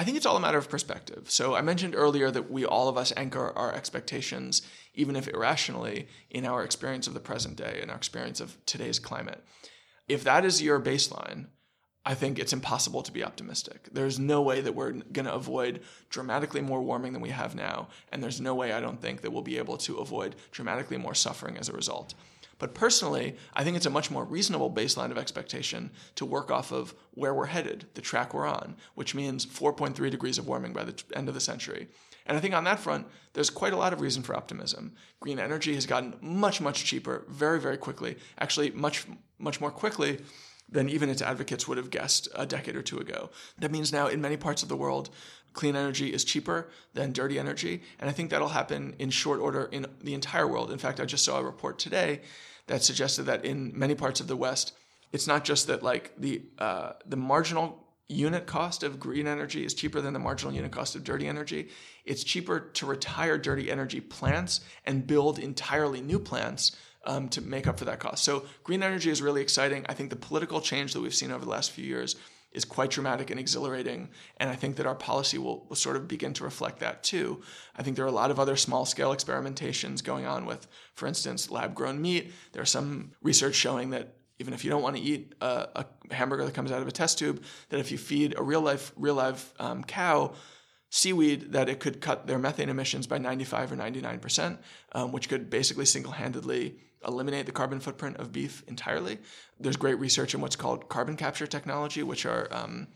I 0.00 0.02
think 0.02 0.16
it's 0.16 0.24
all 0.24 0.38
a 0.38 0.40
matter 0.40 0.56
of 0.56 0.70
perspective. 0.70 1.30
So 1.30 1.54
I 1.54 1.60
mentioned 1.60 1.94
earlier 1.94 2.30
that 2.30 2.50
we 2.50 2.64
all 2.64 2.88
of 2.88 2.96
us 2.96 3.12
anchor 3.18 3.52
our 3.54 3.74
expectations, 3.74 4.62
even 4.94 5.14
if 5.14 5.28
irrationally, 5.28 6.08
in 6.30 6.46
our 6.46 6.64
experience 6.64 7.06
of 7.06 7.12
the 7.12 7.20
present 7.20 7.56
day 7.56 7.80
and 7.82 7.90
our 7.90 7.98
experience 7.98 8.40
of 8.40 8.56
today's 8.64 8.98
climate. 8.98 9.44
If 10.08 10.24
that 10.24 10.46
is 10.46 10.62
your 10.62 10.80
baseline, 10.80 11.48
I 12.02 12.14
think 12.14 12.38
it's 12.38 12.54
impossible 12.54 13.02
to 13.02 13.12
be 13.12 13.22
optimistic. 13.22 13.90
There's 13.92 14.18
no 14.18 14.40
way 14.40 14.62
that 14.62 14.74
we're 14.74 14.92
going 14.92 15.26
to 15.26 15.34
avoid 15.34 15.82
dramatically 16.08 16.62
more 16.62 16.80
warming 16.80 17.12
than 17.12 17.20
we 17.20 17.28
have 17.28 17.54
now, 17.54 17.88
and 18.10 18.22
there's 18.22 18.40
no 18.40 18.54
way 18.54 18.72
I 18.72 18.80
don't 18.80 19.02
think 19.02 19.20
that 19.20 19.32
we'll 19.32 19.42
be 19.42 19.58
able 19.58 19.76
to 19.76 19.98
avoid 19.98 20.34
dramatically 20.50 20.96
more 20.96 21.14
suffering 21.14 21.58
as 21.58 21.68
a 21.68 21.74
result. 21.74 22.14
But 22.60 22.74
personally, 22.74 23.34
I 23.54 23.64
think 23.64 23.76
it's 23.76 23.86
a 23.86 23.90
much 23.90 24.10
more 24.10 24.24
reasonable 24.24 24.70
baseline 24.70 25.10
of 25.10 25.18
expectation 25.18 25.90
to 26.14 26.24
work 26.24 26.50
off 26.52 26.70
of 26.70 26.94
where 27.12 27.34
we're 27.34 27.46
headed, 27.46 27.86
the 27.94 28.02
track 28.02 28.32
we're 28.32 28.46
on, 28.46 28.76
which 28.94 29.14
means 29.14 29.44
4.3 29.44 30.10
degrees 30.10 30.38
of 30.38 30.46
warming 30.46 30.72
by 30.72 30.84
the 30.84 31.02
end 31.16 31.26
of 31.26 31.34
the 31.34 31.40
century. 31.40 31.88
And 32.26 32.36
I 32.36 32.40
think 32.40 32.54
on 32.54 32.64
that 32.64 32.78
front, 32.78 33.08
there's 33.32 33.50
quite 33.50 33.72
a 33.72 33.78
lot 33.78 33.92
of 33.92 34.00
reason 34.00 34.22
for 34.22 34.36
optimism. 34.36 34.92
Green 35.20 35.40
energy 35.40 35.74
has 35.74 35.86
gotten 35.86 36.14
much, 36.20 36.60
much 36.60 36.84
cheaper 36.84 37.24
very, 37.28 37.58
very 37.58 37.78
quickly, 37.78 38.18
actually, 38.38 38.70
much, 38.72 39.06
much 39.38 39.60
more 39.60 39.70
quickly 39.70 40.20
than 40.68 40.88
even 40.88 41.08
its 41.08 41.22
advocates 41.22 41.66
would 41.66 41.78
have 41.78 41.90
guessed 41.90 42.28
a 42.34 42.46
decade 42.46 42.76
or 42.76 42.82
two 42.82 42.98
ago. 42.98 43.30
That 43.58 43.72
means 43.72 43.92
now 43.92 44.06
in 44.06 44.20
many 44.20 44.36
parts 44.36 44.62
of 44.62 44.68
the 44.68 44.76
world, 44.76 45.10
clean 45.54 45.74
energy 45.74 46.12
is 46.12 46.24
cheaper 46.24 46.68
than 46.94 47.12
dirty 47.12 47.38
energy. 47.38 47.82
And 47.98 48.08
I 48.08 48.12
think 48.12 48.30
that'll 48.30 48.48
happen 48.48 48.94
in 48.98 49.10
short 49.10 49.40
order 49.40 49.68
in 49.72 49.86
the 50.02 50.14
entire 50.14 50.46
world. 50.46 50.70
In 50.70 50.78
fact, 50.78 51.00
I 51.00 51.06
just 51.06 51.24
saw 51.24 51.38
a 51.38 51.44
report 51.44 51.78
today 51.78 52.20
that 52.70 52.84
suggested 52.84 53.24
that 53.24 53.44
in 53.44 53.76
many 53.76 53.96
parts 53.96 54.20
of 54.20 54.28
the 54.28 54.36
West, 54.36 54.74
it's 55.12 55.26
not 55.26 55.44
just 55.44 55.66
that 55.66 55.82
like 55.82 56.12
the 56.16 56.42
uh, 56.58 56.92
the 57.04 57.16
marginal 57.16 57.84
unit 58.08 58.46
cost 58.46 58.82
of 58.84 58.98
green 58.98 59.26
energy 59.26 59.64
is 59.64 59.74
cheaper 59.74 60.00
than 60.00 60.12
the 60.12 60.18
marginal 60.18 60.54
unit 60.54 60.70
cost 60.70 60.94
of 60.94 61.02
dirty 61.02 61.26
energy. 61.26 61.68
It's 62.04 62.22
cheaper 62.24 62.60
to 62.60 62.86
retire 62.86 63.38
dirty 63.38 63.70
energy 63.70 64.00
plants 64.00 64.60
and 64.84 65.06
build 65.06 65.38
entirely 65.38 66.00
new 66.00 66.18
plants 66.18 66.76
um, 67.04 67.28
to 67.30 67.40
make 67.40 67.66
up 67.66 67.78
for 67.78 67.86
that 67.86 67.98
cost. 67.98 68.22
So 68.24 68.44
green 68.62 68.82
energy 68.82 69.10
is 69.10 69.20
really 69.20 69.42
exciting. 69.42 69.84
I 69.88 69.94
think 69.94 70.10
the 70.10 70.16
political 70.16 70.60
change 70.60 70.92
that 70.92 71.00
we've 71.00 71.14
seen 71.14 71.32
over 71.32 71.44
the 71.44 71.50
last 71.50 71.72
few 71.72 71.84
years 71.84 72.16
is 72.52 72.64
quite 72.64 72.90
dramatic 72.90 73.30
and 73.30 73.38
exhilarating. 73.38 74.08
And 74.38 74.50
I 74.50 74.56
think 74.56 74.76
that 74.76 74.86
our 74.86 74.94
policy 74.94 75.38
will, 75.38 75.66
will 75.68 75.76
sort 75.76 75.96
of 75.96 76.08
begin 76.08 76.32
to 76.34 76.44
reflect 76.44 76.80
that 76.80 77.02
too. 77.02 77.42
I 77.76 77.82
think 77.82 77.96
there 77.96 78.04
are 78.04 78.08
a 78.08 78.12
lot 78.12 78.30
of 78.30 78.40
other 78.40 78.56
small 78.56 78.84
scale 78.84 79.14
experimentations 79.14 80.02
going 80.02 80.26
on 80.26 80.46
with, 80.46 80.66
for 80.94 81.06
instance, 81.06 81.50
lab 81.50 81.74
grown 81.74 82.02
meat. 82.02 82.32
There's 82.52 82.70
some 82.70 83.12
research 83.22 83.54
showing 83.54 83.90
that 83.90 84.16
even 84.40 84.54
if 84.54 84.64
you 84.64 84.70
don't 84.70 84.82
want 84.82 84.96
to 84.96 85.02
eat 85.02 85.34
a, 85.40 85.68
a, 85.76 85.86
hamburger 86.10 86.46
that 86.46 86.54
comes 86.54 86.72
out 86.72 86.80
of 86.80 86.88
a 86.88 86.92
test 86.92 87.18
tube, 87.18 87.44
that 87.68 87.78
if 87.78 87.92
you 87.92 87.98
feed 87.98 88.34
a 88.38 88.42
real 88.42 88.62
life, 88.62 88.90
real 88.96 89.14
life 89.14 89.52
um, 89.60 89.84
cow 89.84 90.32
seaweed, 90.90 91.52
that 91.52 91.68
it 91.68 91.80
could 91.80 92.00
cut 92.00 92.26
their 92.26 92.38
methane 92.38 92.68
emissions 92.68 93.06
by 93.06 93.18
95 93.18 93.72
or 93.72 93.76
99 93.76 94.18
percent, 94.18 94.60
um, 94.92 95.12
which 95.12 95.28
could 95.28 95.48
basically 95.48 95.86
single 95.86 96.12
handedly 96.12 96.76
eliminate 97.06 97.46
the 97.46 97.52
carbon 97.52 97.80
footprint 97.80 98.16
of 98.18 98.32
beef 98.32 98.62
entirely. 98.68 99.18
There's 99.58 99.76
great 99.76 99.98
research 99.98 100.34
in 100.34 100.40
what's 100.40 100.56
called 100.56 100.88
carbon 100.88 101.16
capture 101.16 101.46
technology, 101.46 102.02
which 102.02 102.26
are 102.26 102.48
um, 102.50 102.88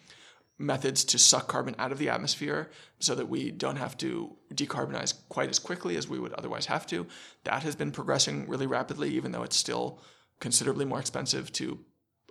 methods 0.58 1.04
to 1.04 1.18
suck 1.18 1.48
carbon 1.48 1.74
out 1.78 1.92
of 1.92 1.98
the 1.98 2.08
atmosphere 2.08 2.70
so 2.98 3.14
that 3.14 3.28
we 3.28 3.50
don't 3.50 3.76
have 3.76 3.96
to 3.98 4.36
decarbonize 4.52 5.14
quite 5.28 5.48
as 5.48 5.58
quickly 5.58 5.96
as 5.96 6.08
we 6.08 6.18
would 6.18 6.32
otherwise 6.34 6.66
have 6.66 6.86
to. 6.86 7.06
That 7.44 7.62
has 7.62 7.74
been 7.74 7.92
progressing 7.92 8.48
really 8.48 8.66
rapidly, 8.66 9.10
even 9.10 9.32
though 9.32 9.42
it's 9.42 9.56
still 9.56 10.00
considerably 10.40 10.84
more 10.84 11.00
expensive 11.00 11.50
to 11.52 11.78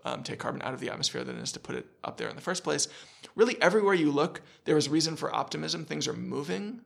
um, 0.05 0.23
take 0.23 0.39
carbon 0.39 0.61
out 0.61 0.73
of 0.73 0.79
the 0.79 0.89
atmosphere 0.89 1.23
than 1.23 1.37
it 1.37 1.43
is 1.43 1.51
to 1.53 1.59
put 1.59 1.75
it 1.75 1.85
up 2.03 2.17
there 2.17 2.29
in 2.29 2.35
the 2.35 2.41
first 2.41 2.63
place. 2.63 2.87
Really, 3.35 3.61
everywhere 3.61 3.93
you 3.93 4.11
look, 4.11 4.41
there 4.65 4.77
is 4.77 4.89
reason 4.89 5.15
for 5.15 5.33
optimism. 5.33 5.85
Things 5.85 6.07
are 6.07 6.13
moving. 6.13 6.81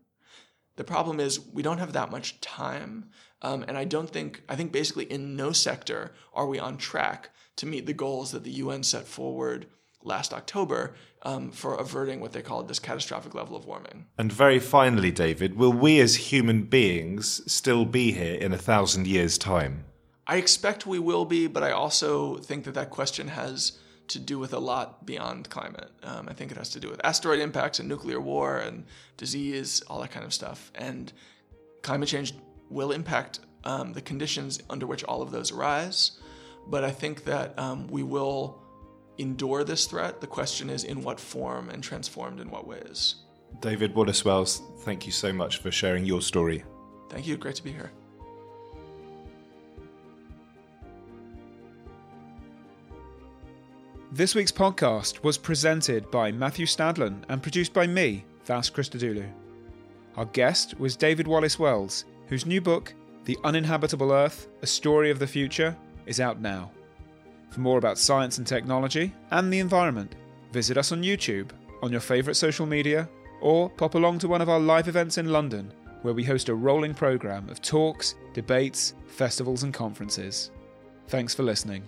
The 0.76 0.84
problem 0.84 1.20
is 1.20 1.40
we 1.40 1.64
don't 1.64 1.80
have 1.80 1.94
that 1.94 2.12
much 2.12 2.40
time. 2.40 3.10
Um, 3.42 3.66
and 3.68 3.78
I 3.78 3.84
don't 3.84 4.10
think, 4.10 4.44
I 4.48 4.56
think 4.56 4.72
basically 4.72 5.06
in 5.06 5.36
no 5.36 5.52
sector 5.52 6.14
are 6.34 6.48
we 6.48 6.60
on 6.60 6.78
track 6.78 7.32
to 7.58 7.66
meet 7.66 7.86
the 7.86 7.94
goals 7.94 8.32
that 8.32 8.44
the 8.44 8.52
UN 8.52 8.84
set 8.84 9.08
forward 9.08 9.68
last 10.04 10.34
October 10.34 10.96
um, 11.24 11.52
for 11.52 11.76
averting 11.76 12.20
what 12.20 12.32
they 12.32 12.42
called 12.42 12.68
this 12.68 12.80
catastrophic 12.80 13.34
level 13.34 13.56
of 13.56 13.66
warming. 13.66 14.06
And 14.18 14.32
very 14.32 14.60
finally, 14.60 15.12
David, 15.12 15.58
will 15.58 15.74
we 15.74 16.00
as 16.00 16.32
human 16.32 16.64
beings 16.64 17.42
still 17.52 17.86
be 17.86 18.12
here 18.12 18.36
in 18.36 18.54
a 18.54 18.58
thousand 18.58 19.08
years' 19.08 19.38
time? 19.38 19.86
I 20.28 20.36
expect 20.36 20.86
we 20.86 21.00
will 21.00 21.24
be, 21.24 21.48
but 21.48 21.64
I 21.64 21.72
also 21.72 22.38
think 22.38 22.66
that 22.66 22.74
that 22.74 22.90
question 22.90 23.30
has 23.30 23.80
to 24.10 24.20
do 24.20 24.38
with 24.40 24.54
a 24.54 24.60
lot 24.60 25.06
beyond 25.06 25.50
climate. 25.50 25.90
Um, 26.04 26.28
I 26.30 26.34
think 26.34 26.52
it 26.52 26.58
has 26.58 26.70
to 26.72 26.80
do 26.80 26.90
with 26.90 27.04
asteroid 27.06 27.40
impacts 27.40 27.80
and 27.80 27.88
nuclear 27.88 28.20
war 28.20 28.58
and 28.58 28.86
disease, 29.16 29.82
all 29.88 30.02
that 30.02 30.12
kind 30.12 30.26
of 30.26 30.34
stuff. 30.34 30.72
And 30.76 31.12
climate 31.82 32.10
change 32.10 32.34
will 32.70 32.92
impact 32.92 33.40
um, 33.64 33.94
the 33.94 34.02
conditions 34.02 34.62
under 34.70 34.86
which 34.86 35.04
all 35.06 35.22
of 35.22 35.32
those 35.32 35.52
arise. 35.52 36.20
But 36.68 36.84
I 36.84 36.92
think 36.92 37.24
that 37.24 37.58
um, 37.58 37.88
we 37.88 38.04
will 38.04 38.62
endure 39.18 39.64
this 39.64 39.86
threat. 39.86 40.20
The 40.20 40.28
question 40.28 40.70
is 40.70 40.84
in 40.84 41.04
what 41.04 41.20
form 41.20 41.70
and 41.70 41.82
transformed 41.82 42.40
in 42.40 42.52
what 42.52 42.68
ways. 42.68 43.16
David 43.62 43.96
Wallace 43.96 44.26
Wells, 44.26 44.62
thank 44.80 45.06
you 45.06 45.12
so 45.12 45.32
much 45.32 45.58
for 45.58 45.72
sharing 45.72 46.06
your 46.06 46.22
story. 46.22 46.64
Thank 47.10 47.28
you. 47.28 47.38
Great 47.38 47.56
to 47.56 47.64
be 47.64 47.72
here. 47.72 47.92
This 54.18 54.34
week's 54.34 54.52
podcast 54.52 55.24
was 55.24 55.38
presented 55.38 56.10
by 56.10 56.32
Matthew 56.32 56.66
Stadlen 56.66 57.24
and 57.30 57.40
produced 57.40 57.72
by 57.72 57.86
me, 57.86 58.26
Vas 58.46 58.68
Christodoulou. 58.68 59.30
Our 60.16 60.26
guest 60.26 60.80
was 60.80 60.96
David 60.96 61.28
Wallace 61.28 61.60
Wells, 61.60 62.06
whose 62.26 62.48
new 62.48 62.60
book, 62.60 62.96
The 63.26 63.38
Uninhabitable 63.44 64.12
Earth 64.12 64.48
A 64.64 64.66
Story 64.66 65.12
of 65.12 65.20
the 65.20 65.28
Future, 65.28 65.78
is 66.08 66.20
out 66.20 66.42
now. 66.42 66.72
For 67.52 67.60
more 67.60 67.78
about 67.78 68.00
science 68.00 68.40
and 68.40 68.48
technology 68.48 69.14
and 69.30 69.54
the 69.54 69.60
environment, 69.60 70.16
visit 70.52 70.80
us 70.80 70.92
on 70.92 71.04
YouTube, 71.04 71.52
on 71.84 71.92
your 71.92 72.02
favourite 72.02 72.38
social 72.38 72.66
media, 72.66 73.08
or 73.40 73.70
pop 73.70 73.94
along 73.94 74.18
to 74.18 74.28
one 74.28 74.42
of 74.42 74.50
our 74.50 74.60
live 74.60 74.88
events 74.88 75.20
in 75.20 75.32
London, 75.32 75.72
where 76.02 76.16
we 76.16 76.24
host 76.24 76.50
a 76.50 76.56
rolling 76.56 76.96
programme 76.96 77.48
of 77.50 77.62
talks, 77.62 78.16
debates, 78.34 78.96
festivals, 79.06 79.62
and 79.62 79.76
conferences. 79.76 80.50
Thanks 81.08 81.36
for 81.36 81.44
listening. 81.44 81.84